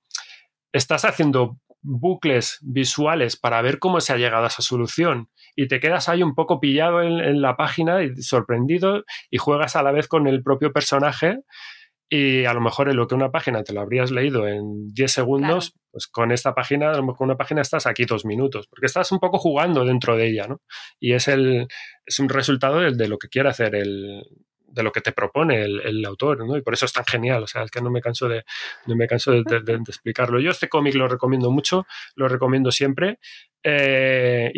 [0.72, 5.78] estás haciendo bucles visuales para ver cómo se ha llegado a esa solución y te
[5.78, 10.08] quedas ahí un poco pillado en, la página y sorprendido y juegas a la vez
[10.08, 11.40] con el propio personaje
[12.08, 15.12] y a lo mejor en lo que una página te lo habrías leído en 10
[15.12, 18.86] segundos, pues con esta página, a lo mejor una página estás aquí dos minutos, porque
[18.86, 20.60] estás un poco jugando dentro de ella, ¿no?
[21.00, 21.66] Y es, el,
[22.04, 24.22] es un resultado de, de lo que quiere hacer el,
[24.74, 26.56] de lo que te propone el, autor, ¿no?
[26.56, 28.44] Y por eso es tan genial, o sea, es que no me canso de,
[28.86, 29.42] no me canso de,
[29.88, 30.40] explicarlo.
[30.40, 31.86] Yo este cómic lo recomiendo mucho,
[32.16, 33.18] lo recomiendo siempre
[33.62, 34.50] eh,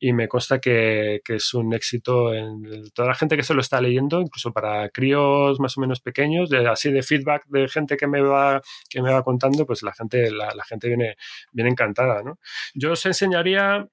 [0.00, 3.80] y, me consta que, es un éxito en toda la gente que se lo está
[3.80, 8.20] leyendo, incluso para críos más o menos pequeños, así de feedback de gente que me
[8.20, 11.16] va, que me va contando, pues la gente, la, gente viene,
[11.52, 12.38] viene encantada, ¿no?
[12.74, 13.86] Yo os enseñaría,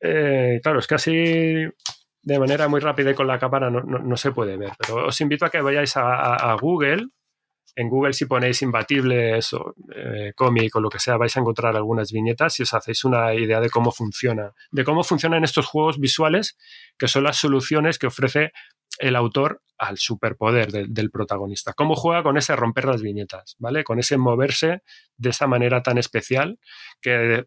[0.00, 1.66] eh, claro, es casi
[2.22, 4.72] de manera muy rápida y con la cámara no, se puede ver.
[4.78, 7.08] Pero os invito a que vayáis a, Google.
[7.74, 11.74] En Google, si ponéis imbatibles o eh, cómic o lo que sea, vais a encontrar
[11.74, 15.98] algunas viñetas y os hacéis una idea de cómo funciona, de cómo funcionan estos juegos
[15.98, 16.58] visuales,
[16.98, 18.52] que son las soluciones que ofrece
[18.98, 21.72] el autor al superpoder del protagonista.
[21.72, 23.84] Cómo juega con ese romper las viñetas, ¿vale?
[23.84, 24.82] Con ese moverse
[25.16, 26.58] de esa manera tan especial
[27.00, 27.46] que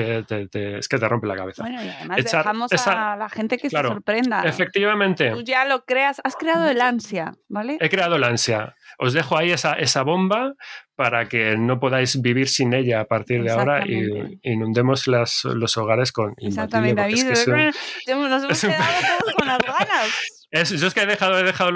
[0.00, 1.62] es que te rompe la cabeza.
[1.62, 4.42] Bueno, y además dejamos a la gente que se sorprenda.
[4.42, 5.30] Efectivamente.
[5.30, 7.78] Tú ya lo creas, has creado el ansia, ¿vale?
[7.80, 8.74] He creado el ansia.
[8.98, 10.54] Os dejo ahí esa, esa bomba
[10.94, 15.76] para que no podáis vivir sin ella a partir de ahora y inundemos las, los
[15.76, 17.24] hogares con Exactamente, David.
[17.26, 21.70] nos hemos quedado todos con las ganas yo es que he dejado, he dejado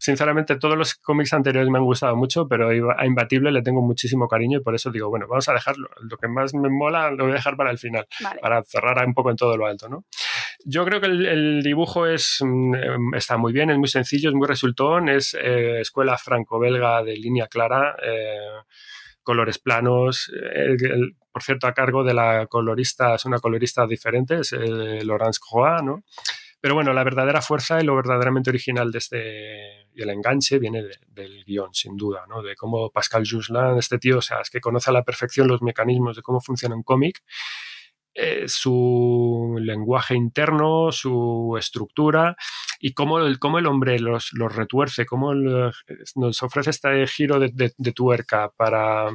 [0.00, 4.26] sinceramente, todos los cómics anteriores me han gustado mucho, pero a Imbatible le tengo muchísimo
[4.26, 5.88] cariño y por eso digo, bueno, vamos a dejarlo.
[6.00, 8.06] Lo que más me mola lo voy a dejar para el final,
[8.42, 10.04] para cerrar un poco en todo lo alto, ¿no?
[10.64, 14.48] Yo creo que el, dibujo es, mm, está muy bien, es muy sencillo, es muy
[14.48, 17.94] resultón, es eh, escuela franco-belga de línea clara.
[18.02, 18.36] Eh,
[19.22, 20.32] colores planos.
[21.30, 25.82] por cierto, a cargo de la colorista, es una colorista diferente, es eh, Laurence Croix,
[25.82, 26.02] ¿no?
[26.60, 30.84] Pero bueno, la verdadera fuerza y lo verdaderamente original de este, y el enganche viene
[31.08, 32.42] del guion, sin duda, ¿no?
[32.42, 35.62] De cómo Pascal Juslan, este tío, o sea, es que conoce a la perfección los
[35.62, 37.22] mecanismos de cómo funciona un cómic,
[38.14, 42.36] eh, su lenguaje interno, su estructura
[42.80, 47.72] y cómo el, cómo el hombre los, los retuerce, cómo nos ofrece este giro de,
[47.76, 49.10] de tuerca para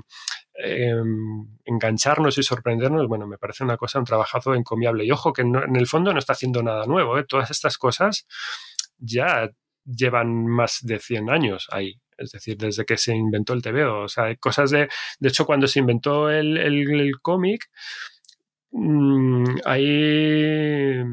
[0.55, 5.05] Em, engancharnos y sorprendernos, bueno, me parece una cosa, un trabajazo encomiable.
[5.05, 7.25] Y ojo que en el fondo no está haciendo nada nuevo, ¿eh?
[7.27, 8.27] todas estas cosas
[8.99, 9.49] ya
[9.85, 11.99] llevan más de 100 años ahí.
[12.17, 14.03] Es decir, desde que se inventó el TVO.
[14.03, 14.87] O sea, hay cosas de.
[15.19, 17.69] De hecho, cuando se inventó el, el, cómic,
[18.71, 21.03] mmm, ahí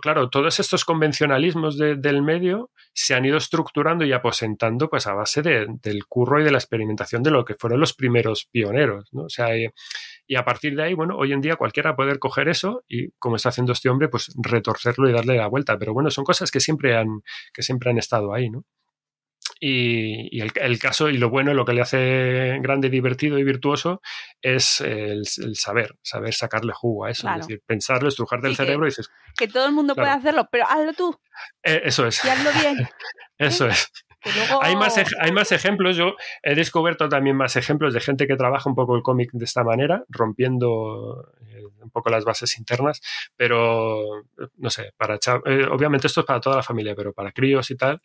[0.00, 5.42] claro, todos estos convencionalismos del medio se han ido estructurando y aposentando pues a base
[5.42, 9.24] del curro y de la experimentación de lo que fueron los primeros pioneros, ¿no?
[9.24, 9.66] O sea, y,
[10.26, 13.36] y, a partir de ahí, bueno, hoy en día cualquiera puede coger eso y, como
[13.36, 15.78] está haciendo este hombre, pues retorcerlo y darle la vuelta.
[15.78, 18.64] Pero bueno, son cosas que siempre han, que siempre han estado ahí, ¿no?
[19.64, 24.02] Y, el, caso y lo bueno, lo que le hace grande, divertido y virtuoso
[24.40, 25.24] es el,
[25.54, 27.30] saber, saber sacarle jugo a eso.
[27.30, 29.08] Es decir, pensarlo, estrujar del cerebro y dices.
[29.36, 31.16] Que todo el mundo puede hacerlo, pero hazlo tú.
[31.62, 32.24] Eh, eso es.
[32.24, 32.88] Y hazlo bien.
[33.38, 33.88] eso es.
[34.62, 38.68] Hay, más, hay más ejemplos, yo he descubierto también más ejemplos de gente que trabaja
[38.68, 43.00] un poco el cómic de esta manera, rompiendo eh, un poco las bases internas,
[43.36, 44.24] pero
[44.56, 45.16] no sé, para
[45.46, 48.00] eh, obviamente esto es para toda la familia, pero para críos y tal,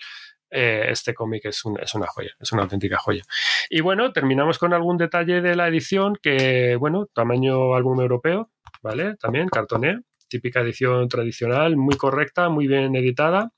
[0.50, 3.24] eh, este cómic es, una joya, es una auténtica joya.
[3.70, 8.50] Y bueno, terminamos con algún detalle de la edición que, bueno, tamaño álbum europeo,
[8.82, 9.16] ¿vale?
[9.18, 13.52] También cartoné, típica edición tradicional, muy correcta, muy bien editada.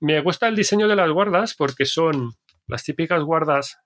[0.00, 2.32] Me gusta el diseño de las guardas porque son
[2.66, 3.78] las típicas guardas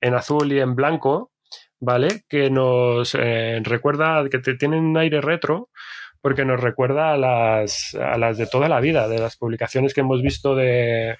[0.00, 1.32] en azul y en blanco,
[1.80, 2.24] ¿vale?
[2.28, 5.68] Que nos eh, recuerda, que tienen un aire retro,
[6.22, 10.00] porque nos recuerda a las, a las de toda la vida, de las publicaciones que
[10.00, 11.16] hemos visto de,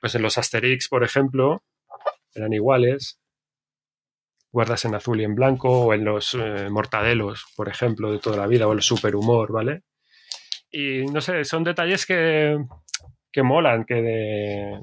[0.00, 1.62] pues en los Asterix, por ejemplo,
[2.34, 3.18] eran iguales,
[4.52, 8.36] guardas en azul y en blanco, o en los eh, mortadelos, por ejemplo, de toda
[8.36, 9.82] la vida, o el superhumor, ¿vale?
[10.70, 12.56] Y no sé, son detalles que,
[13.32, 14.78] que molan, que,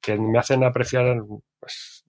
[0.00, 1.16] que me hacen apreciar
[1.58, 2.04] pues,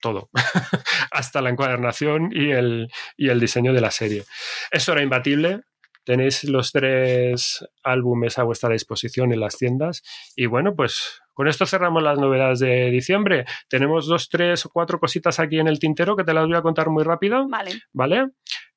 [0.00, 0.30] todo,
[1.10, 4.24] hasta la encuadernación y el, y el diseño de la serie.
[4.70, 5.62] Eso era imbatible,
[6.06, 10.04] Tenéis los tres álbumes a vuestra disposición en las tiendas.
[10.36, 13.44] Y bueno, pues con esto cerramos las novedades de diciembre.
[13.68, 16.62] Tenemos dos, tres o cuatro cositas aquí en el tintero que te las voy a
[16.62, 17.46] contar muy rápido.
[17.46, 17.72] Vale.
[17.92, 18.28] ¿Vale?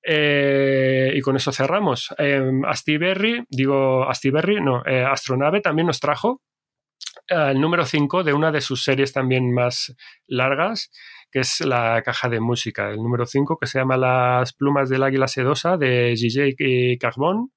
[0.04, 2.14] Eh, y con eso cerramos.
[2.18, 6.42] Eh, Astiberri, digo Astiberri, no, eh, Astronave también nos trajo
[7.30, 9.96] eh, el número 5 de una de sus series también más
[10.28, 10.92] largas
[11.32, 15.04] que es la caja de música, el número 5, que se llama Las plumas del
[15.04, 17.52] águila sedosa de Gigi Carbon.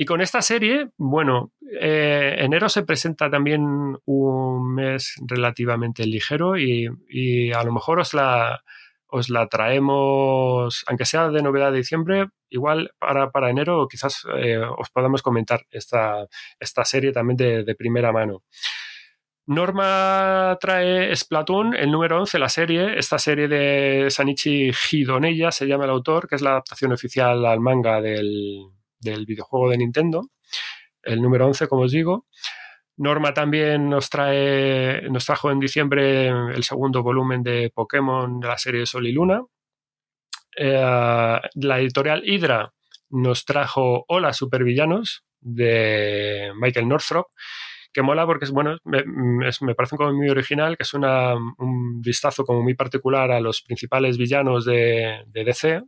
[0.00, 1.50] Y con esta serie, bueno,
[1.80, 6.86] eh, enero se presenta también un mes relativamente ligero y,
[7.52, 8.62] a lo mejor os la,
[9.08, 14.58] os la traemos, aunque sea de novedad de diciembre, igual para, para enero quizás eh,
[14.58, 16.28] os podamos comentar esta,
[16.60, 18.44] esta serie también de, primera mano.
[19.46, 25.86] Norma trae Splatoon, el número 11, la serie, esta serie de Sanichi Hidoneya, se llama
[25.86, 30.30] el autor, que es la adaptación oficial al manga del, videojuego de Nintendo,
[31.02, 32.26] el número 11, como os digo.
[32.96, 38.58] Norma también nos trae, nos trajo en diciembre el segundo volumen de Pokémon de la
[38.58, 39.42] serie Sol y Luna.
[40.56, 42.72] Eh, la editorial Hydra
[43.10, 47.28] nos trajo Hola Supervillanos de Michael Northrop
[47.92, 52.62] que mola porque es bueno, me, parece como muy original, que es un vistazo como
[52.62, 55.82] muy particular a los principales villanos de DC.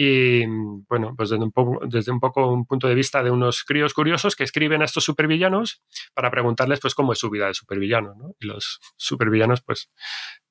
[0.00, 0.46] Y
[0.88, 3.94] bueno, pues desde un, poco, desde un poco un punto de vista de unos críos
[3.94, 5.82] curiosos que escriben a estos supervillanos
[6.14, 8.30] para preguntarles pues cómo es su vida de supervillano, ¿no?
[8.38, 9.90] Y los supervillanos pues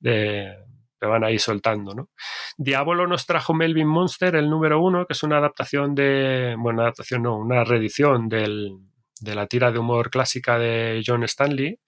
[0.00, 0.54] de,
[1.00, 2.10] te van ahí soltando, ¿no?
[2.58, 7.22] Diablo nos trajo Melvin Monster, el número uno, que es una adaptación de, bueno, adaptación
[7.22, 8.76] no, una reedición del,
[9.20, 11.80] de la tira de humor clásica de John Stanley.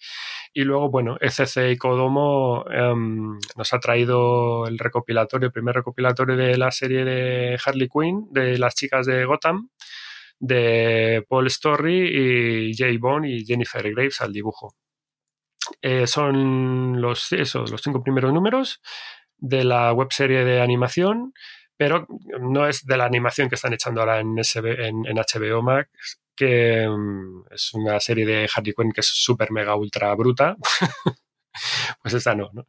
[0.53, 6.37] Y luego, bueno, ECC y Kodomo em, nos ha traído el recopilatorio, el primer recopilatorio
[6.37, 9.71] de la serie de Harley Quinn, de las chicas de Gotham,
[10.41, 14.75] de Paul Story y Jay Bond y Jennifer Graves al dibujo.
[15.83, 18.81] Eh, son los, esos, los cinco primeros números
[19.37, 21.33] de la webserie de animación,
[21.77, 22.07] pero
[22.41, 26.87] no es de la animación que están echando ahora en, en, en HBO Max, que
[26.89, 30.57] mm, es una serie de Harley Quinn que es súper mega ultra bruta.
[32.03, 32.67] pues esta no, ¿no?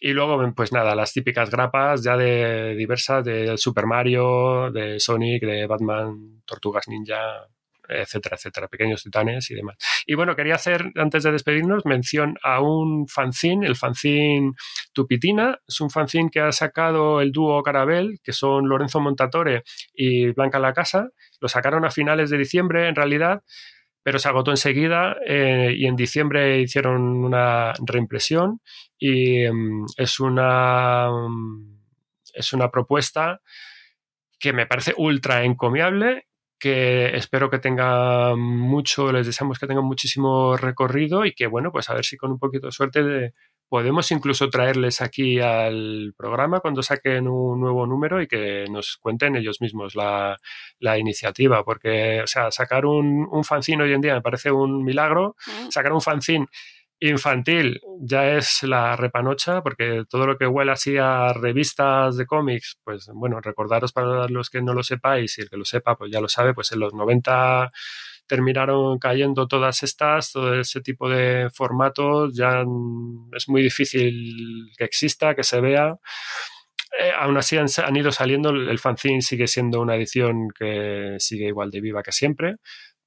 [0.00, 5.42] Y luego, pues nada, las típicas grapas ya de diversas, de Super Mario, de Sonic,
[5.44, 7.46] de Batman, Tortugas Ninja,
[7.90, 9.76] etcétera, etcétera, pequeños titanes y demás.
[10.06, 14.52] Y bueno, quería hacer, antes de despedirnos, mención a un fanzine, el fanzine
[14.92, 15.58] Tupitina.
[15.66, 19.62] Es un fanzine que ha sacado el dúo Carabel, que son Lorenzo Montatore
[19.94, 21.08] y Blanca La Casa.
[21.40, 23.42] Lo sacaron a finales de diciembre, en realidad,
[24.02, 28.60] pero se agotó enseguida eh, y en diciembre hicieron una reimpresión
[28.98, 31.80] y mm, es una, mm,
[32.34, 33.40] es una propuesta
[34.38, 36.26] que me parece ultra encomiable
[36.60, 41.90] que espero que tenga mucho, les deseamos que tengan muchísimo recorrido y que, bueno, pues
[41.90, 43.34] a ver si con un poquito de suerte
[43.68, 49.36] podemos incluso traerles aquí al programa cuando saquen un nuevo número y que nos cuenten
[49.36, 50.38] ellos mismos la,
[50.98, 55.36] iniciativa, porque, o sea, sacar un, un fanzine hoy en día me parece un milagro,
[55.46, 55.70] mm.
[55.70, 56.46] sacar un fanzine
[57.00, 62.78] infantil ya es la repanocha, porque todo lo que huele así a revistas de cómics,
[62.84, 66.10] pues bueno, recordaros para los que no lo sepáis y el que lo sepa, pues
[66.12, 67.72] ya lo sabe, pues en los 90
[68.26, 72.64] terminaron cayendo todas estas, todo ese tipo de formatos, ya
[73.36, 75.96] es muy difícil que exista, que se vea.
[76.98, 81.46] Eh, aún así han, han, ido saliendo, el fanzine sigue siendo una edición que sigue
[81.48, 82.56] igual de viva que siempre,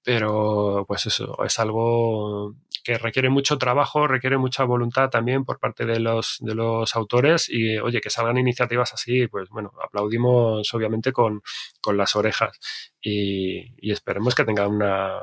[0.04, 5.86] pero pues eso, es algo que requiere mucho trabajo, requiere mucha voluntad también por parte
[5.86, 11.14] de los, de los autores y, oye, que salgan iniciativas así, pues bueno, aplaudimos obviamente
[11.14, 11.42] con,
[11.82, 12.60] con las orejas
[13.02, 15.18] y, y, esperemos que tengan una,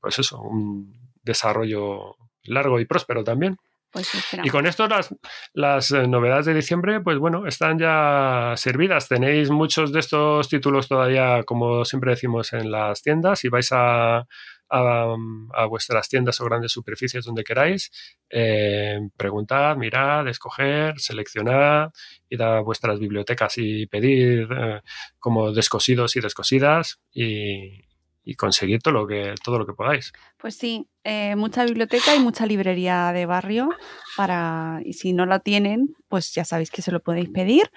[0.00, 3.56] pues eso, un desarrollo largo y próspero también.
[3.96, 4.10] Pues
[4.42, 5.14] y con esto las,
[5.54, 9.08] las eh, novedades de diciembre, pues bueno, están ya servidas.
[9.08, 13.42] Tenéis muchos de estos títulos todavía, como siempre decimos, en las tiendas.
[13.44, 14.26] Y vais a
[14.68, 17.90] a, vuestras tiendas o grandes superficies donde queráis,
[18.30, 21.90] eh, preguntad, mirad, escoger, seleccionad,
[22.28, 24.80] ir a vuestras bibliotecas y pedir eh,
[25.18, 27.00] como descosidos y descosidas.
[27.12, 27.85] Y,
[28.34, 30.12] conseguir todo lo que todo lo que podáis.
[30.36, 33.68] Pues sí, eh, mucha biblioteca y mucha librería de barrio
[34.16, 37.70] para y si no la tienen, pues ya sabéis que se lo podéis pedir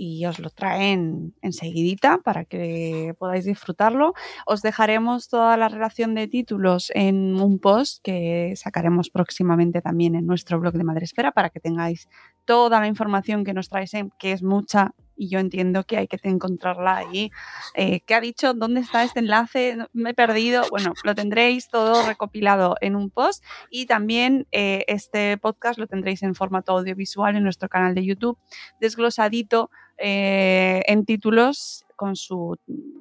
[0.00, 4.14] y os lo traen enseguidita para que podáis disfrutarlo.
[4.46, 10.26] Os dejaremos toda la relación de títulos en un post que sacaremos próximamente también en
[10.26, 12.08] nuestro blog de Madresfera para que tengáis
[12.44, 16.08] toda la información que nos trae Sem, que es mucha, y yo entiendo que hay
[16.08, 17.30] que encontrarla ahí.
[17.74, 18.54] Eh, ¿Qué ha dicho?
[18.54, 19.76] ¿Dónde está este enlace?
[19.92, 20.64] Me he perdido.
[20.70, 26.22] Bueno, lo tendréis todo recopilado en un post y también eh, este podcast lo tendréis
[26.22, 28.38] en formato audiovisual en nuestro canal de YouTube,
[28.80, 32.56] desglosadito eh, en títulos con su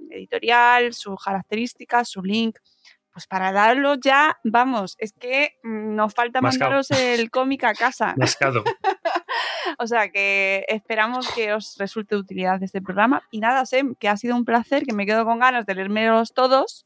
[0.09, 2.57] editorial, sus características, su link
[3.13, 8.13] pues para darlo ya, vamos, es que mm, nos falta mandaros el cómic a casa.
[9.77, 13.23] o sea que esperamos que os resulte de utilidad este programa.
[13.31, 16.33] Y nada, Sem, que ha sido un placer, que me quedo con ganas de leérmelos
[16.33, 16.85] todos.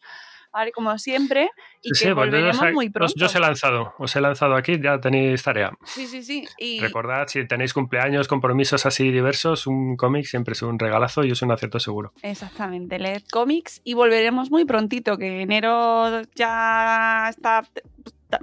[0.75, 1.49] Como siempre,
[1.81, 3.11] y que pues volveremos muy pronto.
[3.17, 5.71] Yo os he lanzado, os he lanzado aquí, ya tenéis tarea.
[5.83, 6.47] Sí, sí, sí.
[6.59, 6.79] Y...
[6.79, 11.41] Recordad, si tenéis cumpleaños, compromisos así diversos, un cómic siempre es un regalazo y es
[11.41, 12.13] un acierto seguro.
[12.21, 17.63] Exactamente, leed cómics y volveremos muy prontito, que enero ya está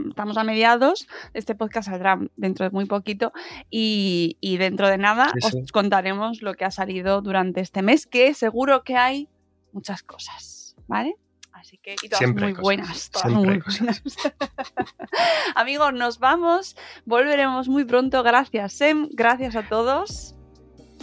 [0.08, 3.32] estamos a mediados, este podcast saldrá dentro de muy poquito
[3.70, 8.84] y, dentro de nada os contaremos lo que ha salido durante este mes, que seguro
[8.84, 9.28] que hay
[9.72, 11.16] muchas cosas, ¿vale?
[11.52, 14.02] Así que, y todas muy buenas, todas muy buenas.
[15.54, 16.74] Amigos, nos vamos.
[17.04, 18.22] Volveremos muy pronto.
[18.22, 19.08] Gracias, Sem.
[19.12, 20.34] Gracias a todos.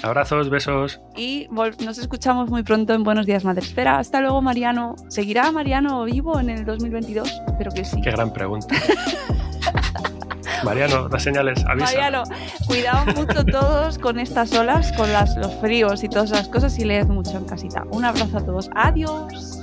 [0.04, 1.02] Abrazos, besos.
[1.16, 3.98] Y nos escuchamos muy pronto en Buenos Días Madresfera.
[3.98, 4.96] Hasta luego, Mariano.
[5.10, 7.28] ¿Seguirá Mariano vivo en el 2022?
[7.48, 8.00] Espero que sí.
[8.02, 8.76] Qué gran pregunta.
[10.64, 11.86] Mariano, las señales, avisa.
[11.86, 12.24] Mariano,
[12.66, 16.86] cuidado mucho todos con estas olas, con las, los fríos y todas las cosas y
[16.86, 17.84] leed mucho en casita.
[17.92, 18.70] Un abrazo a todos.
[18.76, 19.57] Adiós.